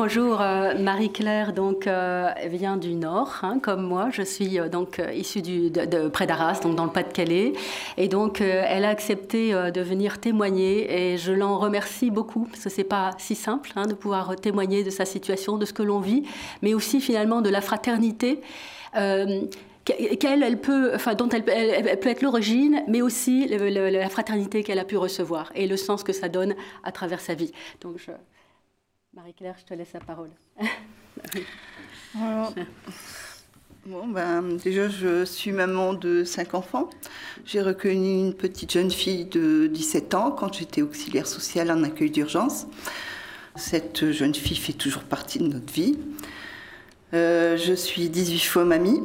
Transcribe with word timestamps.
Bonjour, 0.00 0.40
euh, 0.40 0.78
Marie-Claire 0.78 1.52
donc 1.52 1.88
euh, 1.88 2.30
vient 2.46 2.76
du 2.76 2.94
Nord, 2.94 3.40
hein, 3.42 3.58
comme 3.60 3.82
moi. 3.82 4.10
Je 4.12 4.22
suis 4.22 4.60
euh, 4.60 4.68
donc 4.68 5.02
issue 5.12 5.42
du, 5.42 5.70
de, 5.70 6.06
près 6.08 6.24
d'Arras, 6.24 6.60
donc 6.62 6.76
dans 6.76 6.84
le 6.84 6.92
Pas-de-Calais, 6.92 7.52
et 7.96 8.06
donc 8.06 8.40
elle 8.40 8.84
a 8.84 8.90
accepté 8.90 9.50
de 9.50 9.80
venir 9.80 10.20
témoigner, 10.20 11.12
et 11.12 11.18
je 11.18 11.32
l'en 11.32 11.58
remercie 11.58 12.12
beaucoup 12.12 12.44
parce 12.44 12.62
que 12.62 12.70
c'est 12.70 12.84
pas 12.84 13.10
si 13.18 13.34
simple 13.34 13.72
hein, 13.74 13.86
de 13.86 13.94
pouvoir 13.94 14.36
témoigner 14.36 14.84
de 14.84 14.90
sa 14.90 15.04
situation, 15.04 15.58
de 15.58 15.64
ce 15.64 15.72
que 15.72 15.82
l'on 15.82 15.98
vit, 15.98 16.22
mais 16.62 16.74
aussi 16.74 17.00
finalement 17.00 17.40
de 17.40 17.50
la 17.50 17.60
fraternité. 17.60 18.40
qu'elle, 18.94 20.42
elle 20.44 20.60
peut, 20.60 20.92
enfin, 20.94 21.14
dont 21.14 21.28
elle, 21.28 21.42
peut 21.42 22.08
être 22.08 22.22
l'origine, 22.22 22.84
mais 22.86 23.02
aussi 23.02 23.48
la 23.48 24.08
fraternité 24.08 24.62
qu'elle 24.62 24.78
a 24.78 24.84
pu 24.84 24.96
recevoir 24.96 25.50
et 25.56 25.66
le 25.66 25.76
sens 25.76 26.04
que 26.04 26.12
ça 26.12 26.28
donne 26.28 26.54
à 26.84 26.92
travers 26.92 27.18
sa 27.18 27.34
vie. 27.34 27.50
Donc 27.80 27.98
Marie-Claire, 29.18 29.56
je 29.58 29.64
te 29.64 29.74
laisse 29.74 29.92
la 29.94 29.98
parole. 29.98 30.30
bon, 33.84 34.06
ben, 34.06 34.56
déjà, 34.62 34.88
je 34.88 35.24
suis 35.24 35.50
maman 35.50 35.92
de 35.92 36.22
cinq 36.22 36.54
enfants. 36.54 36.88
J'ai 37.44 37.60
reconnu 37.60 38.26
une 38.26 38.32
petite 38.32 38.70
jeune 38.70 38.92
fille 38.92 39.24
de 39.24 39.66
17 39.66 40.14
ans 40.14 40.30
quand 40.30 40.54
j'étais 40.54 40.82
auxiliaire 40.82 41.26
sociale 41.26 41.72
en 41.72 41.82
accueil 41.82 42.12
d'urgence. 42.12 42.68
Cette 43.56 44.12
jeune 44.12 44.36
fille 44.36 44.56
fait 44.56 44.72
toujours 44.72 45.02
partie 45.02 45.40
de 45.40 45.48
notre 45.48 45.72
vie. 45.72 45.98
Euh, 47.12 47.56
je 47.56 47.72
suis 47.72 48.10
18 48.10 48.38
fois 48.44 48.64
mamie, 48.64 49.00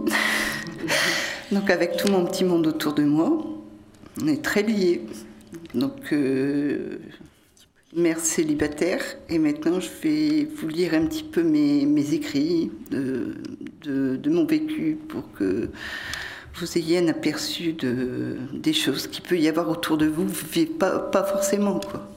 donc 1.51 1.71
avec 1.71 1.97
tout 1.97 2.11
mon 2.11 2.23
petit 2.25 2.43
monde 2.43 2.67
autour 2.67 2.93
de 2.93 3.03
moi. 3.03 3.43
On 4.21 4.27
est 4.27 4.43
très 4.43 4.61
liés. 4.61 5.07
Donc, 5.73 6.13
euh, 6.13 6.99
mère 7.95 8.19
célibataire 8.19 9.03
et 9.29 9.37
maintenant 9.37 9.79
je 9.79 9.89
vais 10.01 10.45
vous 10.55 10.67
lire 10.67 10.93
un 10.93 11.05
petit 11.05 11.23
peu 11.23 11.43
mes, 11.43 12.13
écrits 12.13 12.71
de, 12.91 14.29
mon 14.29 14.45
vécu 14.45 14.97
pour 15.07 15.31
que 15.33 15.69
vous 16.55 16.77
ayez 16.77 16.99
un 16.99 17.07
aperçu 17.07 17.73
de, 17.73 18.37
des 18.53 18.73
choses 18.73 19.07
qui 19.07 19.21
peut 19.21 19.37
y 19.37 19.47
avoir 19.47 19.69
autour 19.69 19.97
de 19.97 20.05
vous, 20.05 20.27
vous 20.27 20.65
pas, 20.77 20.99
pas 20.99 21.23
forcément 21.23 21.79
quoi. 21.79 22.09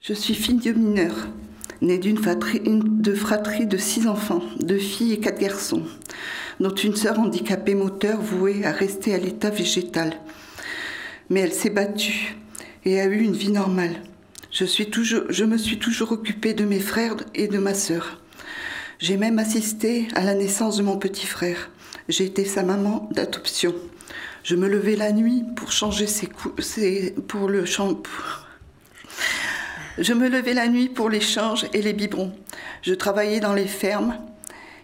Je 0.00 0.14
suis 0.14 0.34
fille 0.34 0.56
de 0.56 0.72
mineur, 0.72 1.28
née 1.82 1.98
d'une 1.98 2.16
de 2.16 3.14
fratrie 3.14 3.66
de 3.66 3.76
six 3.76 4.06
enfants, 4.06 4.42
deux 4.58 4.78
filles 4.78 5.12
et 5.12 5.20
quatre 5.20 5.38
garçons, 5.38 5.82
dont 6.60 6.74
une 6.74 6.96
sœur 6.96 7.20
handicapée 7.20 7.74
moteur 7.74 8.18
vouée 8.18 8.64
à 8.64 8.72
rester 8.72 9.14
à 9.14 9.18
l'état 9.18 9.50
végétal 9.50 10.14
mais 11.30 11.40
elle 11.40 11.52
s'est 11.52 11.70
battue 11.70 12.36
et 12.84 13.00
a 13.00 13.06
eu 13.06 13.20
une 13.20 13.34
vie 13.34 13.52
normale. 13.52 14.02
Je, 14.50 14.64
suis 14.64 14.90
toujours, 14.90 15.24
je 15.28 15.44
me 15.44 15.58
suis 15.58 15.78
toujours 15.78 16.12
occupée 16.12 16.54
de 16.54 16.64
mes 16.64 16.80
frères 16.80 17.16
et 17.34 17.48
de 17.48 17.58
ma 17.58 17.74
sœur. 17.74 18.20
J'ai 18.98 19.16
même 19.16 19.38
assisté 19.38 20.08
à 20.14 20.24
la 20.24 20.34
naissance 20.34 20.78
de 20.78 20.82
mon 20.82 20.96
petit 20.96 21.26
frère. 21.26 21.70
J'ai 22.08 22.24
été 22.24 22.44
sa 22.44 22.62
maman 22.62 23.08
d'adoption. 23.12 23.74
Je 24.42 24.56
me 24.56 24.68
levais 24.68 24.96
la 24.96 25.12
nuit 25.12 25.44
pour 25.56 25.72
changer 25.72 26.06
ses 26.06 26.28
pour 27.28 27.48
le. 27.48 27.64
Je 29.98 30.12
me 30.12 30.28
levais 30.28 30.54
la 30.54 30.68
nuit 30.68 30.88
pour 30.88 31.10
les 31.10 31.20
changes 31.20 31.66
et 31.74 31.82
les 31.82 31.92
biberons. 31.92 32.32
Je 32.82 32.94
travaillais 32.94 33.40
dans 33.40 33.52
les 33.52 33.66
fermes 33.66 34.16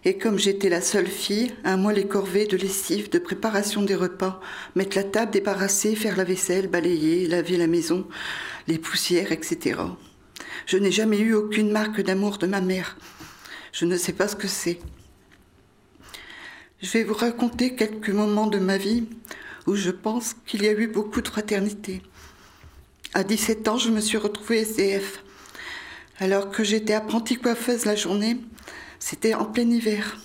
et 0.06 0.18
comme 0.18 0.38
j'étais 0.38 0.68
la 0.68 0.82
seule 0.82 1.06
fille, 1.06 1.52
un 1.64 1.78
mois 1.78 1.94
les 1.94 2.06
corvées 2.06 2.46
de 2.46 2.58
lessive, 2.58 3.08
de 3.08 3.18
préparation 3.18 3.82
des 3.82 3.94
repas, 3.94 4.40
mettre 4.74 4.96
la 4.96 5.04
table 5.04 5.32
débarrasser, 5.32 5.96
faire 5.96 6.16
la 6.16 6.24
vaisselle, 6.24 6.68
balayer, 6.68 7.26
laver 7.26 7.56
la 7.56 7.66
maison, 7.66 8.06
les 8.68 8.78
poussières, 8.78 9.32
etc. 9.32 9.80
Je 10.66 10.76
n'ai 10.76 10.90
jamais 10.90 11.18
eu 11.18 11.32
aucune 11.32 11.70
marque 11.70 12.02
d'amour 12.02 12.36
de 12.36 12.46
ma 12.46 12.60
mère. 12.60 12.98
Je 13.72 13.86
ne 13.86 13.96
sais 13.96 14.12
pas 14.12 14.28
ce 14.28 14.36
que 14.36 14.48
c'est. 14.48 14.78
Je 16.82 16.90
vais 16.90 17.04
vous 17.04 17.14
raconter 17.14 17.74
quelques 17.74 18.10
moments 18.10 18.46
de 18.46 18.58
ma 18.58 18.76
vie 18.76 19.04
où 19.66 19.74
je 19.74 19.90
pense 19.90 20.34
qu'il 20.46 20.64
y 20.64 20.68
a 20.68 20.72
eu 20.72 20.86
beaucoup 20.86 21.22
de 21.22 21.28
fraternité. 21.28 22.02
À 23.14 23.24
17 23.24 23.68
ans, 23.68 23.78
je 23.78 23.90
me 23.90 24.00
suis 24.00 24.18
retrouvée 24.18 24.58
SDF. 24.58 25.22
Alors 26.18 26.50
que 26.50 26.62
j'étais 26.62 26.92
apprentie 26.92 27.36
coiffeuse 27.36 27.86
la 27.86 27.96
journée, 27.96 28.36
c'était 29.06 29.34
en 29.34 29.44
plein 29.44 29.68
hiver. 29.68 30.16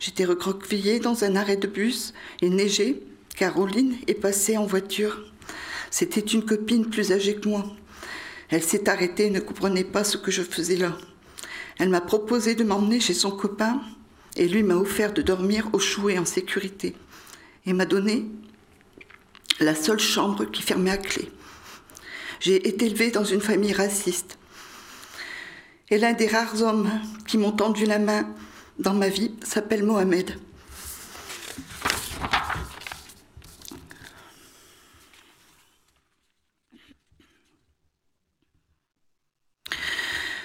J'étais 0.00 0.24
recroquevillée 0.24 0.98
dans 0.98 1.22
un 1.22 1.36
arrêt 1.36 1.56
de 1.56 1.68
bus. 1.68 2.14
Il 2.42 2.56
neigeait. 2.56 3.00
Caroline 3.36 3.94
est 4.08 4.14
passée 4.20 4.56
en 4.56 4.66
voiture. 4.66 5.32
C'était 5.92 6.18
une 6.18 6.44
copine 6.44 6.90
plus 6.90 7.12
âgée 7.12 7.36
que 7.36 7.48
moi. 7.48 7.64
Elle 8.48 8.64
s'est 8.64 8.88
arrêtée 8.88 9.26
et 9.26 9.30
ne 9.30 9.38
comprenait 9.38 9.84
pas 9.84 10.02
ce 10.02 10.16
que 10.16 10.32
je 10.32 10.42
faisais 10.42 10.74
là. 10.74 10.98
Elle 11.78 11.90
m'a 11.90 12.00
proposé 12.00 12.56
de 12.56 12.64
m'emmener 12.64 12.98
chez 12.98 13.14
son 13.14 13.30
copain 13.30 13.80
et 14.34 14.48
lui 14.48 14.64
m'a 14.64 14.74
offert 14.74 15.12
de 15.12 15.22
dormir 15.22 15.70
au 15.72 15.78
chouet 15.78 16.18
en 16.18 16.24
sécurité 16.24 16.96
et 17.66 17.72
m'a 17.72 17.86
donné 17.86 18.26
la 19.60 19.76
seule 19.76 20.00
chambre 20.00 20.44
qui 20.44 20.62
fermait 20.62 20.90
à 20.90 20.96
clé. 20.96 21.30
J'ai 22.40 22.66
été 22.66 22.86
élevée 22.86 23.12
dans 23.12 23.22
une 23.22 23.40
famille 23.40 23.74
raciste. 23.74 24.37
Et 25.90 25.96
l'un 25.96 26.12
des 26.12 26.26
rares 26.26 26.62
hommes 26.62 26.90
qui 27.26 27.38
m'ont 27.38 27.52
tendu 27.52 27.86
la 27.86 27.98
main 27.98 28.28
dans 28.78 28.92
ma 28.92 29.08
vie 29.08 29.32
s'appelle 29.42 29.82
Mohamed. 29.82 30.38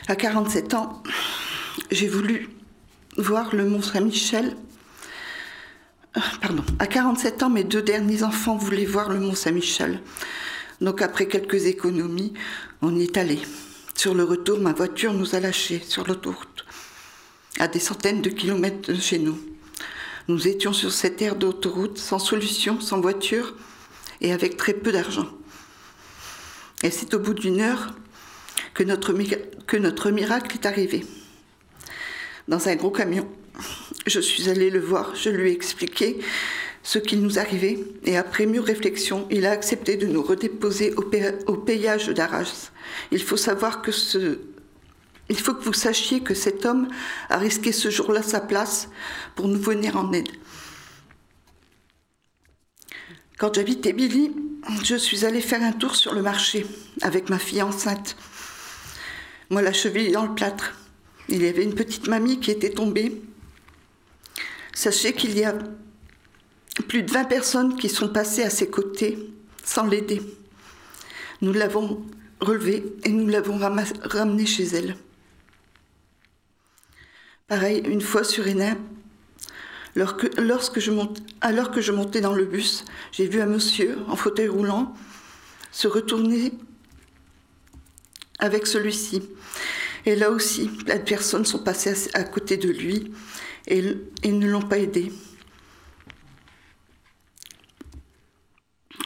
À 0.08 0.16
47 0.16 0.74
ans, 0.76 1.04
j'ai 1.92 2.08
voulu 2.08 2.50
voir 3.18 3.56
le 3.56 3.66
Mont 3.66 3.82
Saint-Michel. 3.82 4.56
Euh, 6.16 6.22
pardon, 6.42 6.64
à 6.80 6.88
47 6.88 7.44
ans, 7.44 7.50
mes 7.50 7.64
deux 7.64 7.82
derniers 7.82 8.24
enfants 8.24 8.56
voulaient 8.56 8.86
voir 8.86 9.10
le 9.10 9.20
Mont 9.20 9.36
Saint-Michel. 9.36 10.02
Donc 10.82 11.02
après 11.02 11.28
quelques 11.28 11.66
économies, 11.66 12.34
on 12.82 12.96
y 12.96 13.04
est 13.04 13.18
allé. 13.18 13.40
Sur 14.04 14.16
le 14.16 14.26
retour, 14.26 14.60
ma 14.60 14.74
voiture 14.74 15.14
nous 15.14 15.34
a 15.34 15.40
lâchés 15.40 15.82
sur 15.88 16.06
l'autoroute, 16.06 16.66
à 17.58 17.70
des 17.70 17.80
centaines 17.80 18.22
de 18.22 18.30
kilomètres 18.30 18.92
de 18.92 19.00
chez 19.00 19.18
nous. 19.18 19.40
Nous 20.28 20.46
étions 20.50 20.74
sur 20.74 20.92
cette 20.92 21.22
aire 21.22 21.38
d'autoroute, 21.38 21.98
sans 21.98 22.20
solution, 22.20 22.82
sans 22.82 23.00
voiture 23.00 23.56
et 24.20 24.34
avec 24.34 24.58
très 24.58 24.74
peu 24.74 24.92
d'argent. 24.92 25.30
Et 26.84 26.92
c'est 26.92 27.14
au 27.14 27.20
bout 27.20 27.34
d'une 27.34 27.62
heure 27.62 27.96
que 28.74 28.84
notre, 28.84 29.14
miracle 30.12 30.58
est 30.58 30.66
arrivé. 30.66 31.06
Dans 32.50 32.68
un 32.68 32.76
gros 32.76 32.92
camion, 32.92 33.26
je 34.06 34.20
suis 34.20 34.50
allée 34.50 34.70
le 34.70 34.82
voir, 34.82 35.16
je 35.16 35.30
lui 35.30 35.50
ai 35.50 35.54
expliqué 35.54 36.20
ce 36.84 37.00
qu'il 37.00 37.22
nous 37.22 37.40
arrivait 37.40 37.80
et 38.04 38.18
après 38.18 38.46
mûre 38.46 38.66
réflexion, 38.66 39.26
il 39.32 39.46
a 39.46 39.52
accepté 39.52 39.96
de 39.96 40.06
nous 40.06 40.22
redéposer 40.22 40.94
au, 40.96 41.10
au 41.48 41.58
péage 41.58 42.10
d'Arras. 42.10 42.72
Il 43.12 43.24
faut 43.24 43.38
savoir 43.38 43.82
que 43.82 43.92
ce... 43.92 44.40
Il 45.30 45.40
faut 45.40 45.54
que 45.54 45.64
vous 45.64 45.74
sachiez 45.74 46.20
que 46.20 46.34
cet 46.34 46.66
homme 46.66 46.90
a 47.30 47.38
risqué 47.38 47.72
ce 47.72 47.90
jour-là 47.90 48.22
sa 48.22 48.42
place 48.42 48.90
pour 49.36 49.48
nous 49.48 49.60
venir 49.60 49.96
en 49.96 50.12
aide. 50.12 50.28
Quand 53.38 53.56
j'habitais 53.56 53.94
Billy, 53.94 54.32
je 54.84 54.96
suis 54.96 55.26
allée 55.26 55.42
faire 55.42 55.64
un 55.64 55.72
tour 55.72 55.96
sur 55.96 56.14
le 56.14 56.22
marché 56.22 56.66
avec 57.02 57.30
ma 57.30 57.40
fille 57.40 57.62
enceinte. 57.62 58.18
Moi, 59.50 59.62
la 59.62 59.74
cheville 59.74 60.12
dans 60.12 60.26
le 60.26 60.36
plâtre. 60.36 60.76
Il 61.30 61.42
y 61.42 61.48
avait 61.48 61.64
une 61.64 61.76
petite 61.76 62.08
mamie 62.08 62.42
qui 62.42 62.52
était 62.52 62.70
tombée. 62.70 63.22
Sachez 64.74 65.14
qu'il 65.14 65.38
y 65.38 65.46
a 65.46 65.56
plus 66.82 67.04
de 67.04 67.12
20 67.12 67.26
personnes 67.26 67.76
qui 67.76 67.90
sont 67.90 68.10
passées 68.10 68.44
à 68.44 68.50
ses 68.50 68.70
côtés 68.70 69.18
sans 69.64 69.86
l'aider. 69.86 70.22
Nous 71.42 71.54
l'avons 71.54 72.04
relevée 72.40 72.84
et 73.04 73.10
nous 73.10 73.28
l'avons 73.28 73.58
ramenée 73.58 74.46
chez 74.46 74.64
elle. 74.64 74.96
Pareil, 77.48 77.84
une 77.86 78.02
fois 78.02 78.24
sur 78.24 78.48
Hénin, 78.48 78.78
lorsque 79.96 80.80
je 80.80 80.92
alors 81.42 81.72
que 81.72 81.82
je 81.82 81.92
montais 81.92 82.22
dans 82.22 82.34
le 82.34 82.46
bus, 82.46 82.86
j'ai 83.12 83.28
vu 83.28 83.42
un 83.42 83.46
monsieur 83.46 83.98
en 84.08 84.16
fauteuil 84.16 84.48
roulant 84.48 84.94
se 85.72 85.88
retourner 85.88 86.54
avec 88.40 88.66
celui-ci. 88.66 89.22
Et 90.06 90.16
là 90.16 90.32
aussi, 90.32 90.68
plein 90.68 90.98
de 90.98 91.04
personnes 91.04 91.46
sont 91.46 91.60
passées 91.60 92.10
à, 92.14 92.24
côté 92.24 92.58
de 92.58 92.70
lui 92.70 93.12
et, 93.68 93.84
et 94.24 94.32
ne 94.32 94.48
l'ont 94.48 94.62
pas 94.62 94.78
aidé. 94.78 95.12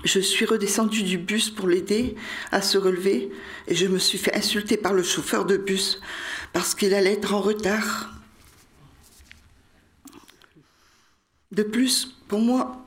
Je 0.08 0.22
suis 0.22 0.46
redescendue 0.46 1.04
du 1.04 1.18
bus 1.18 1.50
pour 1.50 1.68
l'aider 1.68 2.16
à 2.54 2.62
se 2.62 2.78
relever 2.78 3.30
et 3.68 3.76
je 3.76 3.88
me 3.88 4.00
suis 4.00 4.18
fait 4.18 4.34
insulter 4.34 4.78
par 4.78 4.94
le 4.94 5.04
chauffeur 5.04 5.44
de 5.44 5.58
bus 5.58 6.00
parce 6.54 6.74
qu'il 6.74 6.94
allait 6.94 7.12
être 7.12 7.34
en 7.34 7.42
retard. 7.42 8.14
De 11.52 11.62
plus, 11.62 12.16
pour 12.30 12.40
moi, 12.40 12.86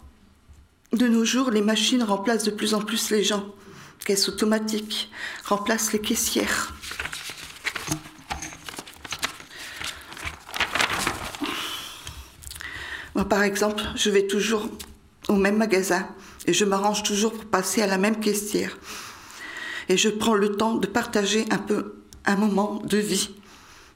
de 0.94 1.08
nos 1.08 1.26
jours, 1.26 1.50
les 1.50 1.60
machines 1.60 2.02
remplacent 2.02 2.44
de 2.44 2.52
plus 2.52 2.72
en 2.72 2.80
plus 2.80 3.10
les 3.10 3.22
gens. 3.22 3.54
caisse 4.06 4.26
automatique, 4.30 5.10
remplace 5.44 5.92
les 5.92 6.00
caissières. 6.00 6.74
Moi, 13.14 13.28
par 13.28 13.42
exemple, 13.42 13.82
je 13.94 14.08
vais 14.08 14.26
toujours 14.26 14.70
au 15.28 15.34
même 15.34 15.58
magasin 15.58 16.08
et 16.46 16.52
je 16.52 16.64
m'arrange 16.64 17.02
toujours 17.02 17.32
pour 17.32 17.44
passer 17.46 17.82
à 17.82 17.86
la 17.86 17.98
même 17.98 18.18
caissière. 18.20 18.78
Et 19.88 19.96
je 19.96 20.08
prends 20.08 20.34
le 20.34 20.56
temps 20.56 20.74
de 20.74 20.86
partager 20.86 21.44
un 21.50 21.58
peu 21.58 21.94
un 22.24 22.36
moment 22.36 22.80
de 22.84 22.98
vie. 22.98 23.30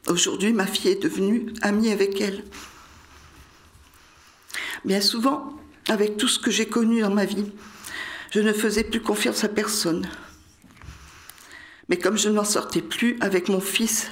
Aujourd'hui, 0.09 0.53
ma 0.53 0.67
fille 0.67 0.91
est 0.91 1.03
devenue 1.03 1.53
amie 1.63 1.91
avec 1.91 2.21
elle. 2.21 2.45
Bien 4.85 5.01
souvent, 5.01 5.55
avec 5.89 6.17
tout 6.17 6.29
ce 6.29 6.39
que 6.39 6.51
j'ai 6.51 6.67
connu 6.67 7.01
dans 7.01 7.11
ma 7.11 7.25
vie, 7.25 7.53
je 8.31 8.41
ne 8.41 8.53
faisais 8.53 8.85
plus 8.85 9.01
confiance 9.01 9.45
à 9.45 9.49
personne. 9.49 10.07
Mais 11.89 11.99
comme 11.99 12.19
je 12.19 12.29
n'en 12.29 12.45
sortais 12.45 12.83
plus 12.83 13.17
avec 13.21 13.49
mon 13.49 13.61
fils, 13.61 14.09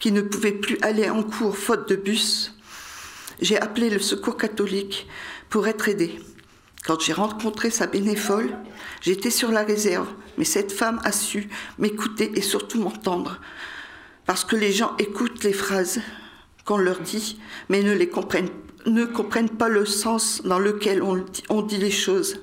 qui 0.00 0.12
ne 0.12 0.20
pouvait 0.20 0.52
plus 0.52 0.78
aller 0.82 1.08
en 1.08 1.22
cours 1.22 1.56
faute 1.56 1.88
de 1.88 1.96
bus, 1.96 2.54
j'ai 3.40 3.58
appelé 3.58 3.90
le 3.90 3.98
secours 3.98 4.36
catholique 4.36 5.06
pour 5.48 5.66
être 5.66 5.88
aidée. 5.88 6.18
Quand 6.84 7.00
j'ai 7.00 7.14
rencontré 7.14 7.70
sa 7.70 7.86
bénévole, 7.86 8.54
j'étais 9.00 9.30
sur 9.30 9.50
la 9.50 9.64
réserve, 9.64 10.08
mais 10.36 10.44
cette 10.44 10.70
femme 10.70 11.00
a 11.02 11.12
su 11.12 11.48
m'écouter 11.78 12.32
et 12.36 12.42
surtout 12.42 12.78
m'entendre. 12.80 13.40
Parce 14.26 14.44
que 14.44 14.54
les 14.54 14.70
gens 14.70 14.94
écoutent 14.98 15.44
les 15.44 15.54
phrases 15.54 16.02
qu'on 16.66 16.76
leur 16.76 17.00
dit, 17.00 17.40
mais 17.70 17.82
ne, 17.82 18.04
comprennent, 18.04 18.50
ne 18.84 19.06
comprennent 19.06 19.48
pas 19.48 19.70
le 19.70 19.86
sens 19.86 20.42
dans 20.44 20.58
lequel 20.58 21.02
on 21.02 21.62
dit 21.62 21.78
les 21.78 21.90
choses. 21.90 22.36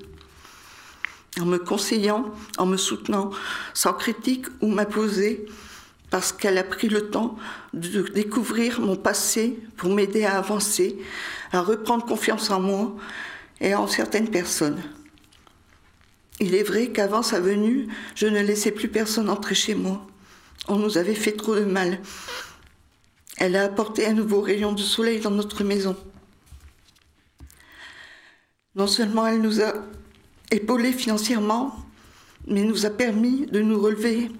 En 1.39 1.45
me 1.45 1.57
conseillant, 1.57 2.25
en 2.57 2.65
me 2.65 2.77
soutenant, 2.77 3.29
sans 3.75 3.93
critique 3.93 4.47
ou 4.61 4.67
m'imposer, 4.67 5.45
parce 6.09 6.31
qu'elle 6.33 6.57
a 6.57 6.63
pris 6.63 6.89
le 6.89 7.09
temps 7.09 7.37
de 7.73 8.01
découvrir 8.01 8.81
mon 8.81 8.95
passé 8.95 9.59
pour 9.77 9.93
m'aider 9.93 10.25
à 10.25 10.37
avancer, 10.37 10.97
à 11.53 11.61
reprendre 11.61 12.05
confiance 12.05 12.49
en 12.49 12.59
moi 12.59 12.95
et 13.61 13.75
en 13.75 13.87
certaines 13.87 14.29
personnes. 14.29 14.81
Il 16.39 16.55
est 16.55 16.63
vrai 16.63 16.87
qu'avant 16.87 17.21
sa 17.21 17.39
venue, 17.39 17.87
je 18.15 18.25
ne 18.25 18.41
laissais 18.41 18.71
plus 18.71 18.89
personne 18.89 19.29
entrer 19.29 19.55
chez 19.55 19.75
moi. 19.75 20.05
On 20.67 20.77
nous 20.77 20.97
avait 20.97 21.15
fait 21.15 21.33
trop 21.33 21.55
de 21.55 21.63
mal. 21.63 21.99
Elle 23.37 23.55
a 23.55 23.63
apporté 23.63 24.07
un 24.07 24.13
nouveau 24.13 24.41
rayon 24.41 24.73
de 24.73 24.81
soleil 24.81 25.19
dans 25.19 25.31
notre 25.31 25.63
maison. 25.63 25.95
Non 28.75 28.87
seulement 28.87 29.27
elle 29.27 29.41
nous 29.41 29.61
a 29.61 29.73
épaulés 30.49 30.93
financièrement, 30.93 31.75
mais 32.47 32.63
nous 32.63 32.85
a 32.85 32.89
permis 32.89 33.45
de 33.45 33.61
nous 33.61 33.79
relever 33.79 34.31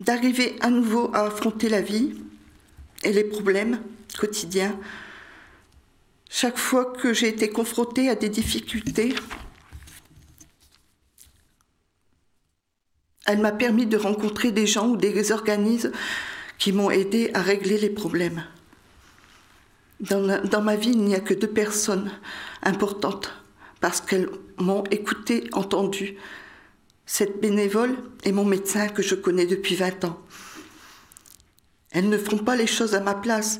d'arriver 0.00 0.56
à 0.60 0.70
nouveau 0.70 1.10
à 1.14 1.26
affronter 1.26 1.68
la 1.68 1.80
vie 1.80 2.14
et 3.04 3.12
les 3.12 3.24
problèmes 3.24 3.80
quotidiens. 4.18 4.78
Chaque 6.28 6.58
fois 6.58 6.86
que 6.86 7.12
j'ai 7.12 7.28
été 7.28 7.48
confrontée 7.48 8.08
à 8.08 8.14
des 8.14 8.28
difficultés, 8.28 9.14
elle 13.26 13.38
m'a 13.38 13.52
permis 13.52 13.86
de 13.86 13.96
rencontrer 13.96 14.52
des 14.52 14.66
gens 14.66 14.88
ou 14.88 14.96
des 14.96 15.32
organismes 15.32 15.92
qui 16.58 16.72
m'ont 16.72 16.90
aidé 16.90 17.30
à 17.34 17.42
régler 17.42 17.78
les 17.78 17.90
problèmes. 17.90 18.44
Dans, 20.00 20.42
dans 20.44 20.62
ma 20.62 20.76
vie, 20.76 20.90
il 20.90 21.04
n'y 21.04 21.14
a 21.14 21.20
que 21.20 21.34
deux 21.34 21.48
personnes 21.48 22.10
importantes 22.62 23.32
parce 23.80 24.00
qu'elles 24.00 24.28
m'ont 24.58 24.84
écouté, 24.84 25.48
entendu, 25.52 26.16
cette 27.06 27.40
bénévole 27.40 27.96
est 28.24 28.32
mon 28.32 28.44
médecin 28.44 28.88
que 28.88 29.02
je 29.02 29.14
connais 29.14 29.46
depuis 29.46 29.74
20 29.74 30.04
ans. 30.04 30.18
Elles 31.94 32.10
ne 32.10 32.18
font 32.18 32.36
pas 32.36 32.56
les 32.56 32.66
choses 32.66 32.94
à 32.94 33.00
ma 33.00 33.14
place, 33.14 33.58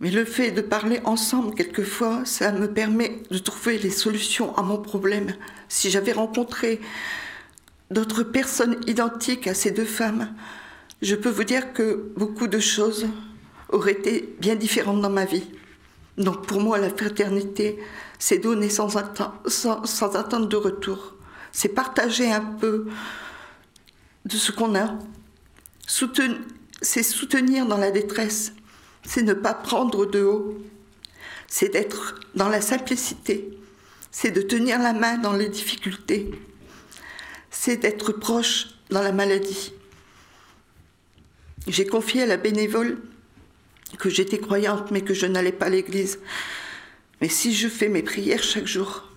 mais 0.00 0.10
le 0.10 0.24
fait 0.24 0.50
de 0.50 0.62
parler 0.62 1.00
ensemble 1.04 1.54
quelquefois, 1.54 2.22
ça 2.24 2.52
me 2.52 2.72
permet 2.72 3.22
de 3.30 3.36
trouver 3.36 3.76
les 3.76 3.90
solutions 3.90 4.56
à 4.56 4.62
mon 4.62 4.78
problème. 4.78 5.34
Si 5.68 5.90
j'avais 5.90 6.12
rencontré 6.12 6.80
d'autres 7.90 8.22
personnes 8.22 8.80
identiques 8.86 9.46
à 9.46 9.52
ces 9.52 9.70
deux 9.70 9.84
femmes, 9.84 10.34
je 11.02 11.14
peux 11.14 11.28
vous 11.28 11.44
dire 11.44 11.74
que 11.74 12.10
beaucoup 12.16 12.46
de 12.46 12.58
choses 12.58 13.06
auraient 13.68 13.92
été 13.92 14.34
bien 14.40 14.54
différentes 14.54 15.02
dans 15.02 15.10
ma 15.10 15.26
vie. 15.26 15.44
Donc 16.16 16.46
pour 16.46 16.62
moi, 16.62 16.78
la 16.78 16.88
fraternité, 16.88 17.78
c'est 18.18 18.38
donner 18.38 18.70
sans, 18.70 18.88
sans, 19.46 19.84
sans 19.84 20.16
attendre 20.16 20.48
de 20.48 20.56
retour 20.56 21.14
c'est 21.54 21.68
partager 21.68 22.30
un 22.30 22.40
peu 22.42 22.88
de 24.26 24.36
ce 24.36 24.52
qu'on 24.52 24.74
a. 24.74 24.98
c'est 26.84 27.02
soutenir 27.02 27.66
dans 27.66 27.78
la 27.78 27.90
détresse, 27.90 28.52
c'est 29.04 29.22
ne 29.22 29.32
pas 29.32 29.54
prendre 29.54 30.06
de 30.06 30.22
haut, 30.22 30.58
c'est 31.48 31.70
d'être 31.70 32.20
dans 32.34 32.48
la 32.48 32.60
simplicité, 32.60 33.58
c'est 34.10 34.30
de 34.30 34.42
tenir 34.42 34.78
la 34.78 34.92
main 34.92 35.18
dans 35.18 35.32
les 35.32 35.48
difficultés, 35.48 36.30
c'est 37.50 37.78
d'être 37.78 38.12
proche 38.12 38.68
dans 38.90 39.02
la 39.02 39.12
maladie. 39.12 39.72
J'ai 41.66 41.86
confié 41.86 42.22
à 42.22 42.26
la 42.26 42.36
bénévole 42.36 42.98
que 43.98 44.10
j'étais 44.10 44.38
croyante 44.38 44.90
mais 44.90 45.00
que 45.00 45.14
je 45.14 45.26
n'allais 45.26 45.52
pas 45.52 45.66
à 45.66 45.70
l'église. 45.70 46.18
Mais 47.20 47.28
si 47.28 47.54
je 47.54 47.68
fais 47.68 47.88
mes 47.88 48.02
prières 48.02 48.42
chaque 48.42 48.66
jour, 48.66 49.08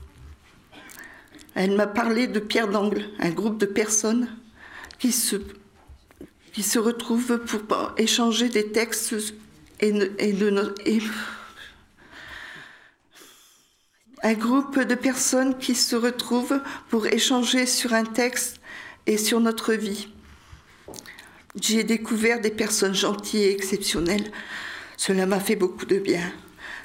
elle 1.55 1.75
m'a 1.75 1.87
parlé 1.87 2.27
de 2.27 2.39
Pierre 2.39 2.69
d'Angle, 2.69 3.09
un 3.19 3.31
groupe 3.31 3.57
de 3.57 3.65
personnes 3.65 4.29
qui 4.99 5.11
se, 5.11 5.35
qui 6.57 6.63
se 6.63 6.80
retrouvent 6.80 7.38
pour 7.38 7.94
échanger 7.98 8.50
des 8.50 8.71
textes 8.71 9.13
et, 9.80 9.92
de, 9.92 10.12
un 14.23 14.33
groupe 14.33 14.80
de 14.80 14.95
personnes 14.95 15.59
qui 15.59 15.76
se 15.76 15.95
retrouvent 15.95 16.59
pour 16.90 17.06
échanger 17.06 17.68
sur 17.68 17.94
un 17.94 18.06
texte 18.06 18.59
et 19.06 19.19
sur 19.19 19.40
notre 19.40 19.73
vie. 19.73 20.07
J'ai 21.61 21.83
découvert 21.83 22.42
des 22.42 22.49
personnes 22.49 22.95
gentilles 22.95 23.44
et 23.44 23.52
exceptionnelles. 23.52 24.31
Cela 24.97 25.28
m'a 25.28 25.40
fait 25.40 25.56
beaucoup 25.56 25.85
de 25.85 25.99
bien 25.99 26.33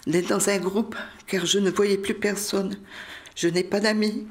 d'être 0.07 0.29
dans 0.29 0.50
un 0.50 0.59
groupe 0.59 0.97
car 1.26 1.47
je 1.47 1.59
ne 1.59 1.71
voyais 1.71 1.97
plus 1.97 2.12
personne. 2.12 2.76
Je 3.35 3.49
n'ai 3.49 3.64
pas 3.64 3.81
d'amis 3.81 4.26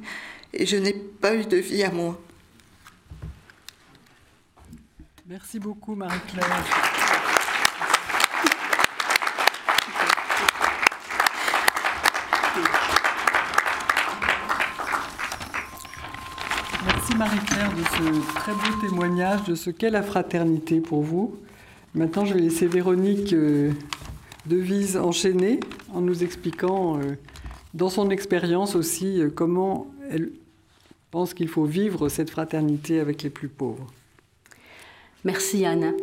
et 0.54 0.68
je 0.68 0.78
n'ai 0.78 0.94
pas 0.94 1.34
eu 1.34 1.46
de 1.46 1.58
vie 1.58 1.82
à 1.82 1.90
moi. 1.90 2.22
Merci 5.32 5.60
beaucoup 5.60 5.96
Marie-Claire. 5.96 6.46
Merci 16.86 17.16
Marie-Claire 17.16 17.72
de 17.72 17.82
ce 17.82 18.36
très 18.36 18.52
beau 18.52 18.82
témoignage 18.82 19.46
de 19.46 19.56
ce 19.56 19.70
qu'est 19.70 19.90
la 19.90 20.04
fraternité 20.04 20.82
pour 20.82 21.02
vous. 21.02 21.40
Maintenant, 21.96 22.26
je 22.26 22.34
vais 22.34 22.42
laisser 22.42 22.68
Véronique 22.68 23.32
euh, 23.32 23.72
Devise 24.48 24.98
enchaîner 24.98 25.62
en 25.94 26.02
nous 26.02 26.26
expliquant 26.26 26.98
euh, 26.98 27.16
dans 27.74 27.90
son 27.90 28.10
expérience 28.10 28.76
aussi 28.76 29.22
euh, 29.22 29.30
comment 29.34 29.88
elle 30.10 30.34
pense 31.10 31.34
qu'il 31.34 31.48
faut 31.48 31.64
vivre 31.64 32.10
cette 32.10 32.30
fraternité 32.30 33.00
avec 33.00 33.24
les 33.24 33.30
plus 33.30 33.48
pauvres. 33.48 33.88
Merci 35.24 35.66
Anne. 35.66 35.94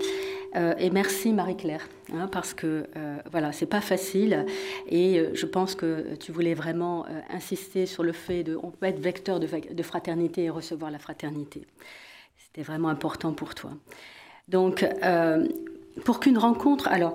Euh, 0.56 0.75
et 0.78 0.90
merci 0.90 1.32
Marie-Claire, 1.32 1.88
hein, 2.12 2.28
parce 2.32 2.54
que 2.54 2.87
euh, 2.96 3.16
voilà, 3.30 3.52
c'est 3.52 3.66
pas 3.66 3.80
facile. 3.80 4.46
Et 4.88 5.18
euh, 5.18 5.30
je 5.34 5.44
pense 5.44 5.75
que 5.75 6.14
tu 6.18 6.32
voulais 6.32 6.54
vraiment 6.54 7.04
insister 7.28 7.84
sur 7.87 8.02
le 8.02 8.12
fait 8.12 8.44
de, 8.44 8.56
peut 8.56 8.87
être 8.87 9.00
vecteur 9.00 9.40
de, 9.40 9.48
de 9.72 9.82
fraternité 9.82 10.44
et 10.44 10.50
recevoir 10.50 10.90
la 10.90 10.98
fraternité. 10.98 11.66
C'était 12.37 12.62
vraiment 12.62 12.88
important 12.88 13.32
pour 13.32 13.54
toi. 13.54 13.72
Donc, 14.48 14.87
pour 16.04 16.20
qu'une 16.20 16.38
rencontre, 16.38 16.88
alors 16.88 17.14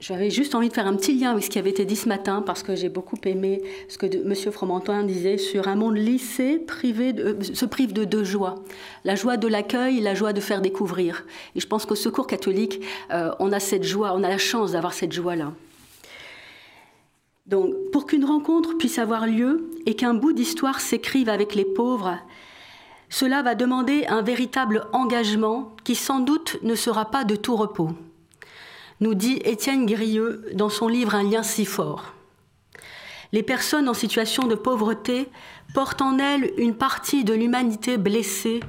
j'avais 0.00 0.30
juste 0.30 0.54
envie 0.54 0.70
de 0.70 0.72
faire 0.72 0.86
un 0.86 0.96
petit 0.96 1.12
lien 1.12 1.30
avec 1.30 1.44
ce 1.44 1.50
qui 1.50 1.58
avait 1.58 1.70
été 1.70 1.84
dit 1.84 1.94
ce 1.94 2.08
matin, 2.08 2.42
parce 2.42 2.62
que 2.62 2.74
j'ai 2.74 2.88
beaucoup 2.88 3.18
aimé 3.24 3.62
ce 3.88 3.98
que 3.98 4.06
M. 4.06 4.52
Fromentin 4.52 5.04
disait 5.04 5.36
sur 5.36 5.68
un 5.68 5.76
monde 5.76 5.96
lycée 5.96 6.58
privé 6.58 7.12
de, 7.12 7.22
euh, 7.22 7.42
se 7.42 7.66
prive 7.66 7.92
de 7.92 8.04
deux 8.04 8.24
joies. 8.24 8.54
La 9.04 9.14
joie 9.14 9.36
de 9.36 9.46
l'accueil 9.46 10.00
la 10.00 10.14
joie 10.14 10.32
de 10.32 10.40
faire 10.40 10.62
découvrir. 10.62 11.26
Et 11.54 11.60
je 11.60 11.66
pense 11.66 11.84
qu'au 11.84 11.94
Secours 11.94 12.26
catholique, 12.26 12.80
euh, 13.12 13.30
on 13.40 13.52
a 13.52 13.60
cette 13.60 13.84
joie, 13.84 14.14
on 14.14 14.22
a 14.22 14.28
la 14.28 14.38
chance 14.38 14.72
d'avoir 14.72 14.94
cette 14.94 15.12
joie-là. 15.12 15.52
Donc, 17.46 17.74
pour 17.92 18.06
qu'une 18.06 18.24
rencontre 18.24 18.78
puisse 18.78 18.98
avoir 18.98 19.26
lieu 19.26 19.68
et 19.84 19.96
qu'un 19.96 20.14
bout 20.14 20.32
d'histoire 20.32 20.80
s'écrive 20.80 21.28
avec 21.28 21.54
les 21.54 21.64
pauvres, 21.66 22.16
cela 23.10 23.42
va 23.42 23.54
demander 23.54 24.06
un 24.06 24.22
véritable 24.22 24.86
engagement 24.92 25.74
qui 25.84 25.94
sans 25.94 26.20
doute 26.20 26.56
ne 26.62 26.74
sera 26.74 27.10
pas 27.10 27.24
de 27.24 27.36
tout 27.36 27.56
repos 27.56 27.90
nous 29.00 29.14
dit 29.14 29.40
Étienne 29.44 29.86
Grieux 29.86 30.44
dans 30.54 30.68
son 30.68 30.88
livre 30.88 31.14
Un 31.14 31.22
lien 31.22 31.42
si 31.42 31.64
fort. 31.64 32.12
Les 33.32 33.42
personnes 33.42 33.88
en 33.88 33.94
situation 33.94 34.46
de 34.46 34.54
pauvreté 34.54 35.28
portent 35.74 36.02
en 36.02 36.18
elles 36.18 36.52
une 36.58 36.74
partie 36.74 37.24
de 37.24 37.32
l'humanité 37.32 37.96
blessée 37.96 38.60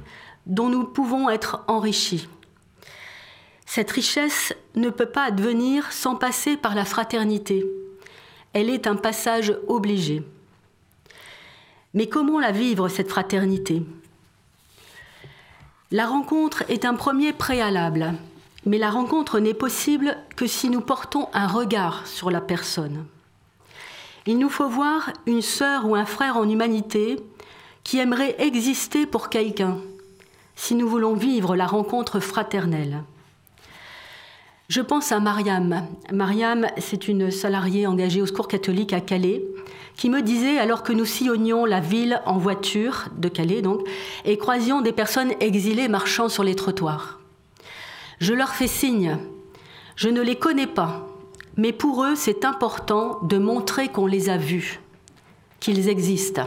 dont 0.46 0.68
nous 0.68 0.84
pouvons 0.84 1.28
être 1.28 1.64
enrichis. 1.68 2.28
Cette 3.66 3.90
richesse 3.90 4.54
ne 4.74 4.90
peut 4.90 5.06
pas 5.06 5.24
advenir 5.24 5.92
sans 5.92 6.16
passer 6.16 6.56
par 6.56 6.74
la 6.74 6.84
fraternité. 6.84 7.64
Elle 8.52 8.70
est 8.70 8.86
un 8.86 8.96
passage 8.96 9.54
obligé. 9.66 10.22
Mais 11.94 12.06
comment 12.06 12.38
la 12.38 12.52
vivre, 12.52 12.88
cette 12.88 13.10
fraternité? 13.10 13.82
La 15.90 16.06
rencontre 16.06 16.64
est 16.70 16.84
un 16.84 16.94
premier 16.94 17.32
préalable, 17.32 18.14
mais 18.64 18.78
la 18.78 18.90
rencontre 18.90 19.38
n'est 19.38 19.54
possible 19.54 20.16
que 20.36 20.46
si 20.46 20.70
nous 20.70 20.80
portons 20.80 21.28
un 21.32 21.46
regard 21.46 22.06
sur 22.06 22.30
la 22.30 22.40
personne. 22.40 23.04
Il 24.26 24.38
nous 24.38 24.48
faut 24.48 24.68
voir 24.68 25.10
une 25.26 25.42
sœur 25.42 25.86
ou 25.88 25.96
un 25.96 26.04
frère 26.04 26.36
en 26.36 26.48
humanité 26.48 27.16
qui 27.82 27.98
aimerait 27.98 28.36
exister 28.38 29.06
pour 29.06 29.28
quelqu'un, 29.30 29.78
si 30.54 30.76
nous 30.76 30.88
voulons 30.88 31.14
vivre 31.14 31.56
la 31.56 31.66
rencontre 31.66 32.20
fraternelle. 32.20 33.02
Je 34.68 34.80
pense 34.80 35.10
à 35.12 35.18
Mariam. 35.18 35.86
Mariam, 36.12 36.66
c'est 36.78 37.08
une 37.08 37.30
salariée 37.30 37.86
engagée 37.86 38.22
au 38.22 38.26
secours 38.26 38.48
catholique 38.48 38.92
à 38.92 39.00
Calais, 39.00 39.42
qui 39.96 40.08
me 40.08 40.22
disait, 40.22 40.58
alors 40.58 40.82
que 40.82 40.92
nous 40.92 41.04
sillonnions 41.04 41.66
la 41.66 41.80
ville 41.80 42.22
en 42.24 42.38
voiture, 42.38 43.08
de 43.18 43.28
Calais 43.28 43.60
donc, 43.60 43.80
et 44.24 44.38
croisions 44.38 44.80
des 44.80 44.92
personnes 44.92 45.32
exilées 45.40 45.88
marchant 45.88 46.28
sur 46.28 46.44
les 46.44 46.54
trottoirs. 46.54 47.21
Je 48.22 48.34
leur 48.34 48.54
fais 48.54 48.68
signe. 48.68 49.18
Je 49.96 50.08
ne 50.08 50.20
les 50.20 50.36
connais 50.36 50.68
pas, 50.68 51.08
mais 51.56 51.72
pour 51.72 52.04
eux, 52.04 52.14
c'est 52.14 52.44
important 52.44 53.18
de 53.24 53.36
montrer 53.36 53.88
qu'on 53.88 54.06
les 54.06 54.30
a 54.30 54.36
vus, 54.36 54.78
qu'ils 55.58 55.88
existent. 55.88 56.46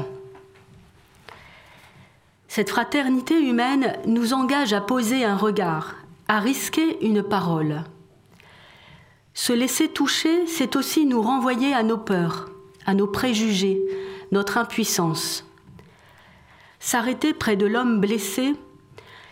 Cette 2.47 2.69
fraternité 2.69 3.37
humaine 3.37 3.97
nous 4.05 4.31
engage 4.31 4.71
à 4.71 4.79
poser 4.79 5.25
un 5.25 5.35
regard, 5.35 5.97
à 6.29 6.39
risquer 6.39 7.05
une 7.05 7.21
parole. 7.21 7.83
Se 9.33 9.51
laisser 9.51 9.89
toucher, 9.89 10.47
c'est 10.47 10.77
aussi 10.77 11.05
nous 11.05 11.21
renvoyer 11.21 11.73
à 11.73 11.83
nos 11.83 11.97
peurs, 11.97 12.49
à 12.85 12.93
nos 12.93 13.07
préjugés, 13.07 13.81
notre 14.31 14.57
impuissance. 14.57 15.45
S'arrêter 16.79 17.33
près 17.33 17.57
de 17.57 17.65
l'homme 17.65 17.99
blessé, 17.99 18.53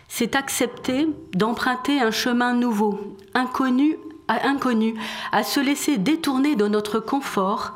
c'est 0.08 0.36
accepter 0.36 1.08
d'emprunter 1.32 2.00
un 2.00 2.10
chemin 2.10 2.54
nouveau, 2.54 3.16
inconnu 3.34 3.96
à 4.28 4.48
inconnu, 4.48 4.94
à 5.32 5.42
se 5.42 5.60
laisser 5.60 5.98
détourner 5.98 6.56
de 6.56 6.66
notre 6.66 6.98
confort 6.98 7.74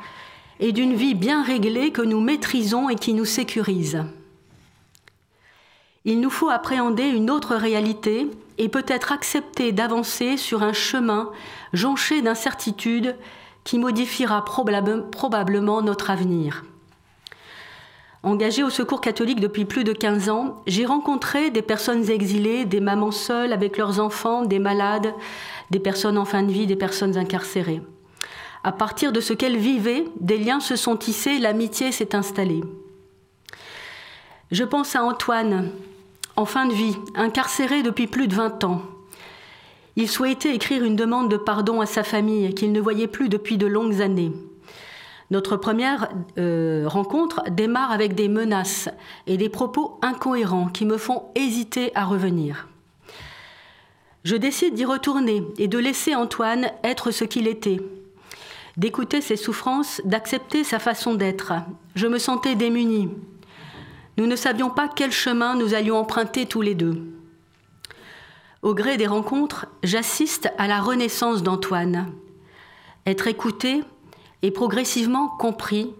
et 0.59 0.71
d'une 0.71 0.95
vie 0.95 1.15
bien 1.15 1.43
réglée 1.43 1.91
que 1.91 2.01
nous 2.01 2.21
maîtrisons 2.21 2.89
et 2.89 2.95
qui 2.95 3.13
nous 3.13 3.25
sécurise. 3.25 4.03
Il 6.05 6.21
nous 6.21 6.29
faut 6.29 6.49
appréhender 6.49 7.07
une 7.07 7.29
autre 7.29 7.55
réalité 7.55 8.27
et 8.57 8.69
peut-être 8.69 9.11
accepter 9.11 9.71
d'avancer 9.71 10.37
sur 10.37 10.63
un 10.63 10.73
chemin 10.73 11.29
jonché 11.73 12.21
d'incertitudes 12.21 13.15
qui 13.63 13.77
modifiera 13.77 14.43
probablement 14.43 15.81
notre 15.81 16.09
avenir. 16.09 16.63
Engagée 18.21 18.63
au 18.63 18.69
Secours 18.69 18.99
catholique 18.99 19.39
depuis 19.39 19.63
plus 19.63 19.85
de 19.85 19.93
15 19.93 20.29
ans, 20.29 20.61
j'ai 20.67 20.85
rencontré 20.85 21.51
des 21.51 21.61
personnes 21.61 22.09
exilées, 22.09 22.65
des 22.65 22.81
mamans 22.81 23.11
seules 23.11 23.53
avec 23.53 23.77
leurs 23.77 24.01
enfants, 24.01 24.43
des 24.43 24.59
malades, 24.59 25.13
des 25.71 25.79
personnes 25.79 26.17
en 26.17 26.25
fin 26.25 26.43
de 26.43 26.51
vie, 26.51 26.67
des 26.67 26.75
personnes 26.75 27.17
incarcérées. 27.17 27.81
À 28.65 28.73
partir 28.73 29.13
de 29.13 29.21
ce 29.21 29.31
qu'elles 29.31 29.57
vivaient, 29.57 30.03
des 30.19 30.37
liens 30.37 30.59
se 30.59 30.75
sont 30.75 30.97
tissés, 30.97 31.39
l'amitié 31.39 31.93
s'est 31.93 32.13
installée. 32.13 32.61
Je 34.51 34.65
pense 34.65 34.97
à 34.97 35.03
Antoine, 35.03 35.71
en 36.35 36.45
fin 36.45 36.65
de 36.65 36.73
vie, 36.73 36.97
incarcéré 37.15 37.83
depuis 37.83 38.07
plus 38.07 38.27
de 38.27 38.35
20 38.35 38.65
ans. 38.65 38.81
Il 39.95 40.09
souhaitait 40.09 40.53
écrire 40.53 40.83
une 40.83 40.97
demande 40.97 41.31
de 41.31 41.37
pardon 41.37 41.79
à 41.79 41.85
sa 41.85 42.03
famille 42.03 42.53
qu'il 42.53 42.73
ne 42.73 42.81
voyait 42.81 43.07
plus 43.07 43.29
depuis 43.29 43.57
de 43.57 43.67
longues 43.67 44.01
années. 44.01 44.33
Notre 45.31 45.57
première 45.57 46.09
euh, 46.37 46.85
rencontre 46.87 47.43
démarre 47.51 47.91
avec 47.91 48.15
des 48.15 48.27
menaces 48.27 48.89
et 49.27 49.37
des 49.37 49.49
propos 49.49 49.99
incohérents 50.01 50.67
qui 50.67 50.85
me 50.85 50.97
font 50.97 51.25
hésiter 51.35 51.91
à 51.95 52.05
revenir. 52.05 52.67
Je 54.23 54.35
décide 54.35 54.73
d'y 54.73 54.85
retourner 54.85 55.43
et 55.57 55.67
de 55.67 55.77
laisser 55.77 56.15
Antoine 56.15 56.71
être 56.83 57.11
ce 57.11 57.23
qu'il 57.23 57.47
était, 57.47 57.79
d'écouter 58.75 59.21
ses 59.21 59.37
souffrances, 59.37 60.01
d'accepter 60.03 60.63
sa 60.63 60.79
façon 60.79 61.13
d'être. 61.13 61.53
Je 61.95 62.07
me 62.07 62.17
sentais 62.17 62.55
démunie. 62.55 63.09
Nous 64.17 64.25
ne 64.25 64.35
savions 64.35 64.69
pas 64.69 64.89
quel 64.93 65.11
chemin 65.11 65.55
nous 65.55 65.73
allions 65.73 65.97
emprunter 65.97 66.45
tous 66.45 66.61
les 66.61 66.75
deux. 66.75 67.01
Au 68.61 68.73
gré 68.73 68.97
des 68.97 69.07
rencontres, 69.07 69.67
j'assiste 69.83 70.51
à 70.57 70.67
la 70.67 70.81
renaissance 70.81 71.43
d'Antoine. 71.43 72.11
Être 73.05 73.27
écouté 73.27 73.83
et 74.41 74.51
progressivement 74.51 75.27
compris 75.27 75.93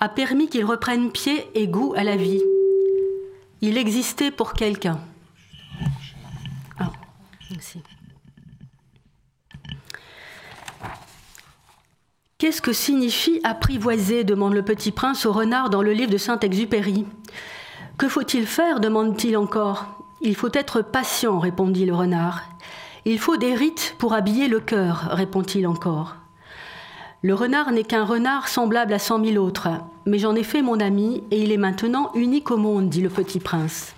a 0.00 0.08
permis 0.08 0.48
qu'il 0.48 0.64
reprenne 0.64 1.10
pied 1.10 1.48
et 1.54 1.68
goût 1.68 1.94
à 1.96 2.04
la 2.04 2.16
vie. 2.16 2.42
Il 3.60 3.78
existait 3.78 4.30
pour 4.30 4.52
quelqu'un. 4.52 5.00
Qu'est-ce 12.38 12.60
que 12.60 12.72
signifie 12.72 13.40
apprivoiser 13.44 14.22
demande 14.22 14.52
le 14.52 14.62
petit 14.62 14.92
prince 14.92 15.24
au 15.24 15.32
renard 15.32 15.70
dans 15.70 15.80
le 15.80 15.92
livre 15.92 16.10
de 16.10 16.18
Saint-Exupéry. 16.18 17.06
Que 17.96 18.08
faut-il 18.08 18.46
faire 18.46 18.78
demande-t-il 18.78 19.38
encore. 19.38 19.86
Il 20.20 20.34
faut 20.34 20.50
être 20.52 20.82
patient, 20.82 21.38
répondit 21.38 21.86
le 21.86 21.94
renard. 21.94 22.42
Il 23.06 23.18
faut 23.18 23.38
des 23.38 23.54
rites 23.54 23.94
pour 23.98 24.12
habiller 24.12 24.48
le 24.48 24.60
cœur, 24.60 25.08
répond-il 25.12 25.66
encore. 25.66 26.16
Le 27.26 27.34
renard 27.34 27.72
n'est 27.72 27.82
qu'un 27.82 28.04
renard 28.04 28.46
semblable 28.46 28.92
à 28.92 29.00
cent 29.00 29.18
mille 29.18 29.36
autres, 29.36 29.66
mais 30.04 30.16
j'en 30.16 30.36
ai 30.36 30.44
fait 30.44 30.62
mon 30.62 30.78
ami 30.78 31.24
et 31.32 31.42
il 31.42 31.50
est 31.50 31.56
maintenant 31.56 32.12
unique 32.14 32.52
au 32.52 32.56
monde, 32.56 32.88
dit 32.88 33.00
le 33.00 33.08
petit 33.08 33.40
prince. 33.40 33.96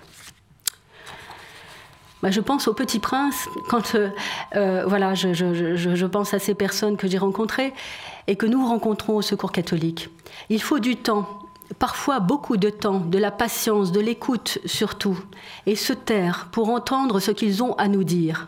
Bah, 2.23 2.31
je 2.31 2.41
pense 2.41 2.67
au 2.67 2.73
Petit 2.73 2.97
Prince 2.97 3.47
quand 3.69 3.93
euh, 3.93 4.09
euh, 4.55 4.83
voilà, 4.87 5.13
je, 5.13 5.31
je, 5.35 6.05
pense 6.07 6.33
à 6.33 6.39
ces 6.39 6.55
personnes 6.55 6.97
que 6.97 7.07
j'ai 7.07 7.19
rencontrées 7.19 7.71
et 8.25 8.35
que 8.35 8.47
nous 8.47 8.65
rencontrons 8.65 9.17
au 9.17 9.21
Secours 9.21 9.51
catholique. 9.51 10.09
Il 10.49 10.59
faut 10.59 10.79
du 10.79 10.95
temps, 10.95 11.29
parfois 11.77 12.19
beaucoup 12.19 12.57
de 12.57 12.71
temps, 12.71 12.99
de 12.99 13.19
la 13.19 13.29
patience, 13.29 13.91
de 13.91 13.99
l'écoute 13.99 14.57
surtout, 14.65 15.19
et 15.67 15.75
se 15.75 15.93
taire 15.93 16.47
pour 16.51 16.69
entendre 16.69 17.19
ce 17.19 17.29
qu'ils 17.29 17.61
ont 17.61 17.75
à 17.75 17.89
nous 17.89 18.03
dire. 18.03 18.47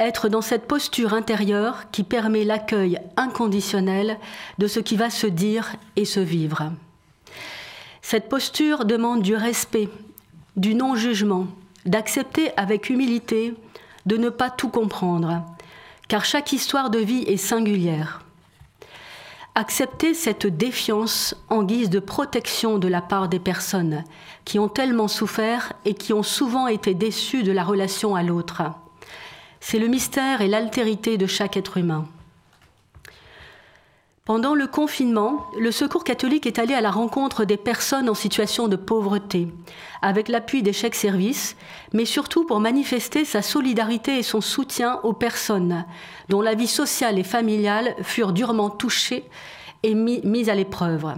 Être 0.00 0.30
dans 0.30 0.40
cette 0.40 0.66
posture 0.66 1.12
intérieure 1.12 1.90
qui 1.92 2.04
permet 2.04 2.44
l'accueil 2.44 2.98
inconditionnel 3.18 4.18
de 4.56 4.66
ce 4.66 4.80
qui 4.80 4.96
va 4.96 5.10
se 5.10 5.26
dire 5.26 5.76
et 5.94 6.06
se 6.06 6.20
vivre. 6.20 6.72
Cette 8.00 8.30
posture 8.30 8.86
demande 8.86 9.20
du 9.20 9.34
respect, 9.36 9.90
du 10.56 10.74
non-jugement, 10.74 11.48
d'accepter 11.84 12.50
avec 12.56 12.88
humilité 12.88 13.52
de 14.06 14.16
ne 14.16 14.30
pas 14.30 14.48
tout 14.48 14.70
comprendre, 14.70 15.44
car 16.08 16.24
chaque 16.24 16.54
histoire 16.54 16.88
de 16.88 16.98
vie 16.98 17.24
est 17.26 17.36
singulière. 17.36 18.24
Accepter 19.54 20.14
cette 20.14 20.46
défiance 20.46 21.34
en 21.50 21.62
guise 21.62 21.90
de 21.90 22.00
protection 22.00 22.78
de 22.78 22.88
la 22.88 23.02
part 23.02 23.28
des 23.28 23.38
personnes 23.38 24.04
qui 24.46 24.58
ont 24.58 24.68
tellement 24.68 25.08
souffert 25.08 25.74
et 25.84 25.92
qui 25.92 26.14
ont 26.14 26.22
souvent 26.22 26.68
été 26.68 26.94
déçues 26.94 27.42
de 27.42 27.52
la 27.52 27.64
relation 27.64 28.14
à 28.14 28.22
l'autre. 28.22 28.62
C'est 29.60 29.78
le 29.78 29.88
mystère 29.88 30.40
et 30.40 30.48
l'altérité 30.48 31.18
de 31.18 31.26
chaque 31.26 31.56
être 31.56 31.76
humain. 31.76 32.08
Pendant 34.24 34.54
le 34.54 34.66
confinement, 34.66 35.46
le 35.58 35.72
Secours 35.72 36.04
catholique 36.04 36.46
est 36.46 36.58
allé 36.58 36.72
à 36.72 36.80
la 36.80 36.90
rencontre 36.90 37.44
des 37.44 37.56
personnes 37.56 38.08
en 38.08 38.14
situation 38.14 38.68
de 38.68 38.76
pauvreté, 38.76 39.48
avec 40.02 40.28
l'appui 40.28 40.62
des 40.62 40.72
chèques 40.72 40.94
services, 40.94 41.56
mais 41.92 42.04
surtout 42.04 42.44
pour 42.44 42.60
manifester 42.60 43.24
sa 43.24 43.42
solidarité 43.42 44.18
et 44.18 44.22
son 44.22 44.40
soutien 44.40 45.00
aux 45.02 45.14
personnes 45.14 45.84
dont 46.28 46.42
la 46.42 46.54
vie 46.54 46.68
sociale 46.68 47.18
et 47.18 47.24
familiale 47.24 47.96
furent 48.02 48.32
durement 48.32 48.70
touchées 48.70 49.24
et 49.82 49.94
mises 49.94 50.48
à 50.48 50.54
l'épreuve. 50.54 51.14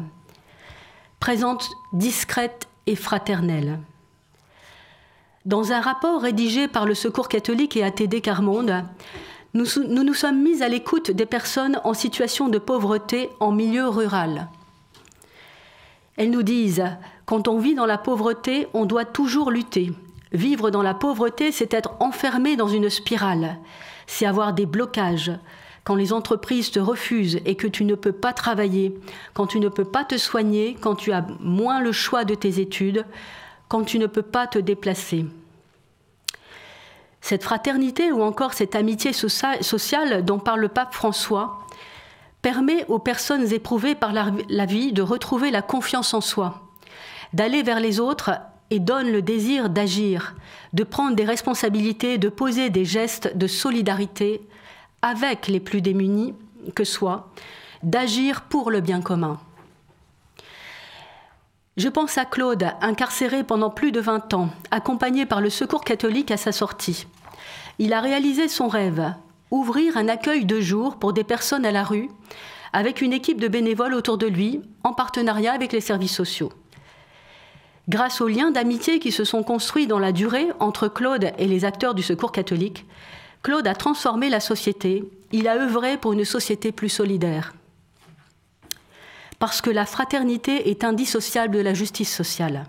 Présente 1.21 1.69
discrète 1.93 2.67
et 2.87 2.97
fraternelle. 2.97 3.79
Dans 5.45 5.73
un 5.73 5.81
rapport 5.81 6.23
rédigé 6.23 6.69
par 6.69 6.87
le 6.87 6.95
Secours 6.95 7.29
catholique 7.29 7.77
et 7.77 7.83
ATD 7.83 8.21
Carmonde, 8.21 8.85
nous, 9.55 9.67
nous, 9.87 10.15
sommes 10.15 10.41
mis 10.41 10.63
à 10.63 10.69
l'écoute 10.69 11.11
des 11.11 11.27
personnes 11.27 11.81
en 11.83 11.95
situation 11.95 12.49
de 12.49 12.59
pauvreté 12.59 13.29
en 13.41 13.51
milieu 13.51 13.89
rural. 13.89 14.49
Elles 16.17 16.31
nous 16.31 16.45
disent, 16.45 16.85
quand 17.27 17.49
on 17.49 17.59
vit 17.59 17.75
dans 17.75 17.87
la 17.87 17.99
pauvreté, 17.99 18.69
on 18.73 18.85
doit 18.85 19.05
toujours 19.05 19.51
lutter. 19.51 19.93
Vivre 20.31 20.71
dans 20.71 20.81
la 20.81 20.95
pauvreté, 20.95 21.51
c'est 21.51 21.75
être 21.75 21.95
enfermé 21.99 22.55
dans 22.57 22.69
une 22.69 22.89
spirale, 22.89 23.59
c'est 24.07 24.27
avoir 24.27 24.53
des 24.53 24.65
blocages, 24.65 25.33
quand 25.85 25.97
les 25.97 26.13
entreprises 26.13 26.71
te 26.71 26.79
refusent 26.79 27.41
et 27.45 27.57
que 27.57 27.67
tu 27.67 27.85
ne 27.85 27.97
peux 27.97 28.13
pas 28.13 28.33
travailler, 28.33 28.95
quand 29.35 29.49
tu 29.49 29.59
ne 29.59 29.69
peux 29.69 29.85
pas 29.85 30.05
te 30.05 30.17
soigner, 30.17 30.77
quand 30.81 30.95
tu 30.95 31.13
as 31.13 31.27
moins 31.41 31.81
le 31.81 31.91
choix 31.91 32.25
de 32.25 32.37
tes 32.37 32.61
études, 32.61 33.05
quand 33.73 33.85
tu 33.85 33.99
ne 33.99 34.07
peux 34.07 34.21
pas 34.21 34.47
te 34.47 34.59
déplacer. 34.59 35.25
Cette 37.23 37.43
fraternité 37.43 38.13
ou 38.13 38.23
encore 38.23 38.53
cette 38.53 38.77
amitié 38.77 39.15
sociale 39.15 40.27
dont 40.27 40.39
parle 40.39 40.61
le 40.61 40.69
pape 40.69 40.93
François 40.93 41.59
permet 42.43 42.85
aux 42.89 42.99
personnes 42.99 43.51
éprouvées 43.51 43.95
par 43.95 44.13
la 44.13 44.67
vie 44.67 44.93
de 44.93 45.01
retrouver 45.01 45.51
la 45.51 45.63
confiance 45.63 46.13
en 46.13 46.21
soi, 46.21 46.61
d'aller 47.33 47.63
vers 47.63 47.81
les 47.81 47.99
autres 47.99 48.33
et 48.69 48.79
donne 48.79 49.11
le 49.11 49.23
désir 49.23 49.71
d'agir, 49.71 50.35
de 50.75 50.85
prendre 50.85 51.17
des 51.17 51.25
responsabilités, 51.25 52.19
de 52.19 52.29
poser 52.29 52.69
des 52.69 52.85
gestes 52.85 53.39
de 53.39 53.47
solidarité 53.47 54.47
avec 55.01 55.49
les 55.49 55.61
plus 55.61 55.81
démunis 55.81 56.35
que 56.75 56.85
soit, 56.85 57.31
d'agir 57.83 58.43
pour 58.43 58.71
le 58.71 58.83
bien 58.83 59.01
commun. 59.01 59.41
Je 61.79 61.89
pense 61.89 62.19
à 62.19 62.27
Claude, 62.27 62.67
incarcéré 62.83 63.45
pendant 63.45 63.71
plus 63.71 63.93
de 63.93 64.01
20 64.01 64.35
ans, 64.35 64.51
accompagné 64.71 65.25
par 65.25 65.41
le 65.41 65.49
Secours 65.49 65.85
catholique 65.85 66.31
à 66.31 66.37
sa 66.37 66.53
sortie. 66.53 67.07
Il 67.79 67.95
a 67.95 68.03
réalisé 68.03 68.47
son 68.49 68.69
rêve, 68.69 69.15
ouvrir 69.51 69.97
un 69.97 70.09
accueil 70.09 70.45
de 70.45 70.61
jour 70.61 70.99
pour 70.99 71.15
des 71.15 71.25
personnes 71.25 71.65
à 71.65 71.73
la 71.73 71.83
rue, 71.83 72.11
avec 72.75 73.01
une 73.01 73.15
équipe 73.15 73.41
de 73.41 73.49
bénévoles 73.49 73.95
autour 73.95 74.19
de 74.19 74.27
lui, 74.27 74.61
en 74.85 74.93
partenariat 74.93 75.55
avec 75.55 75.73
les 75.73 75.81
services 75.81 76.15
sociaux. 76.15 76.53
Grâce 77.89 78.21
aux 78.21 78.29
liens 78.29 78.51
d'amitié 78.51 78.99
qui 78.99 79.11
se 79.11 79.25
sont 79.25 79.43
construits 79.43 79.87
dans 79.87 79.99
la 79.99 80.13
durée 80.13 80.49
entre 80.61 80.89
Claude 80.89 81.33
et 81.39 81.47
les 81.47 81.65
acteurs 81.65 81.95
du 81.95 82.03
Secours 82.03 82.33
catholique, 82.33 82.85
Claude 83.43 83.67
a 83.67 83.75
transformé 83.75 84.29
la 84.29 84.41
société, 84.41 85.05
il 85.33 85.49
a 85.49 85.57
œuvré 85.57 85.97
pour 85.97 86.13
une 86.13 86.27
société 86.27 86.71
plus 86.71 86.91
solidaire. 86.91 87.55
Parce 89.43 89.61
que 89.61 89.71
la 89.71 89.87
fraternité 89.87 90.71
est 90.71 90.85
indissociable 90.85 91.57
de 91.57 91.61
la 91.61 91.75
justice 91.75 92.15
sociale. 92.15 92.63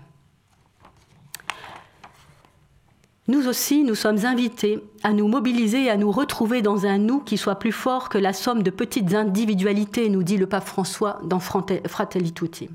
Nous 3.28 3.46
aussi, 3.46 3.84
nous 3.84 3.94
sommes 3.94 4.24
invités 4.24 4.82
à 5.04 5.12
nous 5.12 5.28
mobiliser 5.28 5.84
et 5.84 5.90
à 5.90 5.96
nous 5.96 6.10
retrouver 6.10 6.62
dans 6.62 6.84
un 6.84 6.98
nous 6.98 7.20
qui 7.20 7.38
soit 7.38 7.60
plus 7.60 7.70
fort 7.70 8.08
que 8.08 8.18
la 8.18 8.32
somme 8.32 8.64
de 8.64 8.70
petites 8.70 9.14
individualités, 9.14 10.08
nous 10.08 10.24
dit 10.24 10.36
le 10.36 10.48
pape 10.48 10.66
François 10.66 11.20
dans 11.22 11.38
Fratelli 11.38 12.32
Tutti. 12.32 12.68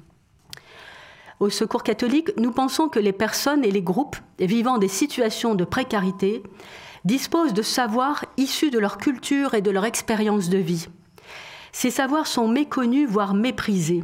Au 1.42 1.50
Secours 1.50 1.84
catholique, 1.84 2.32
nous 2.38 2.52
pensons 2.52 2.88
que 2.88 3.00
les 3.00 3.12
personnes 3.12 3.66
et 3.66 3.72
les 3.72 3.82
groupes 3.82 4.16
vivant 4.40 4.78
des 4.78 4.88
situations 4.88 5.56
de 5.56 5.66
précarité 5.66 6.42
disposent 7.04 7.54
de 7.54 7.62
savoirs 7.62 8.24
issus 8.38 8.72
de 8.72 8.80
leur 8.80 8.98
culture 8.98 9.56
et 9.56 9.62
de 9.62 9.72
leur 9.72 9.84
expérience 9.84 10.48
de 10.48 10.58
vie. 10.58 10.88
Ces 11.72 11.92
savoirs 11.92 12.28
sont 12.28 12.48
méconnus, 12.48 13.08
voire 13.10 13.34
méprisés. 13.34 14.04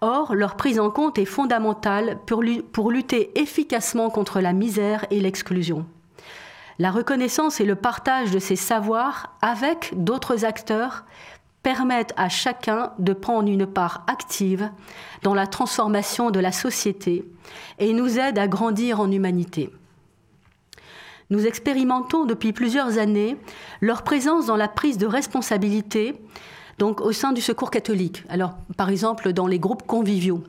Or, 0.00 0.34
leur 0.34 0.56
prise 0.56 0.80
en 0.80 0.90
compte 0.90 1.18
est 1.18 1.26
fondamentale 1.26 2.18
pour 2.26 2.90
lutter 2.90 3.38
efficacement 3.38 4.08
contre 4.08 4.40
la 4.40 4.52
misère 4.52 5.04
et 5.10 5.20
l'exclusion. 5.20 5.86
La 6.78 6.90
reconnaissance 6.90 7.60
et 7.60 7.66
le 7.66 7.74
partage 7.74 8.30
de 8.30 8.38
ces 8.38 8.56
savoirs 8.56 9.36
avec 9.42 9.92
d'autres 9.94 10.46
acteurs 10.46 11.04
permettent 11.62 12.14
à 12.16 12.30
chacun 12.30 12.92
de 12.98 13.12
prendre 13.12 13.50
une 13.50 13.66
part 13.66 14.04
active 14.06 14.70
dans 15.22 15.34
la 15.34 15.46
transformation 15.46 16.30
de 16.30 16.40
la 16.40 16.52
société 16.52 17.24
et 17.78 17.92
nous 17.92 18.18
aident 18.18 18.38
à 18.38 18.48
grandir 18.48 19.00
en 19.00 19.10
humanité. 19.10 19.70
Nous 21.30 21.46
expérimentons 21.46 22.24
depuis 22.24 22.52
plusieurs 22.52 22.98
années 22.98 23.36
leur 23.80 24.02
présence 24.02 24.46
dans 24.46 24.56
la 24.56 24.68
prise 24.68 24.98
de 24.98 25.06
responsabilité 25.06 26.14
donc 26.80 27.02
au 27.02 27.12
sein 27.12 27.32
du 27.32 27.42
secours 27.42 27.70
catholique. 27.70 28.24
Alors, 28.30 28.54
par 28.78 28.88
exemple, 28.88 29.34
dans 29.34 29.46
les 29.46 29.58
groupes 29.58 29.86
conviviaux, 29.86 30.42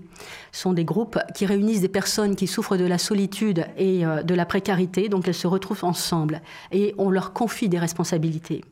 ce 0.53 0.61
sont 0.61 0.71
des 0.71 0.85
groupes 0.85 1.19
qui 1.35 1.45
réunissent 1.45 1.81
des 1.81 1.89
personnes 1.89 2.37
qui 2.37 2.47
souffrent 2.47 2.77
de 2.77 2.85
la 2.85 2.97
solitude 2.97 3.65
et 3.77 4.05
euh, 4.05 4.23
de 4.23 4.33
la 4.33 4.45
précarité, 4.45 5.09
donc 5.09 5.27
elles 5.27 5.33
se 5.33 5.47
retrouvent 5.47 5.83
ensemble 5.83 6.41
et 6.71 6.95
on 6.97 7.09
leur 7.09 7.33
confie 7.33 7.67
des 7.67 7.79
responsabilités 7.79 8.63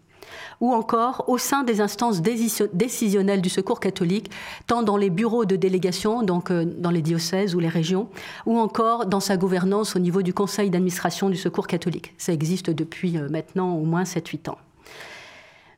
ou 0.61 0.73
encore 0.73 1.25
au 1.27 1.37
sein 1.37 1.63
des 1.63 1.81
instances 1.81 2.21
décisionnelles 2.21 3.41
du 3.41 3.49
secours 3.49 3.79
catholique, 3.79 4.29
tant 4.67 4.83
dans 4.83 4.97
les 4.97 5.09
bureaux 5.09 5.45
de 5.45 5.55
délégation, 5.55 6.23
donc 6.23 6.51
euh, 6.51 6.65
dans 6.65 6.91
les 6.91 7.01
diocèses 7.01 7.55
ou 7.55 7.59
les 7.59 7.69
régions, 7.69 8.09
ou 8.45 8.57
encore 8.57 9.05
dans 9.05 9.19
sa 9.19 9.37
gouvernance 9.37 9.95
au 9.95 9.99
niveau 9.99 10.21
du 10.21 10.33
conseil 10.33 10.69
d'administration 10.69 11.29
du 11.29 11.37
secours 11.37 11.67
catholique. 11.67 12.13
Ça 12.17 12.33
existe 12.33 12.69
depuis 12.69 13.17
euh, 13.17 13.29
maintenant 13.29 13.75
au 13.75 13.85
moins 13.85 14.03
7-8 14.03 14.49
ans. 14.49 14.57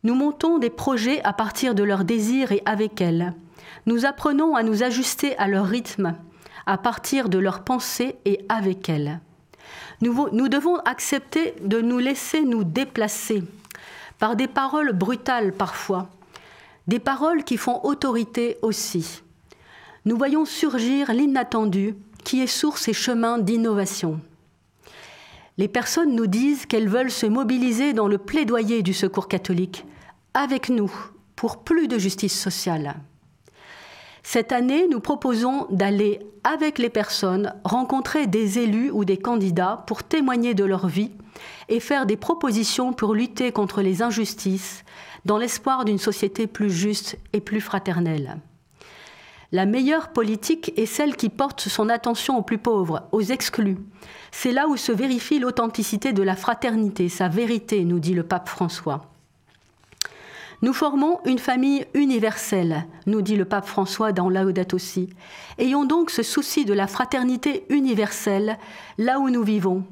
Nous 0.03 0.15
montons 0.15 0.57
des 0.57 0.71
projets 0.71 1.21
à 1.23 1.33
partir 1.33 1.75
de 1.75 1.83
leurs 1.83 2.05
désirs 2.05 2.51
et 2.51 2.63
avec 2.65 3.01
elles. 3.01 3.33
Nous 3.85 4.05
apprenons 4.05 4.55
à 4.55 4.63
nous 4.63 4.81
ajuster 4.81 5.37
à 5.37 5.47
leur 5.47 5.65
rythme, 5.65 6.15
à 6.65 6.77
partir 6.77 7.29
de 7.29 7.37
leurs 7.37 7.63
pensées 7.63 8.15
et 8.25 8.43
avec 8.49 8.89
elles. 8.89 9.19
Nous, 10.01 10.27
nous 10.31 10.47
devons 10.47 10.77
accepter 10.77 11.53
de 11.63 11.81
nous 11.81 11.99
laisser 11.99 12.41
nous 12.41 12.63
déplacer, 12.63 13.43
par 14.21 14.35
des 14.35 14.47
paroles 14.47 14.93
brutales 14.93 15.51
parfois, 15.51 16.07
des 16.85 16.99
paroles 16.99 17.43
qui 17.43 17.57
font 17.57 17.83
autorité 17.83 18.59
aussi. 18.61 19.23
Nous 20.05 20.15
voyons 20.15 20.45
surgir 20.45 21.11
l'inattendu 21.11 21.95
qui 22.23 22.39
est 22.39 22.47
source 22.47 22.87
et 22.87 22.93
chemin 22.93 23.39
d'innovation. 23.39 24.21
Les 25.57 25.67
personnes 25.67 26.15
nous 26.15 26.27
disent 26.27 26.67
qu'elles 26.67 26.87
veulent 26.87 27.09
se 27.09 27.25
mobiliser 27.25 27.93
dans 27.93 28.07
le 28.07 28.19
plaidoyer 28.19 28.83
du 28.83 28.93
secours 28.93 29.27
catholique, 29.27 29.87
avec 30.35 30.69
nous, 30.69 30.93
pour 31.35 31.63
plus 31.63 31.87
de 31.87 31.97
justice 31.97 32.39
sociale. 32.39 32.97
Cette 34.21 34.51
année, 34.51 34.87
nous 34.87 34.99
proposons 34.99 35.65
d'aller 35.71 36.19
avec 36.43 36.77
les 36.77 36.91
personnes 36.91 37.55
rencontrer 37.63 38.27
des 38.27 38.59
élus 38.59 38.91
ou 38.91 39.03
des 39.03 39.17
candidats 39.17 39.83
pour 39.87 40.03
témoigner 40.03 40.53
de 40.53 40.63
leur 40.63 40.85
vie 40.85 41.09
et 41.69 41.79
faire 41.79 42.05
des 42.05 42.17
propositions 42.17 42.93
pour 42.93 43.13
lutter 43.13 43.51
contre 43.51 43.81
les 43.81 44.01
injustices 44.01 44.83
dans 45.25 45.37
l'espoir 45.37 45.85
d'une 45.85 45.97
société 45.97 46.47
plus 46.47 46.71
juste 46.71 47.17
et 47.33 47.41
plus 47.41 47.61
fraternelle. 47.61 48.39
La 49.53 49.65
meilleure 49.65 50.13
politique 50.13 50.71
est 50.77 50.85
celle 50.85 51.17
qui 51.17 51.27
porte 51.27 51.67
son 51.67 51.89
attention 51.89 52.37
aux 52.37 52.41
plus 52.41 52.57
pauvres, 52.57 53.03
aux 53.11 53.21
exclus. 53.21 53.77
C'est 54.31 54.53
là 54.53 54.69
où 54.69 54.77
se 54.77 54.93
vérifie 54.93 55.39
l'authenticité 55.39 56.13
de 56.13 56.23
la 56.23 56.37
fraternité, 56.37 57.09
sa 57.09 57.27
vérité, 57.27 57.83
nous 57.83 57.99
dit 57.99 58.13
le 58.13 58.23
pape 58.23 58.47
François. 58.47 59.11
Nous 60.61 60.73
formons 60.73 61.19
une 61.25 61.39
famille 61.39 61.85
universelle, 61.93 62.85
nous 63.07 63.21
dit 63.21 63.35
le 63.35 63.45
pape 63.45 63.65
François 63.65 64.13
dans 64.13 64.29
Laudato 64.29 64.77
Si. 64.77 65.09
Ayons 65.57 65.85
donc 65.85 66.11
ce 66.11 66.23
souci 66.23 66.63
de 66.63 66.73
la 66.73 66.87
fraternité 66.87 67.65
universelle 67.69 68.57
là 68.97 69.19
où 69.19 69.29
nous 69.29 69.43
vivons. 69.43 69.83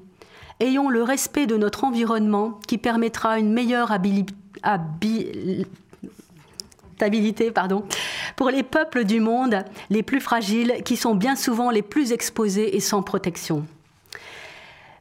Ayons 0.59 0.89
le 0.89 1.03
respect 1.03 1.47
de 1.47 1.55
notre 1.55 1.85
environnement 1.85 2.59
qui 2.67 2.77
permettra 2.77 3.39
une 3.39 3.53
meilleure 3.53 3.91
habilité 3.91 4.33
pour 8.35 8.49
les 8.49 8.63
peuples 8.63 9.05
du 9.05 9.21
monde 9.21 9.63
les 9.89 10.03
plus 10.03 10.19
fragiles 10.19 10.81
qui 10.83 10.97
sont 10.97 11.15
bien 11.15 11.37
souvent 11.37 11.69
les 11.69 11.81
plus 11.81 12.11
exposés 12.11 12.75
et 12.75 12.81
sans 12.81 13.01
protection. 13.01 13.65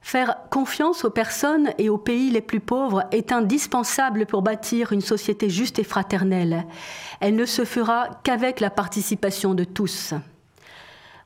Faire 0.00 0.36
confiance 0.50 1.04
aux 1.04 1.10
personnes 1.10 1.70
et 1.76 1.88
aux 1.88 1.98
pays 1.98 2.30
les 2.30 2.40
plus 2.40 2.60
pauvres 2.60 3.04
est 3.10 3.32
indispensable 3.32 4.26
pour 4.26 4.42
bâtir 4.42 4.92
une 4.92 5.00
société 5.00 5.50
juste 5.50 5.78
et 5.78 5.84
fraternelle. 5.84 6.64
Elle 7.20 7.34
ne 7.34 7.44
se 7.44 7.64
fera 7.64 8.08
qu'avec 8.22 8.60
la 8.60 8.70
participation 8.70 9.54
de 9.54 9.64
tous. 9.64 10.14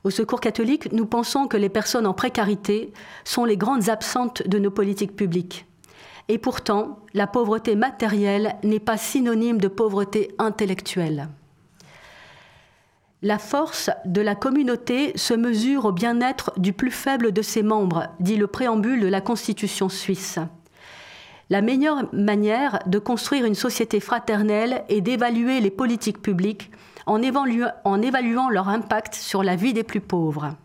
Au 0.03 0.09
Secours 0.09 0.41
catholique, 0.41 0.91
nous 0.91 1.05
pensons 1.05 1.47
que 1.47 1.55
les 1.55 1.69
personnes 1.69 2.05
en 2.05 2.13
précarité 2.13 2.91
sont 3.23 3.45
les 3.45 3.55
grandes 3.55 3.87
absentes 3.87 4.45
de 4.45 4.59
nos 4.59 4.71
politiques 4.71 5.15
publiques. 5.15 5.65
Et 6.27 6.37
pourtant, 6.37 6.99
la 7.13 7.25
pauvreté 7.25 7.75
matérielle 7.75 8.55
n'est 8.63 8.79
pas 8.79 8.97
synonyme 8.97 9.59
de 9.59 9.69
pauvreté 9.69 10.35
intellectuelle. 10.39 11.29
La 13.21 13.39
force 13.39 13.89
de 14.03 14.19
la 14.19 14.35
communauté 14.35 15.13
se 15.15 15.33
mesure 15.33 15.85
au 15.85 15.91
bien-être 15.93 16.51
du 16.57 16.73
plus 16.73 16.91
faible 16.91 17.31
de 17.31 17.41
ses 17.41 17.63
membres, 17.63 18.07
dit 18.19 18.35
le 18.35 18.47
préambule 18.47 18.99
de 18.99 19.07
la 19.07 19.21
Constitution 19.21 19.87
suisse. 19.87 20.39
La 21.49 21.61
meilleure 21.61 22.13
manière 22.13 22.79
de 22.87 22.99
construire 22.99 23.45
une 23.45 23.55
société 23.55 24.01
fraternelle 24.01 24.83
est 24.89 24.99
d'évaluer 24.99 25.61
les 25.61 25.71
politiques 25.71 26.21
publiques 26.21 26.71
en, 27.05 27.21
évaluant 27.21 28.49
leur 28.49 28.69
impact 28.69 29.15
sur 29.15 29.43
la 29.43 29.55
vie 29.55 29.73
des 29.73 29.83
plus 29.83 30.01
pauvres. 30.01 30.55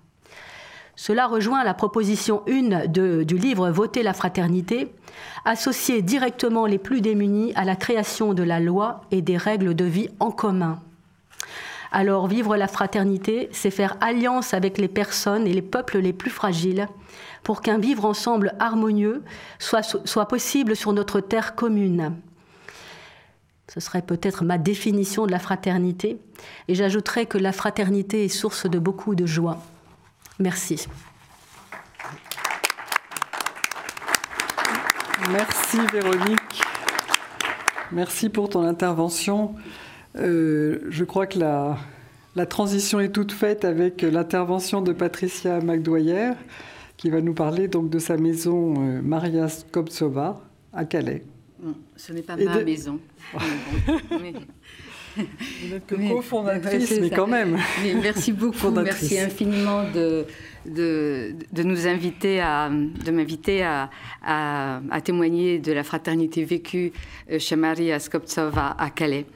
Cela 0.96 1.26
rejoint 1.26 1.62
la 1.62 1.74
proposition 1.74 2.42
1 2.48 2.86
du 2.88 3.38
livre 3.38 3.70
Voter 3.70 4.02
la 4.02 4.14
fraternité, 4.14 4.92
associer 5.44 6.02
directement 6.02 6.66
les 6.66 6.78
plus 6.78 7.00
démunis 7.00 7.52
à 7.54 7.64
la 7.64 7.76
création 7.76 8.34
de 8.34 8.42
la 8.42 8.58
loi 8.58 9.02
et 9.12 9.22
des 9.22 9.36
règles 9.36 9.74
de 9.74 9.84
vie 9.84 10.08
en 10.18 10.32
commun. 10.32 10.80
Alors 11.92 12.26
vivre 12.26 12.56
la 12.56 12.68
fraternité, 12.68 13.48
c'est 13.52 13.70
faire 13.70 13.96
alliance 14.00 14.52
avec 14.52 14.76
les 14.76 14.88
personnes 14.88 15.46
et 15.46 15.54
les 15.54 15.62
peuples 15.62 15.98
les 15.98 16.12
plus 16.12 16.30
fragiles 16.30 16.88
pour 17.42 17.62
qu'un 17.62 17.78
vivre 17.78 18.04
ensemble 18.04 18.54
harmonieux 18.58 19.22
soit, 19.58 19.82
soit 19.82 20.28
possible 20.28 20.76
sur 20.76 20.92
notre 20.92 21.20
terre 21.20 21.54
commune. 21.54 22.14
Ce 23.68 23.80
serait 23.80 24.02
peut-être 24.02 24.44
ma 24.44 24.58
définition 24.58 25.26
de 25.26 25.30
la 25.30 25.38
fraternité. 25.38 26.18
Et 26.68 26.74
j'ajouterais 26.74 27.26
que 27.26 27.38
la 27.38 27.52
fraternité 27.52 28.24
est 28.24 28.28
source 28.28 28.68
de 28.68 28.78
beaucoup 28.78 29.14
de 29.14 29.26
joie. 29.26 29.58
Merci. 30.38 30.86
Merci 35.30 35.78
Véronique. 35.92 36.62
Merci 37.92 38.28
pour 38.30 38.48
ton 38.48 38.62
intervention. 38.62 39.54
Euh, 40.16 40.78
je 40.88 41.04
crois 41.04 41.26
que 41.26 41.38
la, 41.38 41.76
transition 42.46 43.00
est 43.00 43.10
toute 43.10 43.32
faite 43.32 43.64
avec 43.64 44.02
l'intervention 44.02 44.80
de 44.80 44.92
Patricia 44.92 45.60
Magdoyer, 45.60 46.32
qui 46.96 47.10
va 47.10 47.20
nous 47.20 47.34
parler 47.34 47.68
donc 47.68 47.90
de 47.90 47.98
sa 47.98 48.16
maison 48.16 48.74
euh, 48.78 49.02
Maria 49.02 49.48
Skopsova 49.48 50.40
à 50.72 50.84
Calais. 50.84 51.24
Ce 51.96 52.12
n'est 52.12 52.22
pas 52.22 52.36
ma 52.36 52.62
maison. 52.62 53.00
Vous 55.16 55.68
n'êtes 55.70 55.86
que 55.86 55.94
cofondatrice, 56.12 56.98
mais 57.00 57.10
quand 57.10 57.26
même. 57.26 57.58
merci 58.02 58.32
beaucoup, 58.32 58.70
merci 58.70 59.18
infiniment 59.18 59.84
de, 59.90 60.26
de, 60.66 61.34
de, 61.52 61.62
nous 61.62 61.86
inviter 61.86 62.40
à, 62.40 62.70
de 62.70 63.10
m'inviter 63.10 63.62
à, 63.62 63.90
à, 64.22 65.00
témoigner 65.02 65.58
de 65.58 65.72
la 65.72 65.82
fraternité 65.82 66.44
vécue 66.44 66.92
euh, 67.30 67.38
chez 67.38 67.56
Maria 67.56 67.98
Skoptsova 67.98 68.76
à 68.78 68.90
Calais. 68.90 69.26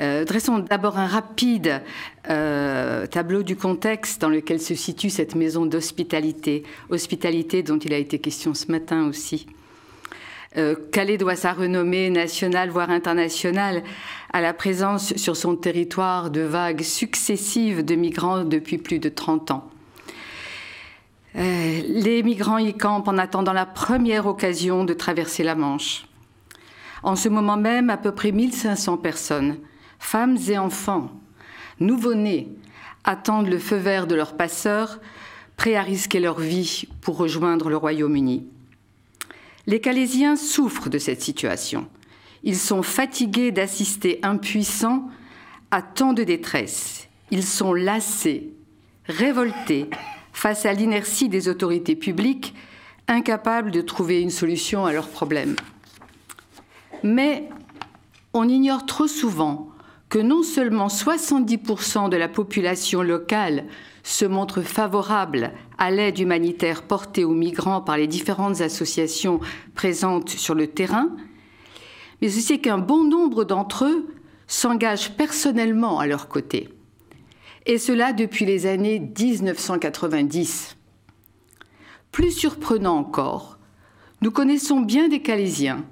Euh, 0.00 0.24
dressons 0.24 0.60
d'abord 0.60 0.98
un 0.98 1.06
rapide 1.06 1.82
euh, 2.30 3.06
tableau 3.06 3.42
du 3.42 3.56
contexte 3.56 4.22
dans 4.22 4.30
lequel 4.30 4.58
se 4.58 4.74
situe 4.74 5.10
cette 5.10 5.34
maison 5.34 5.66
d'hospitalité, 5.66 6.62
hospitalité 6.88 7.62
dont 7.62 7.78
il 7.78 7.92
a 7.92 7.98
été 7.98 8.18
question 8.18 8.54
ce 8.54 8.70
matin 8.72 9.06
aussi. 9.06 9.46
Euh, 10.58 10.74
Calais 10.92 11.16
doit 11.16 11.36
sa 11.36 11.52
renommée 11.52 12.10
nationale, 12.10 12.68
voire 12.68 12.90
internationale, 12.90 13.82
à 14.32 14.40
la 14.40 14.52
présence 14.52 15.16
sur 15.16 15.36
son 15.36 15.56
territoire 15.56 16.30
de 16.30 16.42
vagues 16.42 16.82
successives 16.82 17.84
de 17.84 17.94
migrants 17.94 18.44
depuis 18.44 18.76
plus 18.76 18.98
de 18.98 19.08
30 19.08 19.50
ans. 19.50 19.70
Euh, 21.36 21.80
les 21.86 22.22
migrants 22.22 22.58
y 22.58 22.74
campent 22.74 23.08
en 23.08 23.16
attendant 23.16 23.54
la 23.54 23.64
première 23.64 24.26
occasion 24.26 24.84
de 24.84 24.92
traverser 24.92 25.42
la 25.42 25.54
Manche. 25.54 26.04
En 27.02 27.16
ce 27.16 27.30
moment 27.30 27.56
même, 27.56 27.88
à 27.88 27.96
peu 27.96 28.12
près 28.12 28.32
1500 28.32 28.98
personnes, 28.98 29.56
femmes 29.98 30.36
et 30.48 30.58
enfants, 30.58 31.10
nouveau-nés, 31.80 32.48
attendent 33.04 33.48
le 33.48 33.58
feu 33.58 33.76
vert 33.76 34.06
de 34.06 34.14
leurs 34.14 34.36
passeurs, 34.36 35.00
prêts 35.56 35.76
à 35.76 35.82
risquer 35.82 36.20
leur 36.20 36.38
vie 36.38 36.84
pour 37.00 37.16
rejoindre 37.16 37.70
le 37.70 37.76
Royaume-Uni. 37.78 38.46
Les 39.66 39.80
Calaisiens 39.80 40.36
souffrent 40.36 40.88
de 40.88 40.98
cette 40.98 41.22
situation. 41.22 41.88
Ils 42.42 42.56
sont 42.56 42.82
fatigués 42.82 43.52
d'assister 43.52 44.18
impuissants 44.22 45.08
à 45.70 45.82
tant 45.82 46.12
de 46.12 46.24
détresse. 46.24 47.08
Ils 47.30 47.44
sont 47.44 47.72
lassés, 47.72 48.50
révoltés 49.06 49.88
face 50.32 50.66
à 50.66 50.72
l'inertie 50.72 51.28
des 51.28 51.48
autorités 51.48 51.94
publiques, 51.94 52.54
incapables 53.06 53.70
de 53.70 53.80
trouver 53.80 54.20
une 54.20 54.30
solution 54.30 54.84
à 54.84 54.92
leurs 54.92 55.08
problèmes. 55.08 55.56
Mais 57.02 57.48
on 58.32 58.48
ignore 58.48 58.86
trop 58.86 59.06
souvent 59.06 59.68
que 60.08 60.18
non 60.18 60.42
seulement 60.42 60.88
70% 60.88 62.08
de 62.08 62.16
la 62.16 62.28
population 62.28 63.02
locale 63.02 63.64
se 64.02 64.24
montre 64.24 64.62
favorable 64.62 65.52
à 65.78 65.90
l'aide 65.90 66.18
humanitaire 66.18 66.82
portée 66.82 67.24
aux 67.24 67.34
migrants 67.34 67.80
par 67.80 67.96
les 67.96 68.06
différentes 68.06 68.60
associations 68.60 69.40
présentes 69.74 70.30
sur 70.30 70.54
le 70.54 70.66
terrain, 70.66 71.10
mais 72.20 72.36
aussi 72.36 72.60
qu'un 72.60 72.78
bon 72.78 73.04
nombre 73.04 73.44
d'entre 73.44 73.84
eux 73.84 74.08
s'engagent 74.46 75.16
personnellement 75.16 75.98
à 75.98 76.06
leur 76.06 76.28
côté. 76.28 76.68
Et 77.66 77.78
cela 77.78 78.12
depuis 78.12 78.44
les 78.44 78.66
années 78.66 78.98
1990. 78.98 80.76
Plus 82.10 82.32
surprenant 82.32 82.98
encore, 82.98 83.58
nous 84.20 84.30
connaissons 84.30 84.80
bien 84.80 85.08
des 85.08 85.22
Calaisiens 85.22 85.84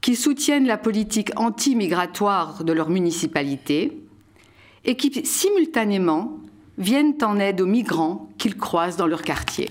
qui 0.00 0.16
soutiennent 0.16 0.66
la 0.66 0.76
politique 0.76 1.30
anti-migratoire 1.36 2.64
de 2.64 2.72
leur 2.72 2.90
municipalité 2.90 4.02
et 4.84 4.96
qui 4.96 5.24
simultanément 5.24 6.38
viennent 6.78 7.16
en 7.22 7.38
aide 7.38 7.60
aux 7.60 7.66
migrants 7.66 8.28
qu'ils 8.38 8.56
croisent 8.56 8.96
dans 8.96 9.06
leur 9.06 9.22
quartier. 9.22 9.70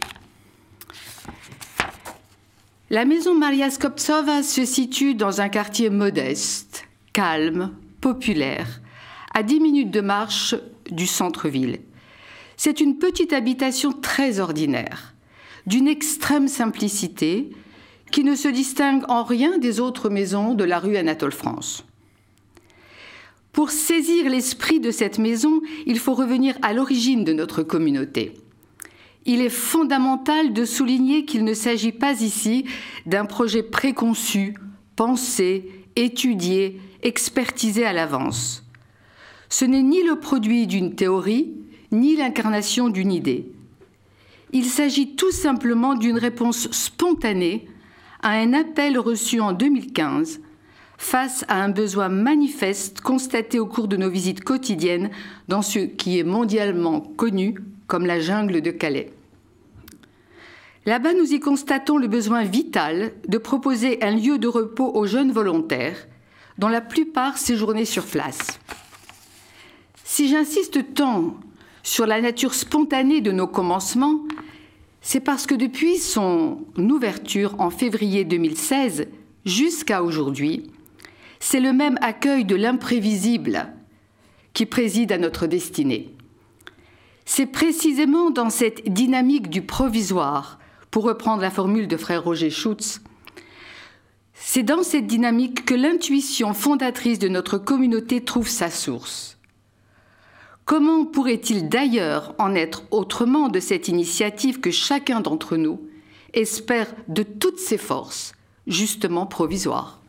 La 2.89 3.05
maison 3.05 3.33
Maria 3.33 3.71
Skoptsova 3.71 4.43
se 4.43 4.65
situe 4.65 5.15
dans 5.15 5.41
un 5.41 5.49
quartier 5.49 5.89
modeste, 5.89 6.85
calme, 7.11 7.73
populaire, 8.01 8.81
à 9.33 9.41
10 9.41 9.59
minutes 9.59 9.91
de 9.91 10.01
marche 10.01 10.55
du 10.91 11.07
centre-ville. 11.07 11.79
C'est 12.55 12.81
une 12.81 12.99
petite 12.99 13.33
habitation 13.33 13.91
très 13.91 14.39
ordinaire, 14.39 15.15
d'une 15.65 15.87
extrême 15.87 16.47
simplicité, 16.47 17.49
qui 18.11 18.23
ne 18.23 18.35
se 18.35 18.47
distingue 18.47 19.03
en 19.09 19.23
rien 19.23 19.57
des 19.57 19.79
autres 19.79 20.09
maisons 20.09 20.53
de 20.53 20.63
la 20.63 20.77
rue 20.77 20.97
Anatole 20.97 21.31
France. 21.31 21.83
Pour 23.53 23.69
saisir 23.69 24.29
l'esprit 24.29 24.79
de 24.79 24.89
cette 24.89 25.19
maison, 25.19 25.61
il 25.85 25.99
faut 25.99 26.15
revenir 26.15 26.57
à 26.63 26.73
l'origine 26.73 27.23
de 27.23 27.33
notre 27.33 27.61
communauté. 27.61 28.33
Il 29.25 29.41
est 29.41 29.49
fondamental 29.49 30.53
de 30.53 30.65
souligner 30.65 31.23
qu'il 31.23 31.43
ne 31.45 31.53
s'agit 31.53 31.91
pas 31.91 32.19
ici 32.21 32.65
d'un 33.05 33.25
projet 33.25 33.61
préconçu, 33.61 34.55
pensé, 34.95 35.69
étudié, 35.95 36.81
expertisé 37.03 37.85
à 37.85 37.93
l'avance. 37.93 38.63
Ce 39.49 39.65
n'est 39.65 39.83
ni 39.83 40.01
le 40.01 40.19
produit 40.19 40.65
d'une 40.65 40.95
théorie, 40.95 41.53
ni 41.91 42.15
l'incarnation 42.15 42.89
d'une 42.89 43.11
idée. 43.11 43.51
Il 44.51 44.65
s'agit 44.65 45.15
tout 45.15 45.31
simplement 45.31 45.93
d'une 45.93 46.17
réponse 46.17 46.71
spontanée 46.71 47.67
à 48.23 48.31
un 48.31 48.53
appel 48.53 48.97
reçu 48.97 49.39
en 49.39 49.53
2015 49.53 50.41
face 50.97 51.45
à 51.47 51.61
un 51.61 51.69
besoin 51.69 52.09
manifeste 52.09 53.01
constaté 53.01 53.59
au 53.59 53.65
cours 53.65 53.87
de 53.87 53.97
nos 53.97 54.09
visites 54.09 54.43
quotidiennes 54.43 55.09
dans 55.47 55.61
ce 55.61 55.79
qui 55.79 56.19
est 56.19 56.23
mondialement 56.23 57.01
connu 57.01 57.55
comme 57.87 58.05
la 58.05 58.19
jungle 58.19 58.61
de 58.61 58.71
Calais. 58.71 59.11
Là-bas, 60.85 61.13
nous 61.13 61.33
y 61.33 61.39
constatons 61.39 61.97
le 61.97 62.07
besoin 62.07 62.43
vital 62.43 63.13
de 63.27 63.37
proposer 63.37 64.03
un 64.03 64.11
lieu 64.11 64.37
de 64.37 64.47
repos 64.47 64.91
aux 64.93 65.07
jeunes 65.07 65.31
volontaires, 65.31 66.07
dont 66.57 66.67
la 66.67 66.81
plupart 66.81 67.37
séjournaient 67.37 67.85
sur 67.85 68.05
place. 68.05 68.59
Si 70.03 70.27
j'insiste 70.27 70.93
tant 70.93 71.37
sur 71.83 72.05
la 72.05 72.19
nature 72.19 72.53
spontanée 72.53 73.21
de 73.21 73.31
nos 73.31 73.47
commencements, 73.47 74.19
c'est 75.01 75.21
parce 75.21 75.47
que 75.47 75.55
depuis 75.55 75.97
son 75.97 76.65
ouverture 76.77 77.55
en 77.59 77.69
février 77.69 78.25
2016 78.25 79.07
jusqu'à 79.45 80.03
aujourd'hui, 80.03 80.69
c'est 81.43 81.59
le 81.59 81.73
même 81.73 81.97
accueil 82.01 82.45
de 82.45 82.55
l'imprévisible 82.55 83.67
qui 84.53 84.65
préside 84.65 85.11
à 85.11 85.17
notre 85.17 85.45
destinée. 85.45 86.15
C'est 87.25 87.47
précisément 87.47 88.31
dans 88.31 88.49
cette 88.49 88.87
dynamique 88.87 89.49
du 89.49 89.61
provisoire, 89.61 90.57
pour 90.89 91.03
reprendre 91.03 91.41
la 91.41 91.51
formule 91.51 91.89
de 91.89 91.97
frère 91.97 92.23
Roger 92.23 92.49
Schutz, 92.49 93.01
c'est 94.33 94.63
dans 94.63 94.83
cette 94.83 95.05
dynamique 95.05 95.65
que 95.65 95.73
l'intuition 95.73 96.53
fondatrice 96.53 97.19
de 97.19 97.27
notre 97.27 97.57
communauté 97.57 98.23
trouve 98.23 98.47
sa 98.47 98.69
source. 98.69 99.37
Comment 100.63 101.05
pourrait-il 101.05 101.67
d'ailleurs 101.67 102.35
en 102.39 102.55
être 102.55 102.83
autrement 102.89 103.49
de 103.49 103.59
cette 103.59 103.89
initiative 103.89 104.61
que 104.61 104.71
chacun 104.71 105.19
d'entre 105.19 105.57
nous 105.57 105.81
espère 106.33 106.87
de 107.09 107.23
toutes 107.23 107.59
ses 107.59 107.77
forces, 107.77 108.31
justement 108.65 109.25
provisoire? 109.25 110.02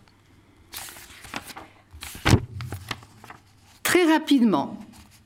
Très 3.94 4.12
rapidement 4.12 4.76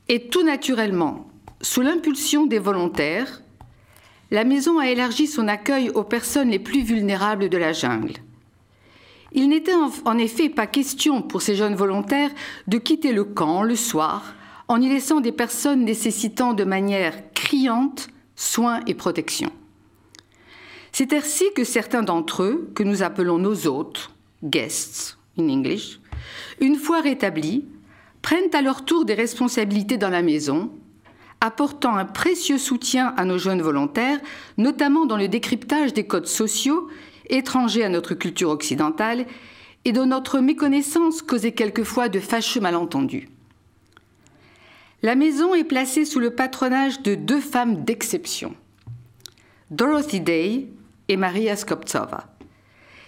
et 0.09 0.27
tout 0.27 0.43
naturellement, 0.43 1.27
sous 1.59 1.81
l'impulsion 1.81 2.45
des 2.45 2.59
volontaires, 2.59 3.41
la 4.29 4.43
maison 4.43 4.77
a 4.77 4.91
élargi 4.91 5.25
son 5.25 5.47
accueil 5.47 5.89
aux 5.89 6.03
personnes 6.03 6.51
les 6.51 6.59
plus 6.59 6.83
vulnérables 6.83 7.49
de 7.49 7.57
la 7.57 7.73
jungle. 7.73 8.13
Il 9.31 9.49
n'était 9.49 9.73
en 9.73 10.17
effet 10.19 10.49
pas 10.49 10.67
question 10.67 11.23
pour 11.23 11.41
ces 11.41 11.55
jeunes 11.55 11.73
volontaires 11.73 12.29
de 12.67 12.77
quitter 12.77 13.11
le 13.11 13.23
camp 13.23 13.63
le 13.63 13.75
soir 13.75 14.35
en 14.67 14.79
y 14.79 14.87
laissant 14.87 15.19
des 15.19 15.31
personnes 15.31 15.83
nécessitant 15.83 16.53
de 16.53 16.63
manière 16.63 17.15
criante 17.33 18.09
soins 18.35 18.81
et 18.85 18.93
protection. 18.93 19.51
C'est 20.91 21.13
ainsi 21.13 21.45
que 21.55 21.63
certains 21.63 22.03
d'entre 22.03 22.43
eux, 22.43 22.71
que 22.75 22.83
nous 22.83 23.01
appelons 23.01 23.39
nos 23.39 23.65
hôtes, 23.65 24.11
guests 24.43 25.17
in 25.39 25.49
English, 25.49 25.99
une 26.61 26.75
fois 26.75 27.01
rétablis, 27.01 27.65
prennent 28.21 28.53
à 28.53 28.61
leur 28.61 28.85
tour 28.85 29.05
des 29.05 29.13
responsabilités 29.13 29.97
dans 29.97 30.09
la 30.09 30.21
maison, 30.21 30.71
apportant 31.41 31.95
un 31.95 32.05
précieux 32.05 32.57
soutien 32.57 33.13
à 33.17 33.25
nos 33.25 33.37
jeunes 33.37 33.61
volontaires, 33.61 34.19
notamment 34.57 35.05
dans 35.05 35.17
le 35.17 35.27
décryptage 35.27 35.93
des 35.93 36.05
codes 36.05 36.27
sociaux 36.27 36.89
étrangers 37.29 37.83
à 37.83 37.89
notre 37.89 38.15
culture 38.15 38.49
occidentale 38.49 39.25
et 39.85 39.91
dont 39.91 40.05
notre 40.05 40.39
méconnaissance 40.39 41.21
causait 41.21 41.53
quelquefois 41.53 42.09
de 42.09 42.19
fâcheux 42.19 42.59
malentendus. 42.59 43.29
La 45.01 45.15
maison 45.15 45.55
est 45.55 45.63
placée 45.63 46.03
sous 46.03 46.19
le 46.19 46.31
patronage 46.31 47.01
de 47.01 47.15
deux 47.15 47.39
femmes 47.39 47.85
d'exception, 47.85 48.53
Dorothy 49.71 50.19
Day 50.19 50.67
et 51.07 51.15
Maria 51.15 51.55
Skoptsova. 51.55 52.27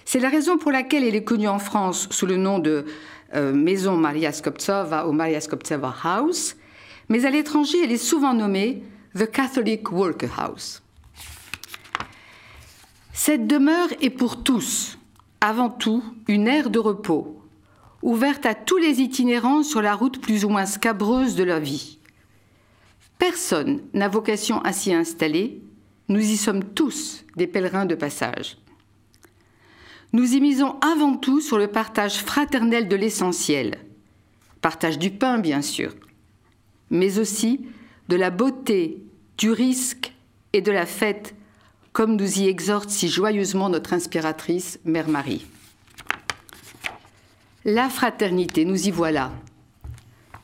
C'est 0.06 0.20
la 0.20 0.30
raison 0.30 0.58
pour 0.58 0.72
laquelle 0.72 1.04
elle 1.04 1.16
est 1.16 1.24
connue 1.24 1.50
en 1.50 1.60
France 1.60 2.08
sous 2.12 2.26
le 2.26 2.38
nom 2.38 2.60
de 2.60 2.86
euh, 3.36 3.54
Maison 3.54 3.98
Maria 3.98 4.32
Skoptsova 4.32 5.08
ou 5.08 5.12
Maria 5.12 5.42
Skoptsova 5.42 5.94
House, 6.04 6.56
mais 7.10 7.26
à 7.26 7.30
l'étranger, 7.30 7.78
elle 7.84 7.92
est 7.92 7.98
souvent 7.98 8.34
nommée 8.34 8.84
The 9.16 9.30
Catholic 9.30 9.92
Worker 9.92 10.30
House. 10.38 10.82
Cette 13.14 13.48
demeure 13.48 13.90
est 14.02 14.10
pour 14.10 14.44
tous, 14.44 14.98
avant 15.42 15.70
tout, 15.70 16.04
une 16.28 16.48
aire 16.48 16.70
de 16.70 16.80
repos, 16.80 17.42
ouverte 18.02 18.46
à 18.46 18.56
tous 18.56 18.78
les 18.78 19.02
itinérants 19.02 19.64
sur 19.64 19.82
la 19.82 19.96
route 19.96 20.22
plus 20.22 20.46
ou 20.46 20.50
moins 20.50 20.66
scabreuse 20.66 21.36
de 21.36 21.44
la 21.44 21.60
vie. 21.60 22.00
Personne 23.20 23.82
n'a 23.94 24.08
vocation 24.08 24.62
à 24.62 24.74
s'y 24.74 24.94
installer, 24.94 25.62
nous 26.08 26.20
y 26.20 26.38
sommes 26.38 26.64
tous 26.64 27.24
des 27.36 27.48
pèlerins 27.48 27.86
de 27.86 27.96
passage. 27.96 28.58
Nous 30.14 30.34
y 30.34 30.42
misons 30.42 30.76
avant 30.82 31.16
tout 31.16 31.40
sur 31.40 31.58
le 31.58 31.68
partage 31.68 32.18
fraternel 32.18 32.90
de 32.90 32.98
l'essentiel, 32.98 33.78
partage 34.62 35.00
du 35.00 35.10
pain 35.10 35.38
bien 35.38 35.62
sûr, 35.62 35.96
mais 36.90 37.18
aussi 37.18 37.66
de 38.10 38.18
la 38.18 38.30
beauté, 38.30 39.02
du 39.38 39.52
risque 39.52 40.14
et 40.52 40.62
de 40.62 40.72
la 40.72 40.86
fête, 40.86 41.34
comme 41.94 42.18
nous 42.18 42.40
y 42.40 42.48
exhorte 42.48 42.90
si 42.90 43.08
joyeusement 43.08 43.70
notre 43.70 43.94
inspiratrice, 43.94 44.80
Mère 44.84 45.08
Marie. 45.08 45.46
La 47.64 47.90
fraternité, 47.90 48.66
nous 48.66 48.88
y 48.88 48.92
voilà. 48.92 49.32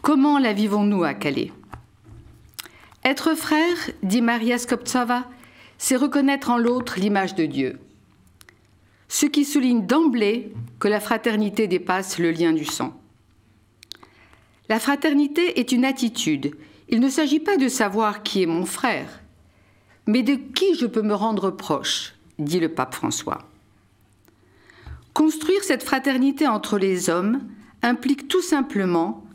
Comment 0.01 0.39
la 0.39 0.53
vivons-nous 0.53 1.03
à 1.03 1.13
Calais? 1.13 1.51
Être 3.03 3.35
frère, 3.35 3.75
dit 4.03 4.21
Maria 4.21 4.57
Skoptsova, 4.57 5.25
c'est 5.77 5.95
reconnaître 5.97 6.51
en 6.51 6.57
l'autre 6.57 6.99
l'image 6.99 7.35
de 7.35 7.45
Dieu. 7.45 7.79
Ce 9.07 9.25
qui 9.25 9.45
souligne 9.45 9.85
d'emblée 9.85 10.53
que 10.79 10.87
la 10.87 10.99
fraternité 10.99 11.67
dépasse 11.67 12.19
le 12.19 12.31
lien 12.31 12.53
du 12.53 12.65
sang. 12.65 12.99
La 14.69 14.79
fraternité 14.79 15.59
est 15.59 15.71
une 15.71 15.85
attitude. 15.85 16.55
Il 16.89 16.99
ne 16.99 17.09
s'agit 17.09 17.39
pas 17.39 17.57
de 17.57 17.69
savoir 17.69 18.23
qui 18.23 18.43
est 18.43 18.47
mon 18.47 18.65
frère, 18.65 19.21
mais 20.05 20.23
de 20.23 20.35
qui 20.35 20.75
je 20.75 20.85
peux 20.85 21.01
me 21.01 21.13
rendre 21.13 21.51
proche, 21.51 22.15
dit 22.37 22.59
le 22.59 22.69
pape 22.69 22.95
François. 22.95 23.39
Construire 25.13 25.63
cette 25.63 25.83
fraternité 25.83 26.47
entre 26.47 26.77
les 26.77 27.09
hommes 27.09 27.41
implique 27.81 28.27
tout 28.27 28.41
simplement, 28.41 29.25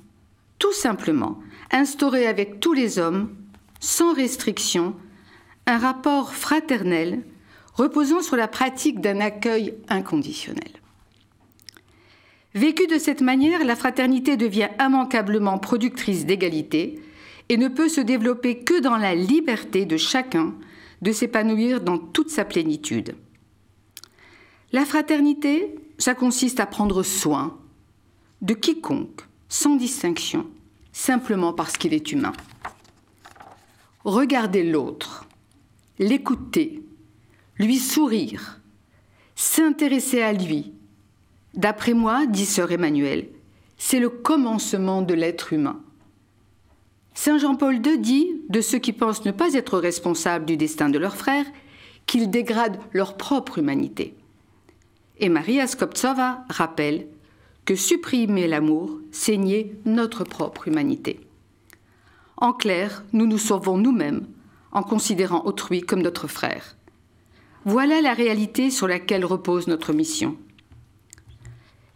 tout 0.59 0.73
simplement, 0.73 1.41
instaurer 1.71 2.27
avec 2.27 2.61
tous 2.61 2.73
les 2.73 2.99
hommes, 2.99 3.35
sans 3.81 4.15
restriction, 4.15 4.95
un 5.67 5.79
rapport 5.79 6.35
fraternel 6.35 7.25
reposant 7.75 8.23
sur 8.23 8.37
la 8.37 8.49
pratique 8.49 9.01
d'un 9.01 9.21
accueil 9.21 9.75
inconditionnel. 9.89 10.71
Vécue 12.55 12.87
de 12.87 12.99
cette 12.99 13.23
manière, 13.23 13.65
la 13.65 13.77
fraternité 13.77 14.37
devient 14.37 14.69
immanquablement 14.79 15.59
productrice 15.59 16.27
d'égalité 16.27 17.01
et 17.49 17.57
ne 17.57 17.69
peut 17.69 17.89
se 17.89 18.01
développer 18.01 18.59
que 18.59 18.81
dans 18.81 18.97
la 18.97 19.15
liberté 19.15 19.87
de 19.87 19.97
chacun 19.97 20.55
de 21.01 21.13
s'épanouir 21.13 21.81
dans 21.81 21.99
toute 21.99 22.31
sa 22.31 22.45
plénitude. 22.45 23.17
La 24.73 24.85
fraternité, 24.85 25.75
ça 25.99 26.15
consiste 26.15 26.61
à 26.61 26.67
prendre 26.67 27.03
soin 27.03 27.59
de 28.43 28.55
quiconque, 28.55 29.23
sans 29.49 29.77
distinction, 29.77 30.47
simplement 30.93 31.53
parce 31.53 31.77
qu'il 31.77 31.95
est 31.95 32.13
humain. 32.13 32.33
Regarder 34.05 34.65
l'autre, 34.65 35.27
l'écouter, 35.99 36.83
lui 37.59 37.79
sourire, 37.79 38.61
s'intéresser 39.35 40.23
à 40.23 40.33
lui. 40.33 40.73
D'après 41.55 41.95
moi, 41.95 42.27
dit 42.27 42.47
sœur 42.47 42.73
Emmanuel, 42.73 43.29
c'est 43.77 44.01
le 44.01 44.09
commencement 44.09 45.03
de 45.03 45.15
l'être 45.15 45.53
humain. 45.53 45.81
Saint 47.15 47.39
Jean-Paul 47.39 47.85
II 47.87 47.99
dit 47.99 48.29
de 48.49 48.61
ceux 48.61 48.79
qui 48.79 48.93
pensent 48.93 49.25
ne 49.25 49.33
pas 49.33 49.55
être 49.55 49.79
responsables 49.79 50.47
du 50.47 50.57
destin 50.57 50.89
de 50.89 50.99
leurs 50.99 51.17
frères 51.17 51.47
qu'ils 52.07 52.31
dégradent 52.31 52.81
leur 52.93 53.17
propre 53.17 53.59
humanité. 53.59 54.15
Et 55.19 55.29
Maria 55.29 55.67
Skoptsova 55.67 56.45
rappelle 56.49 57.07
que 57.65 57.77
supprimer 57.77 58.49
l'amour, 58.49 58.99
c'est 59.13 59.39
notre 59.85 60.25
propre 60.25 60.69
humanité. 60.69 61.21
En 62.37 62.53
clair, 62.53 63.05
nous 63.13 63.27
nous 63.27 63.39
sauvons 63.39 63.77
nous-mêmes 63.79 64.27
en 64.73 64.83
considérant 64.83 65.45
autrui 65.45 65.83
comme 65.83 66.03
notre 66.03 66.27
frère. 66.27 66.77
Voilà 67.65 68.01
la 68.01 68.13
réalité 68.13 68.71
sur 68.71 68.89
laquelle 68.89 69.25
repose 69.25 69.69
notre 69.69 69.93
mission. 69.93 70.37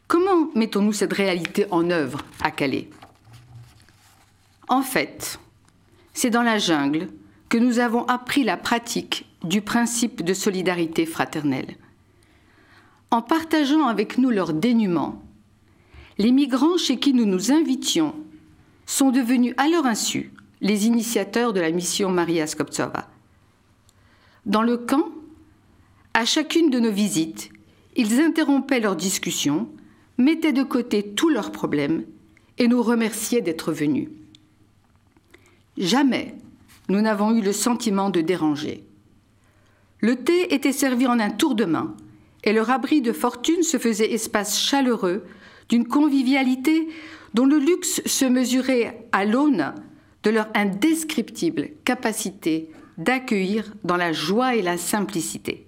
Comment 0.06 0.48
mettons-nous 0.54 0.92
cette 0.92 1.12
réalité 1.12 1.66
en 1.72 1.90
œuvre 1.90 2.20
à 2.40 2.52
Calais? 2.52 2.88
En 4.68 4.82
fait, 4.82 5.40
c'est 6.12 6.30
dans 6.30 6.42
la 6.42 6.58
jungle 6.58 7.08
que 7.48 7.58
nous 7.58 7.80
avons 7.80 8.04
appris 8.04 8.44
la 8.44 8.56
pratique 8.56 9.26
du 9.42 9.60
principe 9.60 10.22
de 10.22 10.34
solidarité 10.34 11.04
fraternelle. 11.04 11.76
En 13.10 13.22
partageant 13.22 13.86
avec 13.86 14.18
nous 14.18 14.30
leur 14.30 14.52
dénuement, 14.52 15.22
les 16.18 16.32
migrants 16.32 16.78
chez 16.78 16.98
qui 16.98 17.12
nous 17.12 17.26
nous 17.26 17.50
invitions 17.50 18.14
sont 18.86 19.10
devenus 19.10 19.54
à 19.56 19.68
leur 19.68 19.86
insu 19.86 20.32
les 20.60 20.86
initiateurs 20.86 21.52
de 21.52 21.60
la 21.60 21.70
mission 21.70 22.10
Maria 22.10 22.46
Skoptsova. 22.46 23.08
Dans 24.46 24.62
le 24.62 24.76
camp, 24.76 25.08
à 26.16 26.24
chacune 26.24 26.70
de 26.70 26.80
nos 26.80 26.90
visites, 26.90 27.50
ils 27.94 28.22
interrompaient 28.22 28.80
leurs 28.80 28.96
discussions, 28.96 29.68
mettaient 30.16 30.54
de 30.54 30.62
côté 30.62 31.02
tous 31.02 31.28
leurs 31.28 31.52
problèmes 31.52 32.06
et 32.56 32.68
nous 32.68 32.82
remerciaient 32.82 33.42
d'être 33.42 33.70
venus. 33.70 34.08
Jamais 35.76 36.34
nous 36.88 37.02
n'avons 37.02 37.36
eu 37.36 37.42
le 37.42 37.52
sentiment 37.52 38.08
de 38.08 38.22
déranger. 38.22 38.82
Le 40.00 40.16
thé 40.16 40.54
était 40.54 40.72
servi 40.72 41.06
en 41.06 41.20
un 41.20 41.28
tour 41.28 41.54
de 41.54 41.66
main 41.66 41.94
et 42.44 42.54
leur 42.54 42.70
abri 42.70 43.02
de 43.02 43.12
fortune 43.12 43.62
se 43.62 43.76
faisait 43.76 44.10
espace 44.10 44.58
chaleureux 44.58 45.22
d'une 45.68 45.86
convivialité 45.86 46.88
dont 47.34 47.44
le 47.44 47.58
luxe 47.58 48.00
se 48.06 48.24
mesurait 48.24 49.06
à 49.12 49.26
l'aune 49.26 49.74
de 50.22 50.30
leur 50.30 50.48
indescriptible 50.54 51.72
capacité 51.84 52.70
d'accueillir 52.96 53.74
dans 53.84 53.98
la 53.98 54.14
joie 54.14 54.56
et 54.56 54.62
la 54.62 54.78
simplicité. 54.78 55.65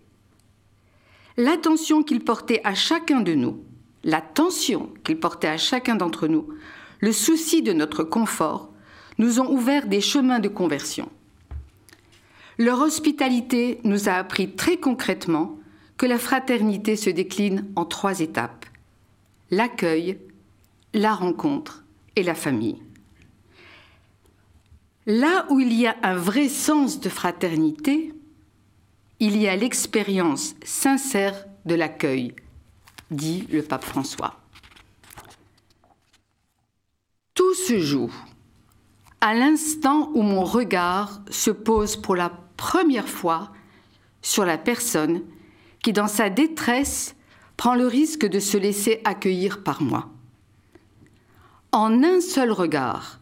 L'attention 1.39 2.03
qu'ils 2.03 2.25
portaient 2.25 2.61
à 2.65 2.75
chacun 2.75 3.21
de 3.21 3.33
nous, 3.33 3.63
l'attention 4.03 4.93
qu'ils 5.05 5.21
portaient 5.21 5.47
à 5.47 5.57
chacun 5.57 5.95
d'entre 5.95 6.27
nous, 6.27 6.49
le 6.99 7.13
souci 7.13 7.63
de 7.63 7.73
notre 7.73 8.03
confort, 8.03 8.73
nous 9.19 9.39
ont 9.39 9.49
ouvert 9.49 9.87
des 9.87 10.01
chemins 10.01 10.41
de 10.41 10.49
conversion. 10.49 11.09
Leur 12.59 12.81
hospitalité 12.81 13.79
nous 13.85 14.09
a 14.09 14.15
appris 14.15 14.57
très 14.57 14.79
concrètement 14.79 15.61
que 15.97 16.07
la 16.07 16.19
fraternité 16.19 16.97
se 16.97 17.09
décline 17.09 17.67
en 17.77 17.85
trois 17.85 18.19
étapes. 18.19 18.67
L'accueil, 19.53 20.19
la 20.93 21.15
rencontre 21.15 21.85
et 22.17 22.25
la 22.25 22.35
famille. 22.35 22.83
Là 25.07 25.47
où 25.51 25.61
il 25.61 25.73
y 25.73 25.87
a 25.87 25.95
un 26.03 26.17
vrai 26.17 26.49
sens 26.49 26.99
de 26.99 27.09
fraternité, 27.09 28.13
il 29.21 29.37
y 29.37 29.49
a 29.49 29.57
l'expérience 29.57 30.55
sincère 30.65 31.47
de 31.65 31.75
l'accueil, 31.75 32.35
dit 33.11 33.47
le 33.51 33.63
pape 33.63 33.85
François. 33.85 34.37
Tout 37.35 37.55
se 37.55 37.79
joue 37.79 38.13
à 39.21 39.35
l'instant 39.35 40.11
où 40.15 40.23
mon 40.23 40.45
regard 40.45 41.21
se 41.31 41.51
pose 41.51 41.97
pour 41.97 42.15
la 42.15 42.31
première 42.57 43.09
fois 43.09 43.53
sur 44.23 44.45
la 44.45 44.59
personne 44.59 45.23
qui, 45.83 45.93
dans 45.93 46.07
sa 46.07 46.31
détresse, 46.31 47.17
prend 47.57 47.75
le 47.75 47.87
risque 47.87 48.27
de 48.27 48.39
se 48.39 48.57
laisser 48.57 49.01
accueillir 49.05 49.65
par 49.65 49.83
moi. 49.83 50.11
En 51.73 52.05
un 52.05 52.21
seul 52.21 52.53
regard, 52.53 53.21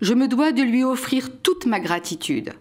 je 0.00 0.14
me 0.14 0.28
dois 0.28 0.52
de 0.52 0.62
lui 0.62 0.82
offrir 0.82 1.28
toute 1.42 1.66
ma 1.66 1.78
gratitude 1.78 2.54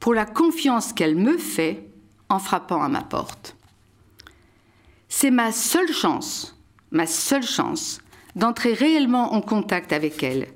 pour 0.00 0.14
la 0.14 0.24
confiance 0.26 0.92
qu'elle 0.92 1.14
me 1.14 1.38
fait 1.38 1.86
en 2.28 2.38
frappant 2.38 2.82
à 2.82 2.88
ma 2.88 3.02
porte. 3.02 3.54
C'est 5.08 5.30
ma 5.30 5.52
seule 5.52 5.92
chance, 5.92 6.56
ma 6.90 7.06
seule 7.06 7.46
chance 7.46 8.00
d'entrer 8.34 8.72
réellement 8.72 9.34
en 9.34 9.42
contact 9.42 9.92
avec 9.92 10.22
elle, 10.22 10.48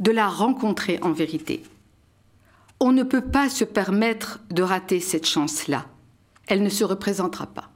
de 0.00 0.10
la 0.10 0.28
rencontrer 0.28 0.98
en 1.02 1.12
vérité. 1.12 1.62
On 2.80 2.92
ne 2.92 3.02
peut 3.02 3.24
pas 3.24 3.48
se 3.48 3.64
permettre 3.64 4.40
de 4.50 4.62
rater 4.62 5.00
cette 5.00 5.26
chance-là. 5.26 5.86
Elle 6.46 6.62
ne 6.62 6.68
se 6.68 6.84
représentera 6.84 7.46
pas. 7.46 7.70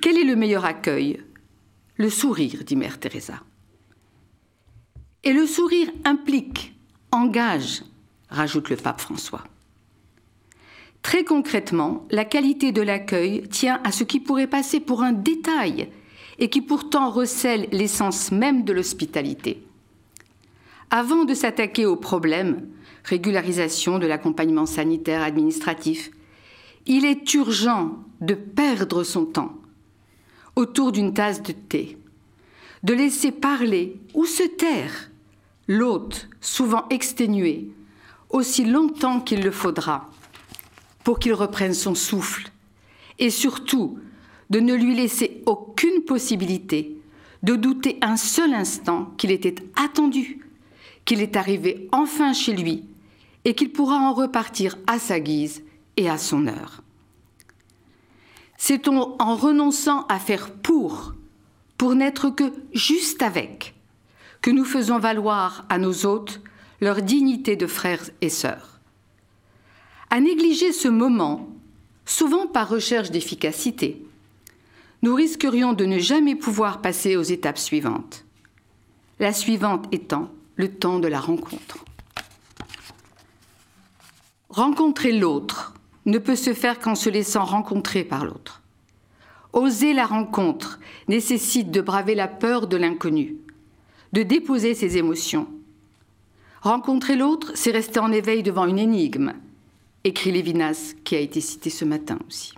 Quel 0.00 0.18
est 0.18 0.24
le 0.24 0.36
meilleur 0.36 0.64
accueil? 0.64 1.22
Le 1.96 2.10
sourire, 2.10 2.62
dit 2.64 2.76
Mère 2.76 3.00
Teresa. 3.00 3.40
Et 5.24 5.32
le 5.32 5.46
sourire 5.46 5.90
implique, 6.04 6.74
engage, 7.10 7.82
rajoute 8.30 8.70
le 8.70 8.76
pape 8.76 9.00
François. 9.00 9.44
Très 11.02 11.24
concrètement, 11.24 12.04
la 12.10 12.24
qualité 12.24 12.72
de 12.72 12.82
l'accueil 12.82 13.48
tient 13.48 13.80
à 13.84 13.92
ce 13.92 14.04
qui 14.04 14.18
pourrait 14.18 14.48
passer 14.48 14.80
pour 14.80 15.02
un 15.02 15.12
détail 15.12 15.88
et 16.38 16.50
qui 16.50 16.60
pourtant 16.60 17.10
recèle 17.10 17.68
l'essence 17.70 18.32
même 18.32 18.64
de 18.64 18.72
l'hospitalité. 18.72 19.62
Avant 20.90 21.24
de 21.24 21.34
s'attaquer 21.34 21.86
au 21.86 21.96
problème, 21.96 22.68
régularisation 23.04 23.98
de 23.98 24.06
l'accompagnement 24.06 24.66
sanitaire 24.66 25.22
administratif, 25.22 26.10
il 26.86 27.04
est 27.04 27.34
urgent 27.34 27.98
de 28.20 28.34
perdre 28.34 29.02
son 29.02 29.26
temps 29.26 29.54
autour 30.54 30.90
d'une 30.90 31.12
tasse 31.12 31.42
de 31.42 31.52
thé, 31.52 31.98
de 32.82 32.94
laisser 32.94 33.30
parler 33.30 34.00
ou 34.14 34.24
se 34.24 34.42
taire 34.42 35.10
l'hôte, 35.68 36.28
souvent 36.40 36.84
exténué, 36.90 37.70
aussi 38.30 38.64
longtemps 38.64 39.20
qu'il 39.20 39.42
le 39.42 39.50
faudra, 39.50 40.10
pour 41.04 41.18
qu'il 41.18 41.34
reprenne 41.34 41.74
son 41.74 41.94
souffle, 41.94 42.50
et 43.18 43.30
surtout 43.30 43.98
de 44.50 44.60
ne 44.60 44.74
lui 44.74 44.94
laisser 44.94 45.42
aucune 45.46 46.02
possibilité 46.02 46.96
de 47.42 47.54
douter 47.54 47.98
un 48.02 48.16
seul 48.16 48.54
instant 48.54 49.12
qu'il 49.16 49.30
était 49.30 49.54
attendu, 49.76 50.40
qu'il 51.04 51.20
est 51.20 51.36
arrivé 51.36 51.88
enfin 51.92 52.32
chez 52.32 52.52
lui, 52.52 52.84
et 53.44 53.54
qu'il 53.54 53.70
pourra 53.70 53.96
en 53.96 54.12
repartir 54.12 54.76
à 54.86 54.98
sa 54.98 55.20
guise 55.20 55.62
et 55.96 56.10
à 56.10 56.18
son 56.18 56.48
heure. 56.48 56.82
C'est 58.58 58.88
en 58.88 59.36
renonçant 59.36 60.06
à 60.08 60.18
faire 60.18 60.50
pour, 60.50 61.14
pour 61.78 61.94
n'être 61.94 62.30
que 62.30 62.52
juste 62.72 63.22
avec, 63.22 63.74
que 64.42 64.50
nous 64.50 64.64
faisons 64.64 64.98
valoir 64.98 65.64
à 65.68 65.78
nos 65.78 66.06
hôtes 66.06 66.40
leur 66.80 67.02
dignité 67.02 67.56
de 67.56 67.66
frères 67.66 68.10
et 68.20 68.28
sœurs. 68.28 68.80
À 70.10 70.20
négliger 70.20 70.72
ce 70.72 70.88
moment, 70.88 71.48
souvent 72.04 72.46
par 72.46 72.68
recherche 72.68 73.10
d'efficacité, 73.10 74.02
nous 75.02 75.14
risquerions 75.14 75.72
de 75.72 75.84
ne 75.84 75.98
jamais 75.98 76.34
pouvoir 76.34 76.80
passer 76.80 77.16
aux 77.16 77.22
étapes 77.22 77.58
suivantes. 77.58 78.24
La 79.18 79.32
suivante 79.32 79.86
étant 79.92 80.30
le 80.56 80.70
temps 80.70 80.98
de 80.98 81.08
la 81.08 81.20
rencontre. 81.20 81.84
Rencontrer 84.48 85.12
l'autre 85.12 85.74
ne 86.06 86.18
peut 86.18 86.36
se 86.36 86.54
faire 86.54 86.78
qu'en 86.78 86.94
se 86.94 87.10
laissant 87.10 87.44
rencontrer 87.44 88.04
par 88.04 88.24
l'autre. 88.24 88.62
Oser 89.52 89.92
la 89.92 90.06
rencontre 90.06 90.78
nécessite 91.08 91.70
de 91.70 91.80
braver 91.80 92.14
la 92.14 92.28
peur 92.28 92.66
de 92.66 92.76
l'inconnu, 92.76 93.36
de 94.12 94.22
déposer 94.22 94.74
ses 94.74 94.96
émotions. 94.96 95.48
Rencontrer 96.66 97.16
l'autre, 97.16 97.52
c'est 97.54 97.70
rester 97.70 98.00
en 98.00 98.10
éveil 98.10 98.42
devant 98.42 98.66
une 98.66 98.78
énigme, 98.78 99.34
écrit 100.04 100.32
Lévinas, 100.32 100.94
qui 101.04 101.14
a 101.14 101.20
été 101.20 101.40
cité 101.40 101.70
ce 101.70 101.84
matin 101.84 102.18
aussi. 102.26 102.54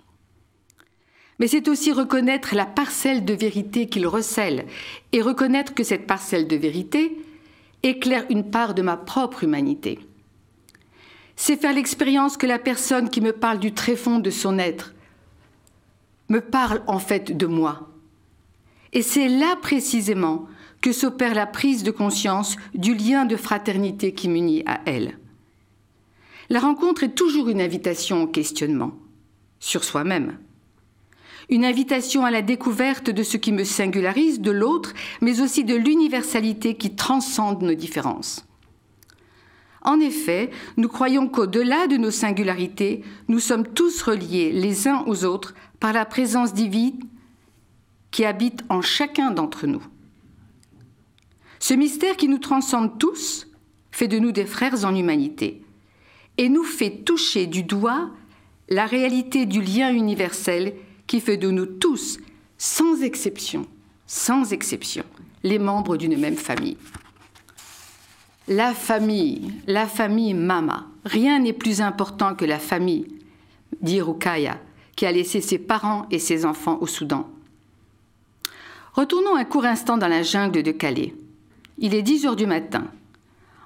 Mais 1.37 1.47
c'est 1.47 1.67
aussi 1.67 1.91
reconnaître 1.91 2.55
la 2.55 2.65
parcelle 2.65 3.23
de 3.23 3.33
vérité 3.33 3.87
qu'il 3.87 4.07
recèle 4.07 4.65
et 5.11 5.21
reconnaître 5.21 5.73
que 5.73 5.83
cette 5.83 6.07
parcelle 6.07 6.47
de 6.47 6.55
vérité 6.55 7.17
éclaire 7.83 8.25
une 8.29 8.49
part 8.49 8.73
de 8.73 8.81
ma 8.81 8.97
propre 8.97 9.43
humanité 9.43 9.99
c'est 11.39 11.55
faire 11.55 11.73
l'expérience 11.73 12.35
que 12.35 12.45
la 12.45 12.59
personne 12.59 13.09
qui 13.09 13.21
me 13.21 13.31
parle 13.31 13.59
du 13.59 13.71
tréfonds 13.71 14.19
de 14.19 14.29
son 14.29 14.59
être 14.59 14.93
me 16.27 16.41
parle 16.41 16.83
en 16.85 16.99
fait 16.99 17.35
de 17.35 17.45
moi. 17.45 17.87
Et 18.91 19.01
c'est 19.01 19.29
là 19.29 19.55
précisément 19.55 20.47
que 20.81 20.91
s'opère 20.91 21.33
la 21.33 21.45
prise 21.45 21.83
de 21.83 21.91
conscience 21.91 22.55
du 22.73 22.95
lien 22.95 23.25
de 23.25 23.35
fraternité 23.35 24.13
qui 24.13 24.29
m'unit 24.29 24.63
à 24.65 24.81
elle. 24.85 25.17
La 26.49 26.59
rencontre 26.59 27.03
est 27.03 27.15
toujours 27.15 27.49
une 27.49 27.61
invitation 27.61 28.23
au 28.23 28.27
questionnement 28.27 28.93
sur 29.59 29.83
soi-même. 29.83 30.37
Une 31.49 31.65
invitation 31.65 32.25
à 32.25 32.31
la 32.31 32.41
découverte 32.41 33.09
de 33.09 33.23
ce 33.23 33.37
qui 33.37 33.51
me 33.51 33.63
singularise 33.63 34.39
de 34.39 34.51
l'autre, 34.51 34.93
mais 35.21 35.41
aussi 35.41 35.63
de 35.63 35.75
l'universalité 35.75 36.75
qui 36.75 36.95
transcende 36.95 37.61
nos 37.61 37.73
différences. 37.73 38.45
En 39.81 39.99
effet, 39.99 40.51
nous 40.77 40.89
croyons 40.89 41.27
qu'au-delà 41.27 41.87
de 41.87 41.97
nos 41.97 42.11
singularités, 42.11 43.03
nous 43.27 43.39
sommes 43.39 43.67
tous 43.67 44.01
reliés 44.01 44.51
les 44.51 44.87
uns 44.87 45.03
aux 45.07 45.25
autres 45.25 45.55
par 45.79 45.93
la 45.93 46.05
présence 46.05 46.53
divine 46.53 46.99
qui 48.11 48.25
habite 48.25 48.63
en 48.69 48.81
chacun 48.81 49.31
d'entre 49.31 49.67
nous. 49.67 49.83
Ce 51.59 51.73
mystère 51.73 52.17
qui 52.17 52.27
nous 52.27 52.37
transcende 52.37 52.97
tous 52.97 53.47
fait 53.91 54.07
de 54.07 54.19
nous 54.19 54.31
des 54.31 54.45
frères 54.45 54.85
en 54.85 54.95
humanité 54.95 55.61
et 56.37 56.49
nous 56.49 56.63
fait 56.63 57.03
toucher 57.03 57.47
du 57.47 57.63
doigt 57.63 58.09
la 58.69 58.85
réalité 58.85 59.45
du 59.45 59.61
lien 59.61 59.91
universel 59.91 60.73
qui 61.07 61.19
fait 61.19 61.37
de 61.37 61.49
nous 61.49 61.65
tous, 61.65 62.19
sans 62.57 63.01
exception, 63.01 63.65
sans 64.05 64.53
exception, 64.53 65.03
les 65.43 65.59
membres 65.59 65.97
d'une 65.97 66.17
même 66.17 66.37
famille. 66.37 66.77
La 68.47 68.73
famille, 68.73 69.51
la 69.67 69.85
famille 69.85 70.33
Mama. 70.33 70.87
Rien 71.05 71.39
n'est 71.39 71.53
plus 71.53 71.81
important 71.81 72.35
que 72.35 72.45
la 72.45 72.59
famille, 72.59 73.07
dit 73.81 74.01
Rukaya, 74.01 74.59
qui 74.95 75.05
a 75.05 75.11
laissé 75.11 75.41
ses 75.41 75.59
parents 75.59 76.07
et 76.11 76.19
ses 76.19 76.45
enfants 76.45 76.77
au 76.81 76.87
Soudan. 76.87 77.29
Retournons 78.93 79.35
un 79.35 79.45
court 79.45 79.65
instant 79.65 79.97
dans 79.97 80.07
la 80.07 80.23
jungle 80.23 80.63
de 80.63 80.71
Calais. 80.71 81.13
Il 81.79 81.95
est 81.95 82.01
10 82.01 82.25
heures 82.25 82.35
du 82.35 82.45
matin. 82.45 82.87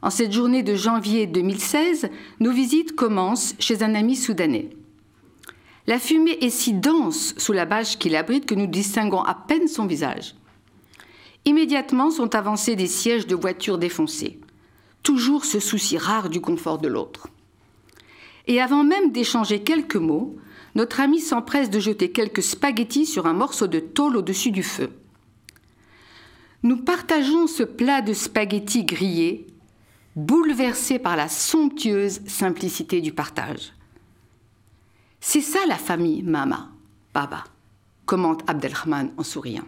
En 0.02 0.10
cette 0.10 0.32
journée 0.32 0.64
de 0.64 0.76
janvier 0.76 1.28
2016, 1.28 2.10
nos 2.40 2.52
visites 2.52 2.96
commencent 2.96 3.56
chez 3.60 3.84
un 3.84 3.96
ami 3.96 4.16
soudanais. 4.16 4.70
La 5.88 6.00
fumée 6.00 6.38
est 6.42 6.50
si 6.50 6.74
dense 6.74 7.36
sous 7.38 7.54
la 7.54 7.66
bâche 7.66 7.98
qu'il 7.98 8.16
abrite 8.16 8.46
que 8.46 8.56
nous 8.56 8.68
distinguons 8.68 9.22
à 9.22 9.34
peine 9.34 9.68
son 9.68 9.86
visage. 9.86 10.36
Immédiatement 11.46 12.10
sont 12.10 12.36
avancés 12.36 12.76
des 12.76 12.88
sièges 12.88 13.28
de 13.28 13.36
voitures 13.36 13.78
défoncés 13.78 14.40
toujours 15.04 15.44
ce 15.46 15.60
souci 15.60 15.98
rare 15.98 16.30
du 16.30 16.42
confort 16.42 16.80
de 16.80 16.88
l'autre. 16.88 17.28
Et 18.48 18.60
avant 18.60 18.84
même 18.84 19.12
d'échanger 19.12 19.62
quelques 19.62 19.98
mots, 19.98 20.36
notre 20.76 21.02
ami 21.02 21.20
s'empresse 21.20 21.70
de 21.70 21.80
jeter 21.80 22.12
quelques 22.12 22.42
spaghettis 22.42 23.06
sur 23.06 23.28
un 23.28 23.34
morceau 23.34 23.68
de 23.68 23.80
tôle 23.80 24.18
au-dessus 24.18 24.52
du 24.52 24.64
feu. 24.64 24.90
Nous 26.64 26.78
partageons 26.78 27.46
ce 27.48 27.64
plat 27.64 28.02
de 28.02 28.14
spaghettis 28.14 28.86
grillés, 28.86 29.48
bouleversé 30.16 30.98
par 30.98 31.18
la 31.18 31.28
somptueuse 31.28 32.22
simplicité 32.26 33.02
du 33.02 33.12
partage. 33.12 33.74
C'est 35.20 35.42
ça 35.42 35.60
la 35.68 35.76
famille 35.76 36.24
Mama, 36.24 36.70
Baba, 37.14 37.44
commente 38.06 38.50
Abdelrahman 38.50 39.12
en 39.18 39.24
souriant. 39.24 39.66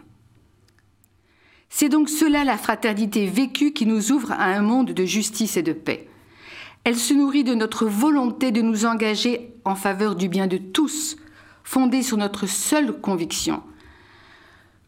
C'est 1.68 1.90
donc 1.90 2.08
cela 2.08 2.44
la 2.44 2.56
fraternité 2.56 3.26
vécue 3.26 3.74
qui 3.74 3.84
nous 3.84 4.10
ouvre 4.10 4.32
à 4.32 4.44
un 4.44 4.62
monde 4.62 4.92
de 4.92 5.04
justice 5.04 5.58
et 5.58 5.62
de 5.62 5.74
paix. 5.74 6.08
Elle 6.84 6.96
se 6.96 7.12
nourrit 7.12 7.44
de 7.44 7.54
notre 7.54 7.84
volonté 7.84 8.52
de 8.52 8.62
nous 8.62 8.86
engager 8.86 9.52
en 9.66 9.74
faveur 9.74 10.14
du 10.14 10.28
bien 10.28 10.46
de 10.46 10.56
tous, 10.56 11.16
fondée 11.62 12.02
sur 12.02 12.16
notre 12.16 12.46
seule 12.46 12.98
conviction 13.00 13.62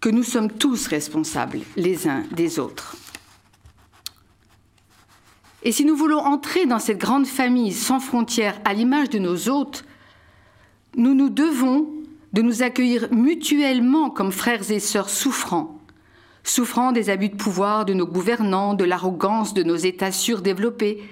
que 0.01 0.09
nous 0.09 0.23
sommes 0.23 0.51
tous 0.51 0.87
responsables 0.87 1.61
les 1.77 2.09
uns 2.09 2.23
des 2.31 2.59
autres. 2.59 2.97
Et 5.63 5.73
si 5.73 5.85
nous 5.85 5.97
voulons 5.97 6.21
entrer 6.21 6.67
dans 6.67 6.79
cette 6.79 6.99
grande 6.99 7.27
famille 7.27 7.73
sans 7.73 8.01
frontières 8.01 8.61
à 8.65 8.75
l'image 8.75 9.11
de 9.11 9.19
nos 9.19 9.49
hôtes, 9.49 9.85
nous 10.97 11.15
nous 11.15 11.29
devons 11.29 11.89
de 12.33 12.43
nous 12.43 12.63
accueillir 12.63 13.09
mutuellement 13.13 14.11
comme 14.11 14.33
frères 14.33 14.71
et 14.71 14.81
sœurs 14.81 15.11
souffrants 15.11 15.79
souffrant 16.49 16.93
des 16.93 17.11
abus 17.11 17.29
de 17.29 17.37
pouvoir 17.37 17.85
de 17.85 17.95
nos 17.95 18.07
gouvernants, 18.07 18.75
de 18.75 18.85
l'arrogance 18.85 19.55
de 19.55 19.63
nos 19.63 19.77
États 19.77 20.13
surdéveloppés, 20.13 21.03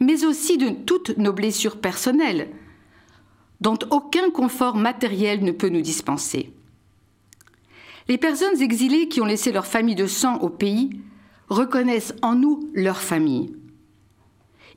mais 0.00 0.24
aussi 0.24 0.58
de 0.58 0.70
toutes 0.70 1.16
nos 1.18 1.32
blessures 1.32 1.80
personnelles, 1.80 2.50
dont 3.60 3.78
aucun 3.90 4.30
confort 4.30 4.76
matériel 4.76 5.44
ne 5.44 5.52
peut 5.52 5.68
nous 5.68 5.80
dispenser. 5.80 6.52
Les 8.08 8.18
personnes 8.18 8.60
exilées 8.60 9.08
qui 9.08 9.20
ont 9.20 9.26
laissé 9.26 9.52
leur 9.52 9.66
famille 9.66 9.94
de 9.94 10.06
sang 10.06 10.38
au 10.38 10.48
pays 10.48 10.90
reconnaissent 11.48 12.14
en 12.22 12.34
nous 12.34 12.70
leur 12.74 12.98
famille. 12.98 13.54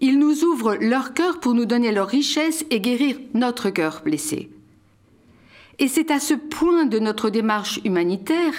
Ils 0.02 0.20
nous 0.20 0.44
ouvrent 0.44 0.76
leur 0.76 1.14
cœur 1.14 1.40
pour 1.40 1.54
nous 1.54 1.66
donner 1.66 1.92
leur 1.92 2.08
richesse 2.08 2.66
et 2.70 2.82
guérir 2.82 3.18
notre 3.34 3.70
cœur 3.70 4.02
blessé. 4.04 4.50
Et 5.80 5.88
c'est 5.88 6.12
à 6.12 6.20
ce 6.20 6.34
point 6.34 6.86
de 6.86 7.00
notre 7.00 7.30
démarche 7.30 7.80
humanitaire 7.84 8.54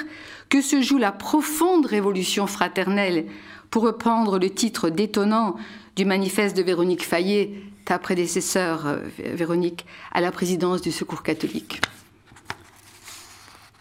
que 0.48 0.60
se 0.60 0.82
joue 0.82 0.98
la 0.98 1.12
profonde 1.12 1.86
révolution 1.86 2.46
fraternelle, 2.46 3.26
pour 3.70 3.82
reprendre 3.82 4.38
le 4.38 4.48
titre 4.48 4.90
détonnant 4.90 5.56
du 5.96 6.04
manifeste 6.04 6.56
de 6.56 6.62
Véronique 6.62 7.04
Fayet, 7.04 7.50
ta 7.84 7.98
prédécesseur, 7.98 8.86
euh, 8.86 8.98
Véronique, 9.18 9.86
à 10.12 10.20
la 10.20 10.30
présidence 10.30 10.82
du 10.82 10.92
Secours 10.92 11.22
catholique. 11.22 11.80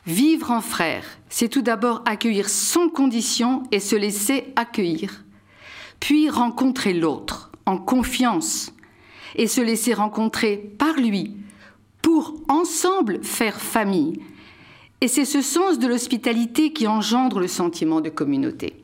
Vivre 0.08 0.52
en 0.52 0.62
frère, 0.62 1.04
c'est 1.30 1.50
tout 1.50 1.64
d'abord 1.64 2.04
accueillir 2.06 2.48
sans 2.48 2.90
condition 2.90 3.64
et 3.72 3.80
se 3.80 3.96
laisser 3.96 4.54
accueillir, 4.56 5.24
puis 6.00 6.30
rencontrer 6.30 6.94
l'autre 6.94 7.52
en 7.66 7.80
confiance 7.80 8.72
et 9.36 9.48
se 9.48 9.62
laisser 9.62 9.96
rencontrer 9.96 10.58
par 10.78 10.94
lui 10.94 11.36
pour 12.04 12.36
ensemble 12.50 13.24
faire 13.24 13.60
famille. 13.60 14.20
Et 15.02 15.08
c'est 15.08 15.26
ce 15.26 15.42
sens 15.42 15.80
de 15.80 15.88
l'hospitalité 15.88 16.72
qui 16.72 16.86
engendre 16.86 17.40
le 17.40 17.48
sentiment 17.48 18.00
de 18.00 18.10
communauté. 18.10 18.76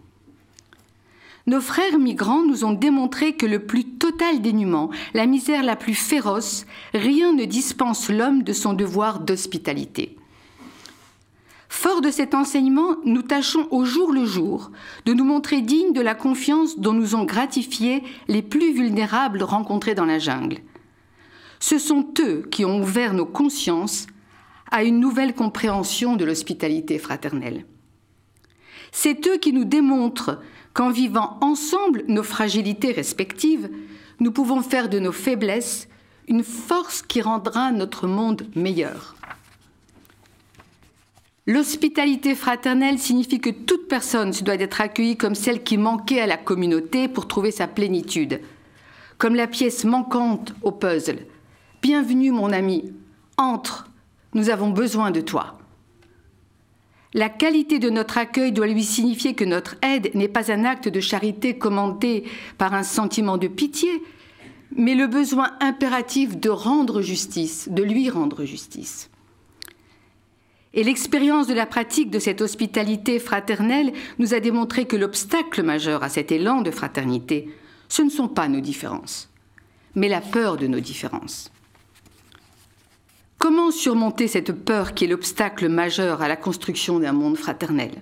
Nos 1.46 1.62
frères 1.62 2.00
migrants 2.00 2.44
nous 2.44 2.66
ont 2.66 2.74
démontré 2.74 3.36
que 3.36 3.46
le 3.46 3.66
plus 3.66 3.84
total 3.84 4.42
dénuement, 4.42 4.90
la 5.14 5.28
misère 5.28 5.62
la 5.62 5.76
plus 5.76 5.94
féroce, 5.94 6.66
rien 6.96 7.34
ne 7.34 7.46
dispense 7.46 8.10
l'homme 8.10 8.42
de 8.42 8.54
son 8.54 8.74
devoir 8.74 9.20
d'hospitalité. 9.20 10.18
Fort 11.74 12.02
de 12.02 12.12
cet 12.12 12.36
enseignement, 12.36 12.98
nous 13.06 13.22
tâchons 13.22 13.66
au 13.72 13.86
jour 13.86 14.12
le 14.12 14.26
jour 14.26 14.72
de 15.06 15.14
nous 15.14 15.24
montrer 15.24 15.62
dignes 15.62 15.94
de 15.94 16.02
la 16.02 16.16
confiance 16.16 16.78
dont 16.78 16.92
nous 16.92 17.16
ont 17.16 17.24
gratifié 17.24 18.04
les 18.28 18.42
plus 18.42 18.74
vulnérables 18.74 19.42
rencontrés 19.42 19.96
dans 19.96 20.04
la 20.04 20.20
jungle. 20.20 20.58
Ce 21.62 21.80
sont 21.80 22.06
eux 22.20 22.46
qui 22.52 22.66
ont 22.66 22.82
ouvert 22.82 23.14
nos 23.14 23.26
consciences 23.26 24.08
à 24.70 24.84
une 24.84 25.00
nouvelle 25.00 25.34
compréhension 25.34 26.18
de 26.18 26.26
l'hospitalité 26.26 27.00
fraternelle. 27.00 27.66
C'est 28.92 29.26
eux 29.28 29.38
qui 29.38 29.54
nous 29.54 29.66
démontrent 29.66 30.42
qu'en 30.74 30.90
vivant 30.90 31.38
ensemble 31.40 32.04
nos 32.10 32.24
fragilités 32.24 32.92
respectives, 32.92 33.70
nous 34.20 34.34
pouvons 34.34 34.62
faire 34.62 34.90
de 34.90 35.00
nos 35.00 35.14
faiblesses 35.14 35.88
une 36.28 36.44
force 36.44 37.02
qui 37.02 37.22
rendra 37.22 37.72
notre 37.72 38.08
monde 38.08 38.46
meilleur. 38.56 39.16
L'hospitalité 41.48 42.36
fraternelle 42.36 43.00
signifie 43.00 43.40
que 43.40 43.50
toute 43.50 43.88
personne 43.88 44.30
doit 44.44 44.58
d'être 44.58 44.80
accueillie 44.80 45.18
comme 45.18 45.34
celle 45.34 45.64
qui 45.64 45.78
manquait 45.78 46.22
à 46.22 46.28
la 46.28 46.38
communauté 46.38 47.08
pour 47.08 47.28
trouver 47.28 47.50
sa 47.50 47.68
plénitude, 47.68 48.42
comme 49.18 49.34
la 49.34 49.48
pièce 49.48 49.84
manquante 49.84 50.54
au 50.62 50.72
puzzle. 50.72 51.26
Bienvenue 51.82 52.32
mon 52.32 52.52
ami, 52.52 52.94
entre, 53.38 53.90
nous 54.36 54.52
avons 54.52 54.70
besoin 54.70 55.10
de 55.10 55.20
toi. 55.22 55.58
La 57.16 57.28
qualité 57.28 57.80
de 57.80 57.90
notre 57.90 58.20
accueil 58.20 58.52
doit 58.52 58.68
lui 58.68 58.84
signifier 58.84 59.34
que 59.34 59.44
notre 59.44 59.78
aide 59.82 60.12
n'est 60.14 60.28
pas 60.28 60.52
un 60.52 60.64
acte 60.64 60.90
de 60.90 61.00
charité 61.00 61.58
commandé 61.58 62.24
par 62.60 62.76
un 62.76 62.84
sentiment 62.84 63.38
de 63.38 63.48
pitié, 63.48 63.90
mais 64.76 64.94
le 64.94 65.08
besoin 65.08 65.54
impératif 65.60 66.40
de 66.40 66.50
rendre 66.50 67.02
justice, 67.02 67.68
de 67.68 67.82
lui 67.82 68.12
rendre 68.12 68.46
justice. 68.46 69.11
Et 70.74 70.84
l'expérience 70.84 71.48
de 71.48 71.54
la 71.54 71.66
pratique 71.66 72.10
de 72.10 72.20
cette 72.20 72.42
hospitalité 72.42 73.20
fraternelle 73.20 73.92
nous 74.20 74.34
a 74.34 74.40
démontré 74.40 74.86
que 74.86 74.96
l'obstacle 74.96 75.64
majeur 75.64 76.02
à 76.04 76.10
cet 76.10 76.32
élan 76.32 76.62
de 76.62 76.72
fraternité, 76.72 77.50
ce 77.90 78.02
ne 78.02 78.10
sont 78.10 78.30
pas 78.30 78.48
nos 78.48 78.62
différences, 78.62 79.30
mais 79.96 80.08
la 80.08 80.22
peur 80.22 80.56
de 80.56 80.68
nos 80.68 80.80
différences. 80.80 81.52
Comment 83.38 83.72
surmonter 83.72 84.28
cette 84.28 84.54
peur 84.54 84.94
qui 84.94 85.06
est 85.06 85.08
l'obstacle 85.08 85.68
majeur 85.68 86.22
à 86.22 86.30
la 86.30 86.38
construction 86.38 87.00
d'un 87.00 87.12
monde 87.12 87.38
fraternel? 87.38 88.02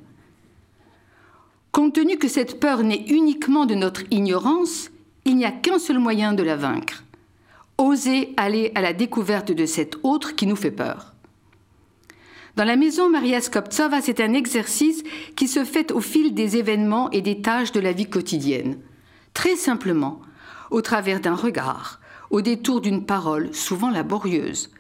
Compte 1.72 1.96
tenu 1.96 2.18
que 2.18 2.28
cette 2.28 2.60
peur 2.60 2.84
naît 2.84 3.06
uniquement 3.08 3.66
de 3.66 3.74
notre 3.74 4.04
ignorance, 4.12 4.92
il 5.26 5.38
n'y 5.38 5.46
a 5.46 5.52
qu'un 5.52 5.80
seul 5.80 5.98
moyen 5.98 6.34
de 6.34 6.44
la 6.44 6.56
vaincre. 6.56 7.04
Oser 7.78 8.34
aller 8.38 8.72
à 8.76 8.82
la 8.82 8.94
découverte 8.94 9.52
de 9.52 9.66
cet 9.66 9.96
autre 10.04 10.36
qui 10.36 10.46
nous 10.46 10.56
fait 10.58 10.72
peur. 10.72 11.14
Dans 12.60 12.66
la 12.66 12.76
maison 12.76 13.10
Maria 13.10 13.40
Skoptsova, 13.40 14.02
c'est 14.02 14.20
un 14.20 14.34
exercice 14.34 15.04
qui 15.38 15.48
se 15.48 15.64
fait 15.64 15.94
au 15.94 16.02
fil 16.02 16.34
des 16.34 16.58
événements 16.58 17.10
et 17.12 17.22
des 17.22 17.42
tâches 17.42 17.72
de 17.72 17.80
la 17.80 17.94
vie 17.94 18.10
quotidienne. 18.10 18.78
Très 19.34 19.56
simplement, 19.56 20.20
au 20.70 20.82
travers 20.82 21.22
d'un 21.22 21.36
regard, 21.36 22.02
au 22.32 22.42
détour 22.42 22.82
d'une 22.82 23.06
parole, 23.06 23.54
souvent 23.54 23.90
laborieuse, 23.90 24.72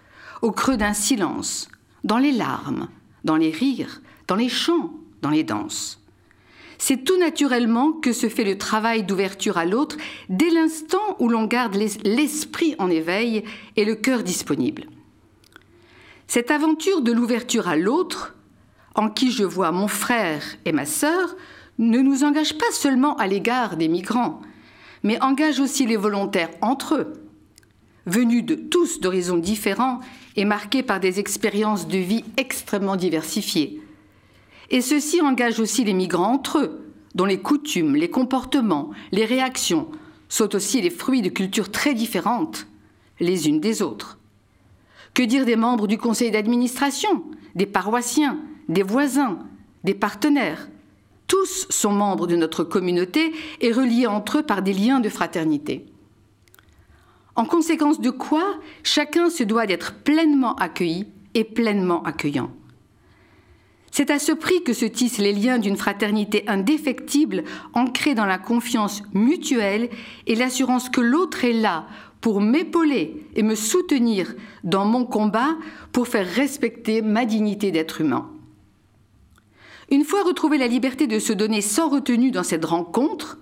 au 0.41 0.51
creux 0.51 0.75
d'un 0.75 0.91
silence, 0.91 1.69
dans 2.03 2.17
les 2.17 2.33
larmes, 2.33 2.89
dans 3.23 3.37
les 3.37 3.49
rires, 3.49 4.01
dans 4.27 4.35
les 4.35 4.49
chants, 4.49 4.91
dans 5.21 5.29
les 5.29 5.45
danses. 5.45 6.01
C'est 6.79 7.05
tout 7.05 7.17
naturellement 7.17 7.93
que 7.93 8.11
se 8.11 8.27
fait 8.27 8.43
le 8.43 8.57
travail 8.57 9.03
d'ouverture 9.03 9.57
à 9.57 9.63
l'autre 9.63 9.95
dès 10.27 10.49
l'instant 10.49 11.15
où 11.19 11.29
l'on 11.29 11.45
garde 11.45 11.77
l'esprit 12.03 12.75
en 12.77 12.89
éveil 12.89 13.45
et 13.77 13.85
le 13.85 13.95
cœur 13.95 14.23
disponible. 14.23 14.83
Cette 16.29 16.51
aventure 16.51 17.01
de 17.01 17.11
l'ouverture 17.11 17.67
à 17.67 17.75
l'autre, 17.75 18.35
en 18.93 19.09
qui 19.09 19.31
je 19.31 19.43
vois 19.43 19.71
mon 19.71 19.87
frère 19.87 20.43
et 20.63 20.71
ma 20.71 20.85
sœur, 20.85 21.35
ne 21.79 22.01
nous 22.01 22.23
engage 22.23 22.55
pas 22.55 22.71
seulement 22.71 23.15
à 23.15 23.25
l'égard 23.25 23.77
des 23.77 23.87
migrants, 23.87 24.39
mais 25.01 25.19
engage 25.23 25.59
aussi 25.59 25.87
les 25.87 25.97
volontaires 25.97 26.51
entre 26.61 26.97
eux, 26.97 27.13
venus 28.05 28.45
de 28.45 28.53
tous 28.53 28.99
d'horizons 28.99 29.39
différents 29.39 30.01
et 30.35 30.45
marqués 30.45 30.83
par 30.83 30.99
des 30.99 31.19
expériences 31.19 31.87
de 31.87 31.97
vie 31.97 32.25
extrêmement 32.37 32.95
diversifiées. 32.95 33.81
Et 34.69 34.81
ceci 34.81 35.21
engage 35.21 35.59
aussi 35.59 35.83
les 35.83 35.95
migrants 35.95 36.31
entre 36.31 36.59
eux, 36.59 36.91
dont 37.15 37.25
les 37.25 37.41
coutumes, 37.41 37.95
les 37.95 38.11
comportements, 38.11 38.91
les 39.11 39.25
réactions 39.25 39.89
sont 40.27 40.53
aussi 40.53 40.79
les 40.79 40.91
fruits 40.91 41.23
de 41.23 41.29
cultures 41.29 41.71
très 41.71 41.95
différentes 41.95 42.67
les 43.19 43.47
unes 43.47 43.59
des 43.59 43.81
autres. 43.81 44.18
Que 45.13 45.23
dire 45.23 45.45
des 45.45 45.55
membres 45.55 45.87
du 45.87 45.97
conseil 45.97 46.31
d'administration, 46.31 47.23
des 47.55 47.65
paroissiens, 47.65 48.39
des 48.67 48.83
voisins, 48.83 49.39
des 49.83 49.93
partenaires? 49.93 50.69
Tous 51.27 51.67
sont 51.69 51.91
membres 51.91 52.25
de 52.25 52.35
notre 52.35 52.63
communauté 52.63 53.33
et 53.61 53.71
reliés 53.71 54.07
entre 54.07 54.39
eux 54.39 54.43
par 54.43 54.61
des 54.61 54.73
liens 54.73 54.99
de 54.99 55.09
fraternité. 55.09 55.85
En 57.35 57.45
conséquence 57.45 58.01
de 58.01 58.09
quoi, 58.09 58.59
chacun 58.83 59.29
se 59.29 59.43
doit 59.43 59.65
d'être 59.65 59.93
pleinement 60.03 60.55
accueilli 60.55 61.07
et 61.35 61.43
pleinement 61.43 62.03
accueillant. 62.03 62.51
C'est 63.91 64.11
à 64.11 64.19
ce 64.19 64.31
prix 64.31 64.63
que 64.63 64.73
se 64.73 64.85
tissent 64.85 65.17
les 65.17 65.33
liens 65.33 65.57
d'une 65.57 65.77
fraternité 65.77 66.43
indéfectible, 66.47 67.43
ancrée 67.73 68.13
dans 68.13 68.25
la 68.25 68.37
confiance 68.37 69.03
mutuelle 69.13 69.89
et 70.27 70.35
l'assurance 70.35 70.89
que 70.89 71.01
l'autre 71.01 71.43
est 71.45 71.53
là 71.53 71.87
pour 72.21 72.41
m'épauler 72.41 73.25
et 73.35 73.43
me 73.43 73.55
soutenir 73.55 74.33
dans 74.63 74.85
mon 74.85 75.05
combat 75.05 75.55
pour 75.91 76.07
faire 76.07 76.27
respecter 76.27 77.01
ma 77.01 77.25
dignité 77.25 77.71
d'être 77.71 78.01
humain. 78.01 78.29
Une 79.91 80.03
fois 80.03 80.23
retrouvé 80.23 80.57
la 80.57 80.67
liberté 80.67 81.07
de 81.07 81.19
se 81.19 81.33
donner 81.33 81.61
sans 81.61 81.89
retenue 81.89 82.31
dans 82.31 82.43
cette 82.43 82.65
rencontre, 82.65 83.39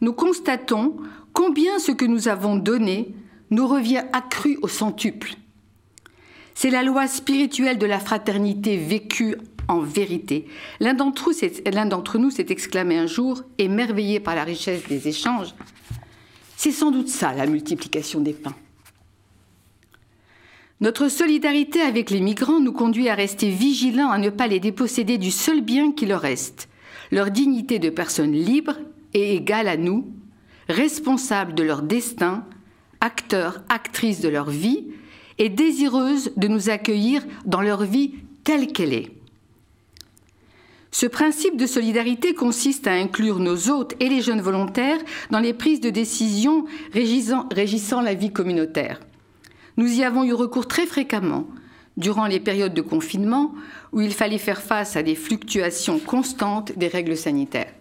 nous 0.00 0.12
constatons 0.12 0.96
combien 1.32 1.78
ce 1.78 1.92
que 1.92 2.04
nous 2.04 2.28
avons 2.28 2.56
donné 2.56 3.14
nous 3.50 3.66
revient 3.66 4.02
accru 4.12 4.58
au 4.62 4.68
centuple. 4.68 5.34
C'est 6.54 6.70
la 6.70 6.82
loi 6.82 7.06
spirituelle 7.06 7.78
de 7.78 7.86
la 7.86 8.00
fraternité 8.00 8.76
vécue 8.76 9.36
en 9.68 9.80
vérité. 9.80 10.46
L'un 10.80 10.94
d'entre 10.94 12.18
nous 12.18 12.30
s'est 12.30 12.46
exclamé 12.48 12.96
un 12.96 13.06
jour, 13.06 13.42
émerveillé 13.58 14.20
par 14.20 14.34
la 14.34 14.44
richesse 14.44 14.86
des 14.88 15.08
échanges, 15.08 15.54
c'est 16.56 16.72
sans 16.72 16.90
doute 16.90 17.08
ça, 17.08 17.34
la 17.34 17.46
multiplication 17.46 18.20
des 18.20 18.32
pains. 18.32 18.54
Notre 20.80 21.08
solidarité 21.08 21.80
avec 21.80 22.10
les 22.10 22.20
migrants 22.20 22.60
nous 22.60 22.72
conduit 22.72 23.08
à 23.08 23.14
rester 23.14 23.50
vigilants 23.50 24.10
à 24.10 24.18
ne 24.18 24.30
pas 24.30 24.46
les 24.46 24.60
déposséder 24.60 25.16
du 25.16 25.30
seul 25.30 25.60
bien 25.60 25.92
qui 25.92 26.06
leur 26.06 26.20
reste, 26.20 26.68
leur 27.10 27.30
dignité 27.30 27.78
de 27.78 27.88
personnes 27.88 28.32
libres 28.32 28.78
et 29.14 29.36
égales 29.36 29.68
à 29.68 29.76
nous, 29.76 30.12
responsables 30.68 31.54
de 31.54 31.62
leur 31.62 31.82
destin, 31.82 32.44
acteurs, 33.00 33.62
actrices 33.68 34.20
de 34.20 34.28
leur 34.28 34.50
vie, 34.50 34.86
et 35.38 35.48
désireuses 35.48 36.32
de 36.36 36.48
nous 36.48 36.70
accueillir 36.70 37.22
dans 37.44 37.60
leur 37.60 37.84
vie 37.84 38.14
telle 38.44 38.72
qu'elle 38.72 38.94
est. 38.94 39.15
Ce 40.98 41.04
principe 41.04 41.58
de 41.58 41.66
solidarité 41.66 42.32
consiste 42.32 42.86
à 42.86 42.92
inclure 42.92 43.38
nos 43.38 43.68
hôtes 43.68 43.92
et 44.00 44.08
les 44.08 44.22
jeunes 44.22 44.40
volontaires 44.40 44.96
dans 45.30 45.40
les 45.40 45.52
prises 45.52 45.82
de 45.82 45.90
décision 45.90 46.64
régissant, 46.90 47.46
régissant 47.54 48.00
la 48.00 48.14
vie 48.14 48.32
communautaire. 48.32 48.98
Nous 49.76 49.92
y 49.92 50.04
avons 50.04 50.24
eu 50.24 50.32
recours 50.32 50.66
très 50.66 50.86
fréquemment 50.86 51.48
durant 51.98 52.24
les 52.26 52.40
périodes 52.40 52.72
de 52.72 52.80
confinement 52.80 53.52
où 53.92 54.00
il 54.00 54.14
fallait 54.14 54.38
faire 54.38 54.62
face 54.62 54.96
à 54.96 55.02
des 55.02 55.16
fluctuations 55.16 55.98
constantes 55.98 56.72
des 56.78 56.88
règles 56.88 57.18
sanitaires. 57.18 57.74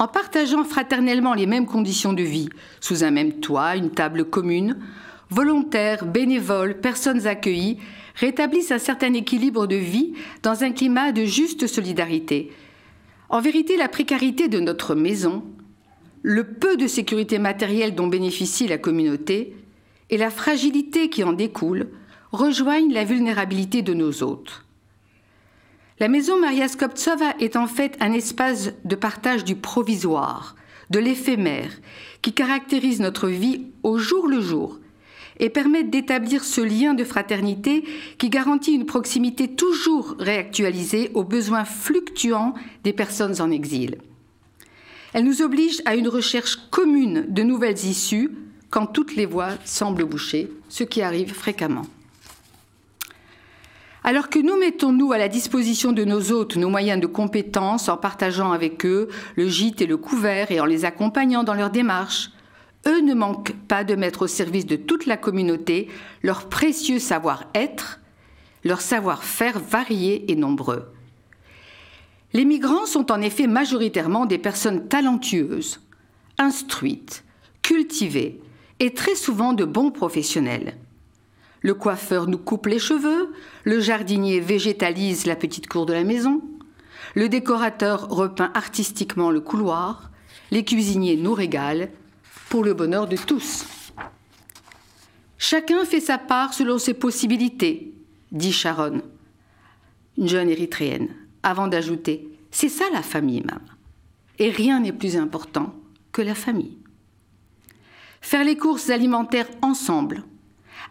En 0.00 0.08
partageant 0.08 0.64
fraternellement 0.64 1.34
les 1.34 1.46
mêmes 1.46 1.66
conditions 1.66 2.12
de 2.12 2.24
vie, 2.24 2.48
sous 2.80 3.04
un 3.04 3.12
même 3.12 3.34
toit, 3.34 3.76
une 3.76 3.92
table 3.92 4.24
commune, 4.24 4.78
volontaires, 5.30 6.04
bénévoles, 6.04 6.80
personnes 6.80 7.28
accueillies 7.28 7.78
rétablissent 8.14 8.72
un 8.72 8.78
certain 8.78 9.12
équilibre 9.12 9.66
de 9.66 9.76
vie 9.76 10.14
dans 10.42 10.64
un 10.64 10.72
climat 10.72 11.12
de 11.12 11.24
juste 11.24 11.66
solidarité. 11.66 12.52
En 13.28 13.40
vérité, 13.40 13.76
la 13.76 13.88
précarité 13.88 14.48
de 14.48 14.60
notre 14.60 14.94
maison, 14.94 15.44
le 16.22 16.44
peu 16.44 16.76
de 16.76 16.86
sécurité 16.86 17.38
matérielle 17.38 17.94
dont 17.94 18.06
bénéficie 18.06 18.68
la 18.68 18.78
communauté 18.78 19.54
et 20.10 20.16
la 20.16 20.30
fragilité 20.30 21.08
qui 21.10 21.24
en 21.24 21.32
découle 21.32 21.88
rejoignent 22.32 22.92
la 22.92 23.04
vulnérabilité 23.04 23.82
de 23.82 23.94
nos 23.94 24.22
hôtes. 24.22 24.64
La 26.00 26.08
maison 26.08 26.40
Maria 26.40 26.66
Skoptsova 26.66 27.34
est 27.40 27.56
en 27.56 27.66
fait 27.66 27.96
un 28.00 28.12
espace 28.12 28.72
de 28.84 28.96
partage 28.96 29.44
du 29.44 29.54
provisoire, 29.54 30.56
de 30.90 30.98
l'éphémère, 30.98 31.70
qui 32.20 32.32
caractérise 32.32 33.00
notre 33.00 33.28
vie 33.28 33.66
au 33.82 33.98
jour 33.98 34.26
le 34.26 34.40
jour 34.40 34.78
et 35.40 35.50
permet 35.50 35.84
d'établir 35.84 36.44
ce 36.44 36.60
lien 36.60 36.94
de 36.94 37.04
fraternité 37.04 37.84
qui 38.18 38.30
garantit 38.30 38.72
une 38.72 38.86
proximité 38.86 39.48
toujours 39.48 40.14
réactualisée 40.18 41.10
aux 41.14 41.24
besoins 41.24 41.64
fluctuants 41.64 42.54
des 42.84 42.92
personnes 42.92 43.40
en 43.40 43.50
exil. 43.50 43.98
Elle 45.12 45.24
nous 45.24 45.42
oblige 45.42 45.80
à 45.84 45.94
une 45.94 46.08
recherche 46.08 46.58
commune 46.70 47.26
de 47.28 47.42
nouvelles 47.42 47.84
issues 47.84 48.30
quand 48.70 48.86
toutes 48.86 49.14
les 49.14 49.26
voies 49.26 49.52
semblent 49.64 50.04
boucher, 50.04 50.50
ce 50.68 50.82
qui 50.82 51.02
arrive 51.02 51.32
fréquemment. 51.32 51.86
Alors 54.06 54.28
que 54.28 54.38
nous 54.38 54.58
mettons, 54.58 54.92
nous, 54.92 55.12
à 55.12 55.18
la 55.18 55.28
disposition 55.28 55.92
de 55.92 56.04
nos 56.04 56.30
hôtes 56.30 56.56
nos 56.56 56.68
moyens 56.68 57.00
de 57.00 57.06
compétence 57.06 57.88
en 57.88 57.96
partageant 57.96 58.52
avec 58.52 58.84
eux 58.84 59.08
le 59.36 59.48
gîte 59.48 59.80
et 59.80 59.86
le 59.86 59.96
couvert 59.96 60.50
et 60.50 60.60
en 60.60 60.66
les 60.66 60.84
accompagnant 60.84 61.42
dans 61.42 61.54
leur 61.54 61.70
démarche, 61.70 62.30
eux 62.86 63.00
ne 63.00 63.14
manquent 63.14 63.54
pas 63.68 63.84
de 63.84 63.94
mettre 63.94 64.22
au 64.22 64.26
service 64.26 64.66
de 64.66 64.76
toute 64.76 65.06
la 65.06 65.16
communauté 65.16 65.88
leur 66.22 66.48
précieux 66.48 66.98
savoir-être, 66.98 68.00
leur 68.64 68.80
savoir-faire 68.80 69.58
varié 69.58 70.30
et 70.30 70.36
nombreux. 70.36 70.92
Les 72.32 72.44
migrants 72.44 72.86
sont 72.86 73.12
en 73.12 73.20
effet 73.20 73.46
majoritairement 73.46 74.26
des 74.26 74.38
personnes 74.38 74.88
talentueuses, 74.88 75.80
instruites, 76.38 77.24
cultivées 77.62 78.40
et 78.80 78.92
très 78.92 79.14
souvent 79.14 79.52
de 79.52 79.64
bons 79.64 79.90
professionnels. 79.90 80.76
Le 81.60 81.74
coiffeur 81.74 82.26
nous 82.26 82.38
coupe 82.38 82.66
les 82.66 82.78
cheveux, 82.78 83.32
le 83.62 83.80
jardinier 83.80 84.40
végétalise 84.40 85.26
la 85.26 85.36
petite 85.36 85.68
cour 85.68 85.86
de 85.86 85.92
la 85.94 86.04
maison, 86.04 86.42
le 87.14 87.28
décorateur 87.28 88.08
repeint 88.08 88.50
artistiquement 88.54 89.30
le 89.30 89.40
couloir, 89.40 90.10
les 90.50 90.64
cuisiniers 90.64 91.16
nous 91.16 91.32
régalent, 91.32 91.88
pour 92.54 92.62
le 92.62 92.72
bonheur 92.72 93.08
de 93.08 93.16
tous. 93.16 93.66
Chacun 95.38 95.84
fait 95.84 95.98
sa 95.98 96.18
part 96.18 96.54
selon 96.54 96.78
ses 96.78 96.94
possibilités, 96.94 97.92
dit 98.30 98.52
Sharon, 98.52 99.02
une 100.16 100.28
jeune 100.28 100.48
érythréenne, 100.48 101.08
avant 101.42 101.66
d'ajouter 101.66 102.28
C'est 102.52 102.68
ça 102.68 102.84
la 102.92 103.02
famille, 103.02 103.42
maman. 103.42 103.60
Et 104.38 104.50
rien 104.50 104.78
n'est 104.78 104.92
plus 104.92 105.16
important 105.16 105.74
que 106.12 106.22
la 106.22 106.36
famille. 106.36 106.78
Faire 108.20 108.44
les 108.44 108.56
courses 108.56 108.88
alimentaires 108.88 109.50
ensemble, 109.60 110.22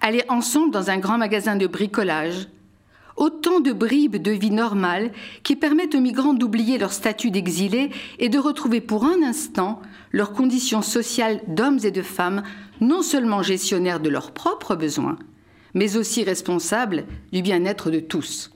aller 0.02 0.26
ensemble 0.28 0.72
dans 0.72 0.90
un 0.90 0.98
grand 0.98 1.18
magasin 1.18 1.56
de 1.56 1.68
bricolage, 1.68 2.50
autant 3.16 3.60
de 3.60 3.72
bribes 3.72 4.18
de 4.18 4.32
vie 4.32 4.52
normale 4.52 5.12
qui 5.44 5.56
permettent 5.56 5.96
aux 5.96 6.00
migrants 6.00 6.34
d'oublier 6.34 6.78
leur 6.78 6.94
statut 6.94 7.32
d'exilés 7.32 7.92
et 8.20 8.30
de 8.30 8.40
retrouver 8.40 8.82
pour 8.82 9.06
un 9.06 9.22
instant 9.24 9.82
leurs 10.12 10.34
conditions 10.34 10.82
sociales 10.82 11.42
d'hommes 11.48 11.80
et 11.84 11.92
de 11.92 12.02
femmes, 12.02 12.44
non 12.82 13.02
seulement 13.02 13.44
gestionnaires 13.44 14.00
de 14.00 14.10
leurs 14.10 14.32
propres 14.32 14.76
besoins, 14.76 15.18
mais 15.74 15.98
aussi 15.98 16.24
responsables 16.24 17.06
du 17.32 17.42
bien-être 17.42 17.90
de 17.92 18.00
tous. 18.00 18.52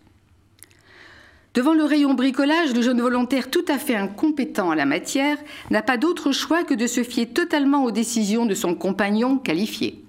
Devant 1.53 1.73
le 1.73 1.85
rayon 1.85 2.13
bricolage, 2.13 2.75
le 2.75 2.83
jeune 2.83 3.01
volontaire 3.01 3.49
tout 3.49 3.65
à 3.67 3.79
fait 3.79 3.95
incompétent 3.95 4.67
en 4.69 4.73
la 4.75 4.85
matière 4.85 5.37
n'a 5.71 5.81
pas 5.81 5.97
d'autre 5.97 6.31
choix 6.31 6.63
que 6.63 6.75
de 6.75 6.85
se 6.85 7.01
fier 7.01 7.25
totalement 7.25 7.83
aux 7.83 7.89
décisions 7.89 8.45
de 8.45 8.53
son 8.53 8.75
compagnon 8.75 9.39
qualifié. 9.39 10.03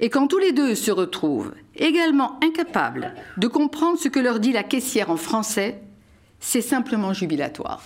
Et 0.00 0.10
quand 0.10 0.28
tous 0.28 0.38
les 0.38 0.52
deux 0.52 0.74
se 0.74 0.90
retrouvent 0.90 1.52
également 1.74 2.38
incapables 2.42 3.14
de 3.36 3.48
comprendre 3.48 3.98
ce 3.98 4.08
que 4.08 4.20
leur 4.20 4.38
dit 4.38 4.52
la 4.52 4.62
caissière 4.62 5.10
en 5.10 5.16
français, 5.16 5.80
c'est 6.40 6.62
simplement 6.62 7.12
jubilatoire. 7.12 7.82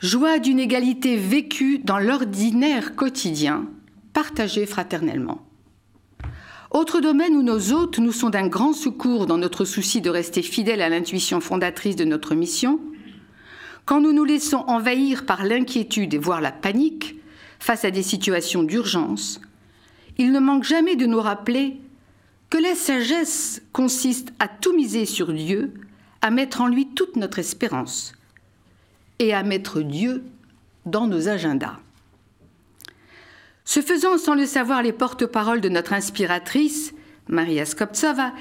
Joie 0.00 0.38
d'une 0.38 0.58
égalité 0.58 1.16
vécue 1.16 1.78
dans 1.78 1.98
l'ordinaire 1.98 2.96
quotidien, 2.96 3.66
partagée 4.14 4.64
fraternellement. 4.64 5.46
Autre 6.70 7.00
domaine 7.00 7.34
où 7.34 7.42
nos 7.42 7.72
hôtes 7.72 7.98
nous 7.98 8.12
sont 8.12 8.30
d'un 8.30 8.46
grand 8.46 8.72
secours 8.72 9.26
dans 9.26 9.36
notre 9.36 9.66
souci 9.66 10.00
de 10.00 10.08
rester 10.08 10.40
fidèles 10.40 10.80
à 10.80 10.88
l'intuition 10.88 11.40
fondatrice 11.40 11.96
de 11.96 12.04
notre 12.04 12.34
mission, 12.34 12.80
quand 13.84 14.00
nous 14.00 14.12
nous 14.12 14.24
laissons 14.24 14.64
envahir 14.68 15.26
par 15.26 15.44
l'inquiétude 15.44 16.14
et 16.14 16.18
voire 16.18 16.40
la 16.40 16.52
panique 16.52 17.16
face 17.58 17.84
à 17.84 17.90
des 17.90 18.02
situations 18.04 18.62
d'urgence, 18.62 19.40
il 20.20 20.32
ne 20.32 20.38
manque 20.38 20.64
jamais 20.64 20.96
de 20.96 21.06
nous 21.06 21.22
rappeler 21.22 21.80
que 22.50 22.58
la 22.58 22.74
sagesse 22.74 23.62
consiste 23.72 24.34
à 24.38 24.48
tout 24.48 24.76
miser 24.76 25.06
sur 25.06 25.32
Dieu, 25.32 25.72
à 26.20 26.30
mettre 26.30 26.60
en 26.60 26.66
lui 26.66 26.88
toute 26.88 27.16
notre 27.16 27.38
espérance 27.38 28.12
et 29.18 29.32
à 29.32 29.42
mettre 29.42 29.80
Dieu 29.80 30.22
dans 30.84 31.06
nos 31.06 31.28
agendas. 31.28 31.78
Se 33.64 33.80
faisant 33.80 34.18
sans 34.18 34.34
le 34.34 34.44
savoir 34.44 34.82
les 34.82 34.92
porte-paroles 34.92 35.62
de 35.62 35.70
notre 35.70 35.94
inspiratrice, 35.94 36.92
Maria 37.28 37.64
Skoptsova, 37.64 38.34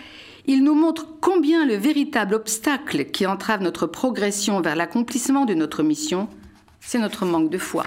il 0.48 0.66
nous 0.66 0.76
montre 0.76 1.08
combien 1.22 1.66
le 1.66 1.76
véritable 1.76 2.36
obstacle 2.36 3.06
qui 3.06 3.26
entrave 3.26 3.62
notre 3.62 3.88
progression 3.88 4.60
vers 4.60 4.76
l'accomplissement 4.76 5.46
de 5.46 5.54
notre 5.54 5.82
mission, 5.82 6.28
c'est 6.82 7.00
notre 7.00 7.26
manque 7.26 7.50
de 7.50 7.58
foi. 7.58 7.86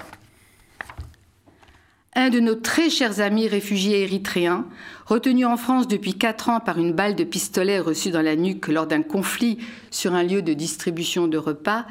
Un 2.15 2.29
de 2.29 2.39
nos 2.39 2.53
très 2.53 2.91
chers 2.91 3.21
amis 3.21 3.47
réfugiés 3.47 4.03
érythréens, 4.03 4.67
retenu 5.07 5.45
en 5.45 5.57
France 5.57 5.87
depuis 5.87 6.13
quatre 6.13 6.49
ans 6.49 6.59
par 6.59 6.77
une 6.77 6.93
balle 6.93 7.15
de 7.15 7.23
pistolet 7.23 7.79
reçue 7.79 8.11
dans 8.11 8.21
la 8.21 8.35
nuque 8.35 8.67
lors 8.67 8.85
d'un 8.85 9.01
conflit 9.01 9.57
sur 9.89 10.13
un 10.13 10.21
lieu 10.21 10.43
de 10.43 10.53
distribution 10.53 11.27
de 11.27 11.39
repas, 11.39 11.87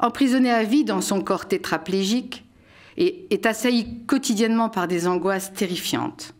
emprisonné 0.00 0.50
à 0.50 0.64
vie 0.64 0.84
dans 0.84 1.00
son 1.00 1.22
corps 1.22 1.48
tétraplégique, 1.48 2.44
et 2.98 3.26
est 3.30 3.46
assailli 3.46 4.04
quotidiennement 4.06 4.68
par 4.68 4.86
des 4.86 5.06
angoisses 5.06 5.52
terrifiantes. 5.54 6.34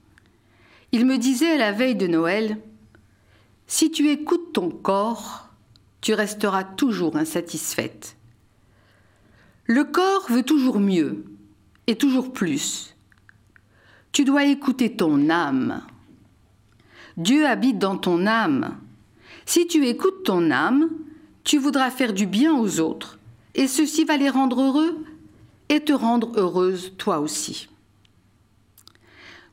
Il 0.92 1.06
me 1.06 1.16
disait 1.16 1.52
à 1.52 1.56
la 1.56 1.72
veille 1.72 1.94
de 1.94 2.08
Noël 2.08 2.58
Si 3.66 3.90
tu 3.90 4.10
écoutes 4.10 4.52
ton 4.52 4.68
corps, 4.68 5.48
tu 6.02 6.12
resteras 6.12 6.64
toujours 6.64 7.16
insatisfaite. 7.16 8.16
Le 9.64 9.84
corps 9.84 10.26
veut 10.28 10.42
toujours 10.42 10.78
mieux 10.78 11.24
et 11.86 11.96
toujours 11.96 12.32
plus. 12.32 12.96
Tu 14.12 14.24
dois 14.24 14.44
écouter 14.44 14.96
ton 14.96 15.30
âme. 15.30 15.82
Dieu 17.16 17.46
habite 17.46 17.78
dans 17.78 17.96
ton 17.96 18.26
âme. 18.26 18.76
Si 19.44 19.66
tu 19.66 19.86
écoutes 19.86 20.24
ton 20.24 20.50
âme, 20.50 20.88
tu 21.44 21.58
voudras 21.58 21.90
faire 21.90 22.12
du 22.12 22.26
bien 22.26 22.54
aux 22.54 22.80
autres, 22.80 23.18
et 23.54 23.66
ceci 23.66 24.04
va 24.04 24.16
les 24.16 24.28
rendre 24.28 24.60
heureux 24.60 25.04
et 25.68 25.80
te 25.80 25.92
rendre 25.92 26.32
heureuse 26.36 26.92
toi 26.98 27.20
aussi. 27.20 27.68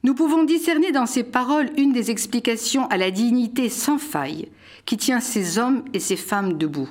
Nous 0.03 0.13
pouvons 0.13 0.43
discerner 0.43 0.91
dans 0.91 1.07
ces 1.07 1.23
paroles 1.23 1.71
une 1.77 1.91
des 1.91 2.11
explications 2.11 2.87
à 2.89 2.97
la 2.97 3.09
dignité 3.09 3.69
sans 3.69 3.97
faille 3.97 4.49
qui 4.85 4.97
tient 4.97 5.19
ces 5.19 5.57
hommes 5.57 5.83
et 5.93 5.99
ces 5.99 6.15
femmes 6.15 6.57
debout. 6.57 6.89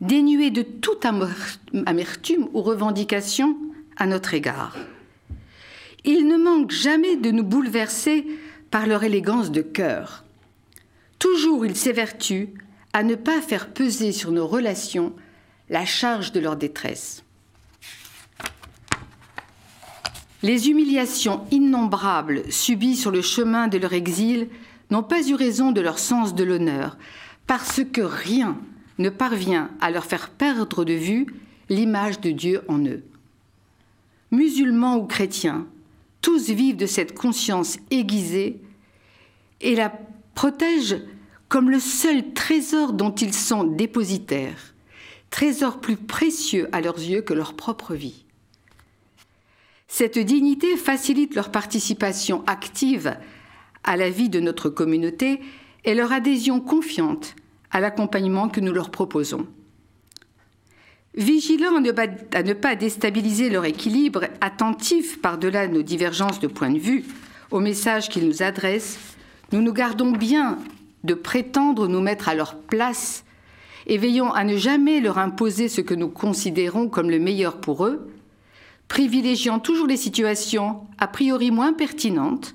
Dénués 0.00 0.50
de 0.50 0.62
toute 0.62 1.04
amertume 1.86 2.48
ou 2.52 2.62
revendication 2.62 3.56
à 3.96 4.06
notre 4.06 4.34
égard. 4.34 4.76
Ils 6.04 6.26
ne 6.26 6.36
manquent 6.36 6.72
jamais 6.72 7.16
de 7.16 7.30
nous 7.30 7.44
bouleverser 7.44 8.26
par 8.70 8.86
leur 8.86 9.04
élégance 9.04 9.50
de 9.50 9.62
cœur. 9.62 10.24
Toujours 11.18 11.66
ils 11.66 11.76
s'évertuent 11.76 12.50
à 12.92 13.02
ne 13.02 13.14
pas 13.14 13.40
faire 13.40 13.72
peser 13.72 14.12
sur 14.12 14.30
nos 14.30 14.46
relations 14.46 15.12
la 15.68 15.84
charge 15.84 16.32
de 16.32 16.40
leur 16.40 16.56
détresse. 16.56 17.22
Les 20.42 20.68
humiliations 20.68 21.44
innombrables 21.50 22.44
subies 22.50 22.96
sur 22.96 23.10
le 23.10 23.22
chemin 23.22 23.66
de 23.66 23.76
leur 23.76 23.92
exil 23.92 24.48
n'ont 24.90 25.02
pas 25.02 25.28
eu 25.28 25.34
raison 25.34 25.72
de 25.72 25.80
leur 25.80 25.98
sens 25.98 26.34
de 26.34 26.44
l'honneur, 26.44 26.96
parce 27.46 27.80
que 27.92 28.00
rien 28.00 28.56
ne 28.98 29.10
parvient 29.10 29.70
à 29.80 29.90
leur 29.90 30.04
faire 30.04 30.30
perdre 30.30 30.84
de 30.84 30.92
vue 30.92 31.26
l'image 31.68 32.20
de 32.20 32.30
Dieu 32.30 32.62
en 32.68 32.78
eux. 32.78 33.02
Musulmans 34.30 34.96
ou 34.96 35.06
chrétiens, 35.06 35.66
tous 36.28 36.50
vivent 36.50 36.76
de 36.76 36.84
cette 36.84 37.16
conscience 37.16 37.78
aiguisée 37.90 38.60
et 39.62 39.74
la 39.74 39.90
protègent 40.34 41.00
comme 41.48 41.70
le 41.70 41.80
seul 41.80 42.34
trésor 42.34 42.92
dont 42.92 43.14
ils 43.14 43.32
sont 43.32 43.64
dépositaires, 43.64 44.74
trésor 45.30 45.80
plus 45.80 45.96
précieux 45.96 46.68
à 46.72 46.82
leurs 46.82 46.98
yeux 46.98 47.22
que 47.22 47.32
leur 47.32 47.54
propre 47.54 47.94
vie. 47.94 48.26
Cette 49.86 50.18
dignité 50.18 50.76
facilite 50.76 51.34
leur 51.34 51.50
participation 51.50 52.44
active 52.46 53.16
à 53.82 53.96
la 53.96 54.10
vie 54.10 54.28
de 54.28 54.40
notre 54.40 54.68
communauté 54.68 55.40
et 55.86 55.94
leur 55.94 56.12
adhésion 56.12 56.60
confiante 56.60 57.36
à 57.70 57.80
l'accompagnement 57.80 58.50
que 58.50 58.60
nous 58.60 58.74
leur 58.74 58.90
proposons. 58.90 59.46
Vigilants 61.14 61.76
à 61.76 62.42
ne, 62.42 62.52
pas, 62.52 62.76
déstabiliser 62.76 63.50
leur 63.50 63.64
équilibre, 63.64 64.24
attentifs 64.40 65.20
par-delà 65.20 65.66
nos 65.66 65.82
divergences 65.82 66.38
de 66.38 66.46
point 66.46 66.70
de 66.70 66.78
vue 66.78 67.04
au 67.50 67.60
message 67.60 68.08
qu'ils 68.08 68.28
nous 68.28 68.42
adressent, 68.42 68.98
nous 69.52 69.62
nous 69.62 69.72
gardons 69.72 70.12
bien 70.12 70.58
de 71.04 71.14
prétendre 71.14 71.88
nous 71.88 72.00
mettre 72.00 72.28
à 72.28 72.34
leur 72.34 72.56
place 72.56 73.24
et 73.86 73.96
veillons 73.96 74.32
à 74.32 74.44
ne 74.44 74.56
jamais 74.56 75.00
leur 75.00 75.18
imposer 75.18 75.68
ce 75.68 75.80
que 75.80 75.94
nous 75.94 76.08
considérons 76.08 76.88
comme 76.88 77.10
le 77.10 77.18
meilleur 77.18 77.58
pour 77.58 77.86
eux, 77.86 78.10
privilégiant 78.86 79.58
toujours 79.58 79.86
les 79.86 79.96
situations 79.96 80.86
a 80.98 81.06
priori 81.06 81.50
moins 81.50 81.72
pertinentes, 81.72 82.54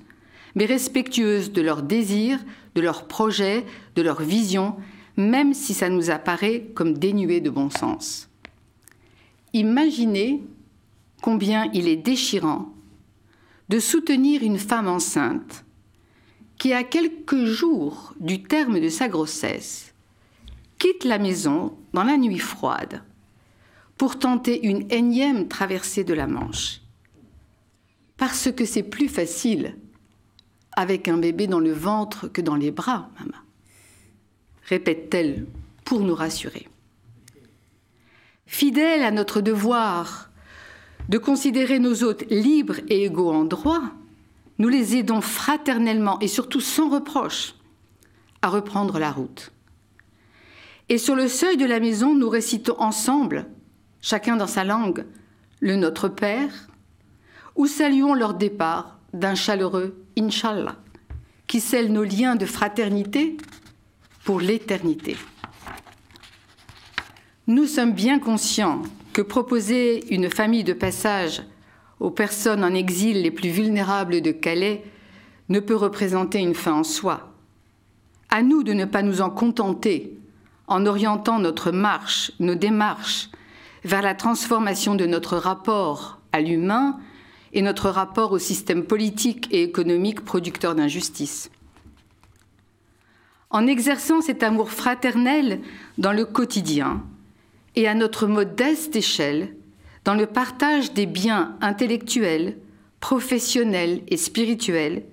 mais 0.54 0.66
respectueuses 0.66 1.52
de 1.52 1.60
leurs 1.60 1.82
désirs, 1.82 2.38
de 2.76 2.80
leurs 2.80 3.08
projets, 3.08 3.64
de 3.96 4.02
leurs 4.02 4.22
visions, 4.22 4.76
même 5.16 5.54
si 5.54 5.74
ça 5.74 5.88
nous 5.88 6.10
apparaît 6.10 6.66
comme 6.74 6.96
dénué 6.96 7.40
de 7.40 7.50
bon 7.50 7.70
sens. 7.70 8.28
Imaginez 9.54 10.42
combien 11.22 11.70
il 11.72 11.86
est 11.86 11.96
déchirant 11.96 12.74
de 13.68 13.78
soutenir 13.78 14.42
une 14.42 14.58
femme 14.58 14.88
enceinte 14.88 15.64
qui, 16.58 16.72
à 16.72 16.82
quelques 16.82 17.44
jours 17.44 18.14
du 18.18 18.42
terme 18.42 18.80
de 18.80 18.88
sa 18.88 19.08
grossesse, 19.08 19.94
quitte 20.78 21.04
la 21.04 21.18
maison 21.18 21.72
dans 21.92 22.02
la 22.02 22.16
nuit 22.16 22.40
froide 22.40 23.04
pour 23.96 24.18
tenter 24.18 24.66
une 24.66 24.90
énième 24.90 25.46
traversée 25.46 26.02
de 26.02 26.14
la 26.14 26.26
Manche. 26.26 26.80
Parce 28.16 28.50
que 28.50 28.64
c'est 28.64 28.82
plus 28.82 29.08
facile 29.08 29.76
avec 30.72 31.06
un 31.06 31.16
bébé 31.16 31.46
dans 31.46 31.60
le 31.60 31.72
ventre 31.72 32.26
que 32.26 32.40
dans 32.40 32.56
les 32.56 32.72
bras, 32.72 33.08
maman, 33.20 33.38
répète-t-elle 34.64 35.46
pour 35.84 36.00
nous 36.00 36.14
rassurer. 36.16 36.66
Fidèle 38.46 39.02
à 39.02 39.10
notre 39.10 39.40
devoir 39.40 40.30
de 41.08 41.18
considérer 41.18 41.78
nos 41.78 42.02
hôtes 42.02 42.24
libres 42.30 42.80
et 42.88 43.04
égaux 43.04 43.32
en 43.32 43.44
droit, 43.44 43.82
nous 44.58 44.68
les 44.68 44.96
aidons 44.96 45.20
fraternellement 45.20 46.18
et 46.20 46.28
surtout 46.28 46.60
sans 46.60 46.88
reproche 46.88 47.54
à 48.42 48.48
reprendre 48.48 48.98
la 48.98 49.10
route. 49.10 49.50
Et 50.88 50.98
sur 50.98 51.14
le 51.14 51.28
seuil 51.28 51.56
de 51.56 51.64
la 51.64 51.80
maison, 51.80 52.14
nous 52.14 52.28
récitons 52.28 52.78
ensemble, 52.78 53.46
chacun 54.00 54.36
dans 54.36 54.46
sa 54.46 54.64
langue, 54.64 55.04
le 55.60 55.76
Notre 55.76 56.08
Père, 56.08 56.68
ou 57.56 57.66
saluons 57.66 58.14
leur 58.14 58.34
départ 58.34 58.98
d'un 59.12 59.34
chaleureux 59.34 59.96
Inshallah, 60.18 60.76
qui 61.46 61.60
scelle 61.60 61.92
nos 61.92 62.04
liens 62.04 62.36
de 62.36 62.46
fraternité 62.46 63.36
pour 64.24 64.40
l'éternité. 64.40 65.16
Nous 67.46 67.66
sommes 67.66 67.92
bien 67.92 68.18
conscients 68.18 68.80
que 69.12 69.20
proposer 69.20 70.14
une 70.14 70.30
famille 70.30 70.64
de 70.64 70.72
passage 70.72 71.42
aux 72.00 72.10
personnes 72.10 72.64
en 72.64 72.72
exil 72.72 73.20
les 73.20 73.30
plus 73.30 73.50
vulnérables 73.50 74.22
de 74.22 74.30
Calais 74.30 74.82
ne 75.50 75.60
peut 75.60 75.76
représenter 75.76 76.38
une 76.38 76.54
fin 76.54 76.72
en 76.72 76.84
soi. 76.84 77.34
À 78.30 78.42
nous 78.42 78.62
de 78.62 78.72
ne 78.72 78.86
pas 78.86 79.02
nous 79.02 79.20
en 79.20 79.28
contenter 79.28 80.16
en 80.68 80.86
orientant 80.86 81.38
notre 81.38 81.70
marche, 81.70 82.32
nos 82.40 82.54
démarches 82.54 83.28
vers 83.84 84.00
la 84.00 84.14
transformation 84.14 84.94
de 84.94 85.04
notre 85.04 85.36
rapport 85.36 86.20
à 86.32 86.40
l'humain 86.40 86.98
et 87.52 87.60
notre 87.60 87.90
rapport 87.90 88.32
au 88.32 88.38
système 88.38 88.84
politique 88.84 89.48
et 89.50 89.62
économique 89.62 90.22
producteur 90.22 90.74
d'injustice. 90.74 91.50
En 93.50 93.66
exerçant 93.66 94.22
cet 94.22 94.42
amour 94.42 94.70
fraternel 94.70 95.60
dans 95.98 96.14
le 96.14 96.24
quotidien 96.24 97.02
et 97.76 97.88
à 97.88 97.94
notre 97.94 98.26
modeste 98.26 98.96
échelle, 98.96 99.56
dans 100.04 100.14
le 100.14 100.26
partage 100.26 100.92
des 100.92 101.06
biens 101.06 101.56
intellectuels, 101.60 102.56
professionnels 103.00 104.02
et 104.08 104.16
spirituels, 104.16 105.04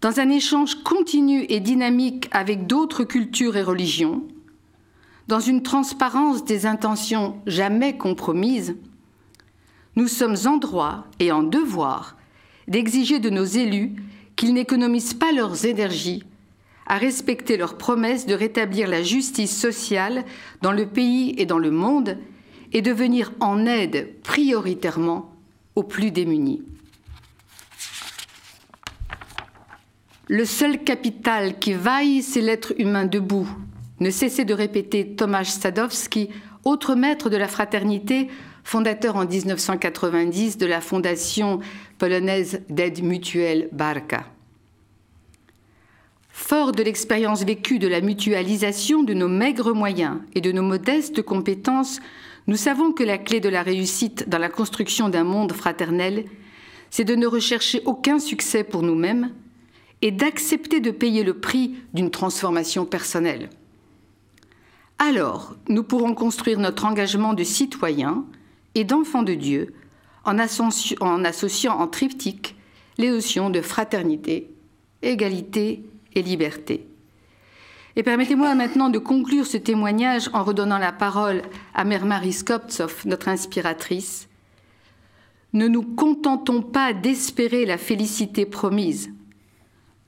dans 0.00 0.20
un 0.20 0.28
échange 0.28 0.76
continu 0.82 1.46
et 1.48 1.60
dynamique 1.60 2.28
avec 2.32 2.66
d'autres 2.66 3.04
cultures 3.04 3.56
et 3.56 3.62
religions, 3.62 4.26
dans 5.28 5.40
une 5.40 5.62
transparence 5.62 6.44
des 6.44 6.66
intentions 6.66 7.40
jamais 7.46 7.96
compromises, 7.96 8.76
nous 9.96 10.08
sommes 10.08 10.36
en 10.46 10.58
droit 10.58 11.06
et 11.18 11.32
en 11.32 11.42
devoir 11.42 12.16
d'exiger 12.68 13.18
de 13.18 13.30
nos 13.30 13.44
élus 13.44 13.94
qu'ils 14.36 14.52
n'économisent 14.52 15.14
pas 15.14 15.32
leurs 15.32 15.64
énergies 15.64 16.22
à 16.86 16.98
respecter 16.98 17.56
leurs 17.56 17.76
promesses 17.76 18.26
de 18.26 18.34
rétablir 18.34 18.88
la 18.88 19.02
justice 19.02 19.56
sociale 19.56 20.24
dans 20.62 20.72
le 20.72 20.86
pays 20.86 21.34
et 21.38 21.46
dans 21.46 21.58
le 21.58 21.70
monde 21.70 22.18
et 22.72 22.82
de 22.82 22.92
venir 22.92 23.32
en 23.40 23.66
aide 23.66 24.14
prioritairement 24.22 25.34
aux 25.74 25.82
plus 25.82 26.10
démunis. 26.10 26.62
Le 30.28 30.44
seul 30.44 30.82
capital 30.82 31.58
qui 31.58 31.72
vaille, 31.72 32.22
c'est 32.22 32.40
l'être 32.40 32.74
humain 32.78 33.04
debout, 33.04 33.48
ne 34.00 34.10
cessait 34.10 34.44
de 34.44 34.54
répéter 34.54 35.14
Tomasz 35.14 35.60
Sadowski, 35.60 36.30
autre 36.64 36.96
maître 36.96 37.30
de 37.30 37.36
la 37.36 37.46
fraternité, 37.46 38.28
fondateur 38.64 39.14
en 39.14 39.24
1990 39.24 40.58
de 40.58 40.66
la 40.66 40.80
fondation 40.80 41.60
polonaise 41.98 42.62
d'aide 42.68 43.04
mutuelle 43.04 43.68
Barka. 43.70 44.26
Fort 46.38 46.72
de 46.72 46.82
l'expérience 46.82 47.44
vécue 47.44 47.78
de 47.78 47.88
la 47.88 48.02
mutualisation 48.02 49.02
de 49.02 49.14
nos 49.14 49.26
maigres 49.26 49.74
moyens 49.74 50.18
et 50.34 50.42
de 50.42 50.52
nos 50.52 50.62
modestes 50.62 51.22
compétences, 51.22 51.98
nous 52.46 52.58
savons 52.58 52.92
que 52.92 53.02
la 53.02 53.16
clé 53.16 53.40
de 53.40 53.48
la 53.48 53.62
réussite 53.62 54.28
dans 54.28 54.36
la 54.36 54.50
construction 54.50 55.08
d'un 55.08 55.24
monde 55.24 55.54
fraternel, 55.54 56.26
c'est 56.90 57.04
de 57.04 57.14
ne 57.14 57.26
rechercher 57.26 57.80
aucun 57.86 58.18
succès 58.18 58.64
pour 58.64 58.82
nous-mêmes 58.82 59.32
et 60.02 60.10
d'accepter 60.10 60.80
de 60.80 60.90
payer 60.90 61.24
le 61.24 61.40
prix 61.40 61.76
d'une 61.94 62.10
transformation 62.10 62.84
personnelle. 62.84 63.48
Alors, 64.98 65.56
nous 65.70 65.84
pourrons 65.84 66.14
construire 66.14 66.60
notre 66.60 66.84
engagement 66.84 67.32
de 67.32 67.44
citoyen 67.44 68.26
et 68.74 68.84
d'enfant 68.84 69.22
de 69.22 69.32
Dieu 69.32 69.72
en, 70.26 70.38
associant 70.38 71.80
en 71.80 71.88
triptyque 71.88 72.56
les 72.98 73.08
notions 73.08 73.48
de 73.48 73.62
fraternité, 73.62 74.50
égalité 75.00 75.82
Et 77.96 78.02
permettez-moi 78.02 78.54
maintenant 78.54 78.88
de 78.88 78.98
conclure 78.98 79.46
ce 79.46 79.58
témoignage 79.58 80.30
en 80.32 80.44
redonnant 80.44 80.78
la 80.78 80.92
parole 80.92 81.42
à 81.74 81.84
Mère 81.84 82.06
Marie 82.06 82.32
Skoptsov, 82.32 83.02
notre 83.04 83.28
inspiratrice. 83.28 84.28
Ne 85.52 85.68
nous 85.68 85.82
contentons 85.82 86.62
pas 86.62 86.94
d'espérer 86.94 87.66
la 87.66 87.76
félicité 87.76 88.46
promise. 88.46 89.10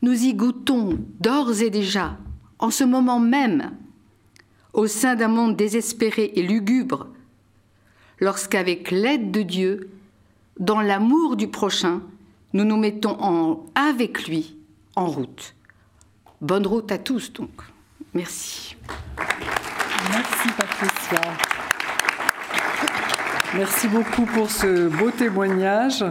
Nous 0.00 0.24
y 0.24 0.32
goûtons 0.32 0.98
d'ores 1.20 1.60
et 1.60 1.70
déjà, 1.70 2.16
en 2.58 2.70
ce 2.70 2.84
moment 2.84 3.20
même, 3.20 3.72
au 4.72 4.86
sein 4.86 5.14
d'un 5.14 5.28
monde 5.28 5.56
désespéré 5.56 6.32
et 6.36 6.42
lugubre, 6.42 7.08
lorsqu'avec 8.18 8.90
l'aide 8.90 9.30
de 9.30 9.42
Dieu, 9.42 9.90
dans 10.58 10.80
l'amour 10.80 11.36
du 11.36 11.48
prochain, 11.48 12.02
nous 12.54 12.64
nous 12.64 12.76
mettons 12.78 13.64
avec 13.74 14.26
lui 14.26 14.56
en 14.96 15.06
route. 15.06 15.54
Bonne 16.40 16.66
route 16.66 16.90
à 16.92 16.98
tous 16.98 17.32
donc. 17.32 17.50
Merci. 18.14 18.76
Merci 20.10 20.48
Patricia. 20.56 21.20
Merci 23.56 23.88
beaucoup 23.88 24.24
pour 24.26 24.50
ce 24.50 24.88
beau 24.88 25.10
témoignage, 25.10 26.04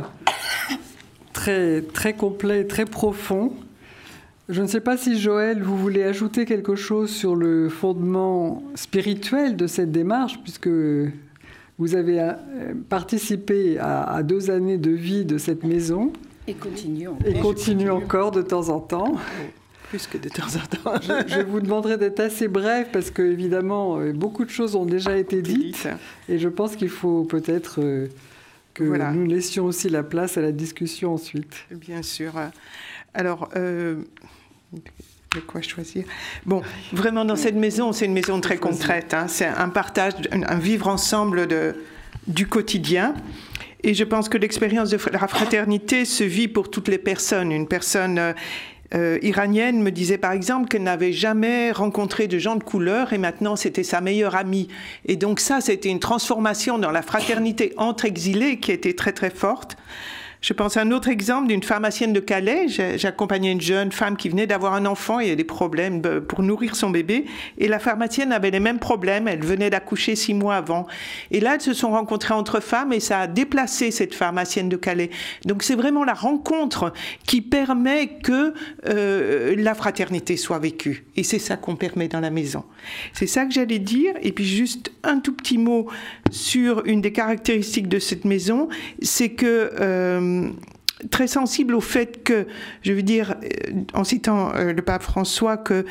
très, 1.33 1.81
très 1.81 2.13
complet, 2.13 2.65
très 2.65 2.85
profond. 2.85 3.53
Je 4.49 4.61
ne 4.61 4.67
sais 4.67 4.81
pas 4.81 4.97
si 4.97 5.19
Joël, 5.19 5.61
vous 5.61 5.77
voulez 5.77 6.03
ajouter 6.03 6.45
quelque 6.45 6.75
chose 6.75 7.09
sur 7.09 7.35
le 7.35 7.69
fondement 7.69 8.63
spirituel 8.75 9.55
de 9.55 9.67
cette 9.67 9.91
démarche, 9.91 10.39
puisque 10.41 10.69
vous 11.77 11.95
avez 11.95 12.19
euh, 12.19 12.33
participé 12.89 13.77
à, 13.79 14.23
deux 14.23 14.49
années 14.49 14.77
de 14.77 14.91
vie 14.91 15.23
de 15.23 15.37
cette 15.37 15.63
maison. 15.63 16.11
Et 16.47 16.53
continue 16.53 17.09
Et 17.25 17.33
continue 17.35 17.91
encore 17.91 18.31
de 18.31 18.41
temps 18.41 18.69
en 18.69 18.79
temps. 18.79 19.15
Plus 19.89 20.07
que 20.07 20.17
de 20.17 20.29
temps 20.29 20.47
en 20.55 20.91
temps. 20.91 21.01
je, 21.27 21.41
vous 21.41 21.59
demanderai 21.59 21.97
d'être 21.97 22.19
assez 22.19 22.47
bref 22.47 22.89
parce 22.91 23.09
que, 23.09 23.21
évidemment, 23.21 23.99
euh, 23.99 24.11
beaucoup 24.11 24.45
de 24.45 24.49
choses 24.49 24.75
ont 24.75 24.85
déjà 24.85 25.17
été 25.17 25.41
dites. 25.41 25.87
Et 26.27 26.39
je 26.39 26.49
pense 26.49 26.75
qu'il 26.75 26.89
faut 26.89 27.23
peut-être 27.23 27.81
euh, 27.81 28.07
que 28.73 28.83
nous 28.83 29.25
laissions 29.25 29.65
aussi 29.65 29.89
la 29.89 30.03
place 30.03 30.37
à 30.37 30.41
la 30.41 30.51
discussion 30.51 31.13
ensuite. 31.13 31.55
Bien 31.71 32.01
sûr. 32.01 32.33
Alors, 33.13 33.49
de 35.35 35.41
quoi 35.41 35.61
choisir? 35.61 36.05
Bon, 36.45 36.61
vraiment 36.93 37.25
dans 37.25 37.35
cette 37.35 37.55
maison, 37.55 37.91
c'est 37.91 38.05
une 38.05 38.13
maison 38.13 38.39
très 38.41 38.57
concrète. 38.57 39.13
Hein. 39.13 39.27
c'est 39.27 39.45
un 39.45 39.69
partage, 39.69 40.13
un, 40.31 40.57
vivre 40.57 40.87
ensemble 40.87 41.47
de, 41.47 41.75
du 42.27 42.47
quotidien. 42.47 43.13
Et 43.83 43.93
je 43.93 44.03
pense 44.03 44.29
que 44.29 44.37
l'expérience 44.37 44.89
de 44.89 44.97
la 45.11 45.27
fraternité 45.27 46.05
se 46.05 46.23
vit 46.23 46.47
pour 46.47 46.71
toutes 46.71 46.87
les 46.87 46.97
personnes. 46.97 47.51
Une 47.51 47.67
personne 47.67 48.33
euh, 48.95 49.19
iranienne 49.21 49.81
me 49.81 49.91
disait 49.91 50.17
par 50.17 50.31
exemple 50.31 50.69
qu'elle 50.69 50.83
n'avait 50.83 51.11
jamais 51.11 51.71
rencontré 51.71 52.27
de 52.27 52.37
gens 52.37 52.55
de 52.55 52.63
couleur 52.63 53.11
et 53.11 53.17
maintenant 53.17 53.55
c'était 53.55 53.83
sa 53.83 54.01
meilleure 54.01 54.35
amie. 54.35 54.69
Et 55.05 55.15
donc 55.15 55.39
ça, 55.39 55.59
c'était 55.61 55.89
une 55.89 55.99
transformation 55.99 56.77
dans 56.77 56.91
la 56.91 57.01
fraternité 57.01 57.73
entre 57.77 58.05
exilés 58.05 58.59
qui 58.59 58.71
était 58.71 58.93
très 58.93 59.11
très 59.11 59.29
forte. 59.29 59.77
Je 60.41 60.53
pense 60.53 60.77
à 60.77 60.81
un 60.81 60.91
autre 60.91 61.09
exemple 61.09 61.47
d'une 61.47 61.63
pharmacienne 61.63 62.13
de 62.13 62.19
Calais. 62.19 62.67
J'accompagnais 62.67 63.51
une 63.51 63.61
jeune 63.61 63.91
femme 63.91 64.17
qui 64.17 64.29
venait 64.29 64.45
d'avoir 64.45 64.73
un 64.73 64.85
enfant 64.85 65.19
et 65.19 65.35
des 65.35 65.43
problèmes 65.43 66.01
pour 66.01 66.43
nourrir 66.43 66.75
son 66.75 66.89
bébé. 66.89 67.25
Et 67.57 67.67
la 67.67 67.79
pharmacienne 67.79 68.31
avait 68.31 68.51
les 68.51 68.59
mêmes 68.59 68.79
problèmes. 68.79 69.27
Elle 69.27 69.43
venait 69.43 69.69
d'accoucher 69.69 70.15
six 70.15 70.33
mois 70.33 70.55
avant. 70.55 70.85
Et 71.31 71.39
là, 71.39 71.55
elles 71.55 71.61
se 71.61 71.73
sont 71.73 71.89
rencontrées 71.89 72.35
entre 72.35 72.59
femmes 72.59 72.93
et 72.93 72.99
ça 72.99 73.21
a 73.21 73.27
déplacé 73.27 73.89
cette 73.91 74.13
pharmacienne 74.13 74.69
de 74.69 74.75
Calais. 74.75 75.09
Donc 75.45 75.63
c'est 75.63 75.75
vraiment 75.75 76.03
la 76.03 76.13
rencontre 76.13 76.93
qui 77.25 77.41
permet 77.41 78.07
que 78.07 78.53
euh, 78.87 79.55
la 79.57 79.73
fraternité 79.73 80.37
soit 80.37 80.59
vécue. 80.59 81.05
Et 81.15 81.23
c'est 81.23 81.39
ça 81.39 81.57
qu'on 81.57 81.75
permet 81.75 82.07
dans 82.07 82.19
la 82.19 82.29
maison. 82.29 82.63
C'est 83.13 83.27
ça 83.27 83.45
que 83.45 83.51
j'allais 83.51 83.79
dire. 83.79 84.13
Et 84.21 84.31
puis 84.31 84.45
juste 84.45 84.91
un 85.03 85.19
tout 85.19 85.33
petit 85.33 85.57
mot 85.57 85.87
sur 86.29 86.85
une 86.85 87.01
des 87.01 87.11
caractéristiques 87.11 87.87
de 87.87 87.99
cette 87.99 88.25
maison, 88.25 88.69
c'est 89.01 89.29
que 89.29 89.71
euh, 89.79 90.26
um, 90.27 90.76
très 91.11 91.27
sensible 91.27 91.75
au 91.75 91.81
fait 91.81 92.23
que, 92.23 92.47
je 92.81 92.93
veux 92.93 93.03
dire, 93.03 93.35
euh, 93.43 93.73
en 93.93 94.03
citant 94.03 94.53
euh, 94.55 94.73
le 94.73 94.81
pape 94.81 95.03
François, 95.03 95.57
que 95.57 95.85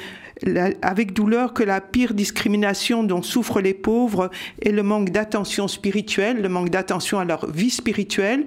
avec 0.83 1.15
douleur 1.15 1.55
que 1.55 1.63
la 1.63 1.81
pire 1.81 2.13
discrimination 2.13 3.03
dont 3.03 3.23
souffrent 3.23 3.61
les 3.61 3.73
pauvres 3.73 4.31
est 4.61 4.71
le 4.71 4.83
manque 4.83 5.11
d'attention 5.11 5.67
spirituelle, 5.67 6.43
le 6.43 6.49
manque 6.51 6.69
d'attention 6.69 7.19
à 7.19 7.25
leur 7.25 7.51
vie 7.51 7.71
spirituelle. 7.71 8.47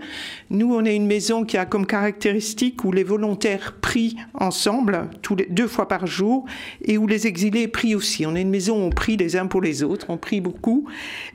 Nous, 0.51 0.71
on 0.73 0.85
est 0.85 0.95
une 0.95 1.07
maison 1.07 1.45
qui 1.45 1.57
a 1.57 1.65
comme 1.65 1.87
caractéristique 1.87 2.83
où 2.83 2.91
les 2.91 3.03
volontaires 3.03 3.75
prient 3.81 4.17
ensemble, 4.35 5.09
tous 5.23 5.35
les, 5.35 5.47
deux 5.47 5.67
fois 5.67 5.87
par 5.87 6.05
jour, 6.05 6.45
et 6.83 6.99
où 6.99 7.07
les 7.07 7.25
exilés 7.25 7.67
prient 7.67 7.95
aussi. 7.95 8.25
On 8.27 8.35
est 8.35 8.41
une 8.41 8.51
maison 8.51 8.75
où 8.77 8.85
on 8.85 8.91
prie 8.91 9.17
les 9.17 9.35
uns 9.35 9.47
pour 9.47 9.61
les 9.61 9.81
autres, 9.81 10.07
on 10.09 10.17
prie 10.17 10.41
beaucoup, 10.41 10.87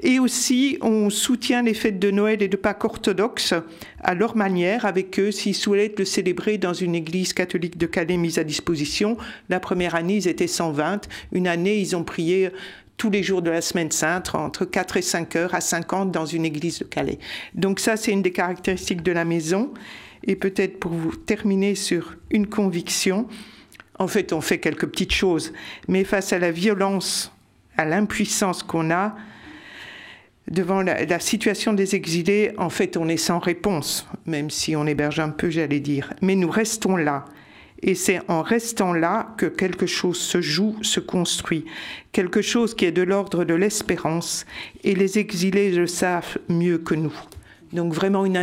et 0.05 0.20
aussi 0.20 0.79
on 0.83 1.11
soutient 1.11 1.62
les 1.62 1.75
fêtes 1.75 1.99
de 1.99 2.12
Noël 2.12 2.43
et 2.43 2.49
de 2.49 2.57
Pâques 2.57 2.85
orthodoxes 2.85 3.55
à 4.05 4.14
leur 4.14 4.37
manière 4.37 4.85
avec 4.87 5.13
eux 5.18 5.30
s'ils 5.30 5.54
souhaitent 5.54 5.98
le 5.98 6.04
célébrer 6.04 6.58
dans 6.58 6.74
une 6.74 6.94
église 6.94 7.32
catholique 7.32 7.78
de 7.78 7.86
Calais 7.86 8.16
mise 8.16 8.38
à 8.38 8.44
disposition. 8.44 9.16
La 9.48 9.60
première 9.60 9.94
année, 9.94 10.16
ils 10.16 10.28
étaient 10.28 10.46
120. 10.46 11.08
Une 11.32 11.46
année, 11.46 11.78
ils 11.78 11.96
ont 11.96 12.04
prié 12.04 12.50
tous 12.96 13.10
les 13.10 13.22
jours 13.22 13.42
de 13.42 13.50
la 13.50 13.60
semaine 13.60 13.90
sainte, 13.90 14.34
entre 14.34 14.64
4 14.64 14.96
et 14.98 15.02
5 15.02 15.36
heures 15.36 15.54
à 15.54 15.60
50 15.60 16.12
dans 16.12 16.26
une 16.26 16.44
église 16.44 16.78
de 16.78 16.84
Calais. 16.84 17.18
Donc 17.54 17.80
ça, 17.80 17.96
c'est 17.96 18.12
une 18.12 18.22
des 18.22 18.32
caractéristiques 18.32 19.02
de 19.02 19.12
la 19.12 19.24
maison. 19.24 19.72
Et 20.26 20.36
peut-être 20.36 20.78
pour 20.80 20.92
vous 20.92 21.14
terminer 21.14 21.74
sur 21.74 22.16
une 22.30 22.46
conviction, 22.46 23.28
en 23.98 24.08
fait, 24.08 24.32
on 24.32 24.40
fait 24.40 24.58
quelques 24.58 24.86
petites 24.86 25.12
choses, 25.12 25.52
mais 25.86 26.04
face 26.04 26.32
à 26.32 26.38
la 26.38 26.50
violence, 26.50 27.32
à 27.76 27.84
l'impuissance 27.84 28.62
qu'on 28.62 28.90
a, 28.90 29.14
devant 30.51 30.82
la, 30.82 31.18
situation 31.20 31.72
des 31.72 31.95
exilés, 31.95 32.53
en 32.59 32.70
fait, 32.70 32.97
on 32.97 33.09
est 33.09 33.16
sans 33.16 33.38
réponse, 33.38 34.07
même 34.26 34.51
si 34.51 34.76
on 34.76 34.86
héberge 34.86 35.20
un 35.20 35.30
peu, 35.30 35.51
j'allais 35.51 35.80
dire. 35.80 36.12
Mais 36.20 36.34
nous 36.34 36.51
restons 36.51 36.97
là. 36.97 37.24
Et 37.82 37.95
c'est 37.95 38.20
en 38.28 38.42
restant 38.42 38.95
là 38.95 39.34
que 39.36 39.47
quelque 39.47 39.86
chose 39.86 40.18
se 40.18 40.40
joue, 40.40 40.76
se 40.82 41.01
construit, 41.01 41.66
quelque 42.12 42.40
chose 42.40 42.74
qui 42.74 42.86
est 42.86 42.92
de 42.92 43.03
l'ordre 43.03 43.45
de 43.45 43.55
l'espérance, 43.55 44.47
et 44.84 44.95
les 44.95 45.18
exilés 45.18 45.70
le 45.70 45.86
savent 45.86 46.38
mieux 46.49 46.78
que 46.78 46.95
nous. 46.95 47.14
Donc 47.74 47.92
vraiment 47.92 48.24
une, 48.24 48.38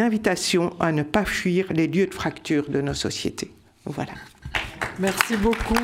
invitation 0.00 0.74
à 0.78 0.92
ne 0.92 1.02
pas 1.02 1.24
fuir 1.24 1.66
les 1.72 1.88
lieux 1.88 2.06
de 2.06 2.14
fracture 2.14 2.68
de 2.68 2.80
nos 2.80 2.94
sociétés. 2.94 3.50
Voilà. 3.86 4.12
Merci 5.00 5.36
beaucoup. 5.36 5.74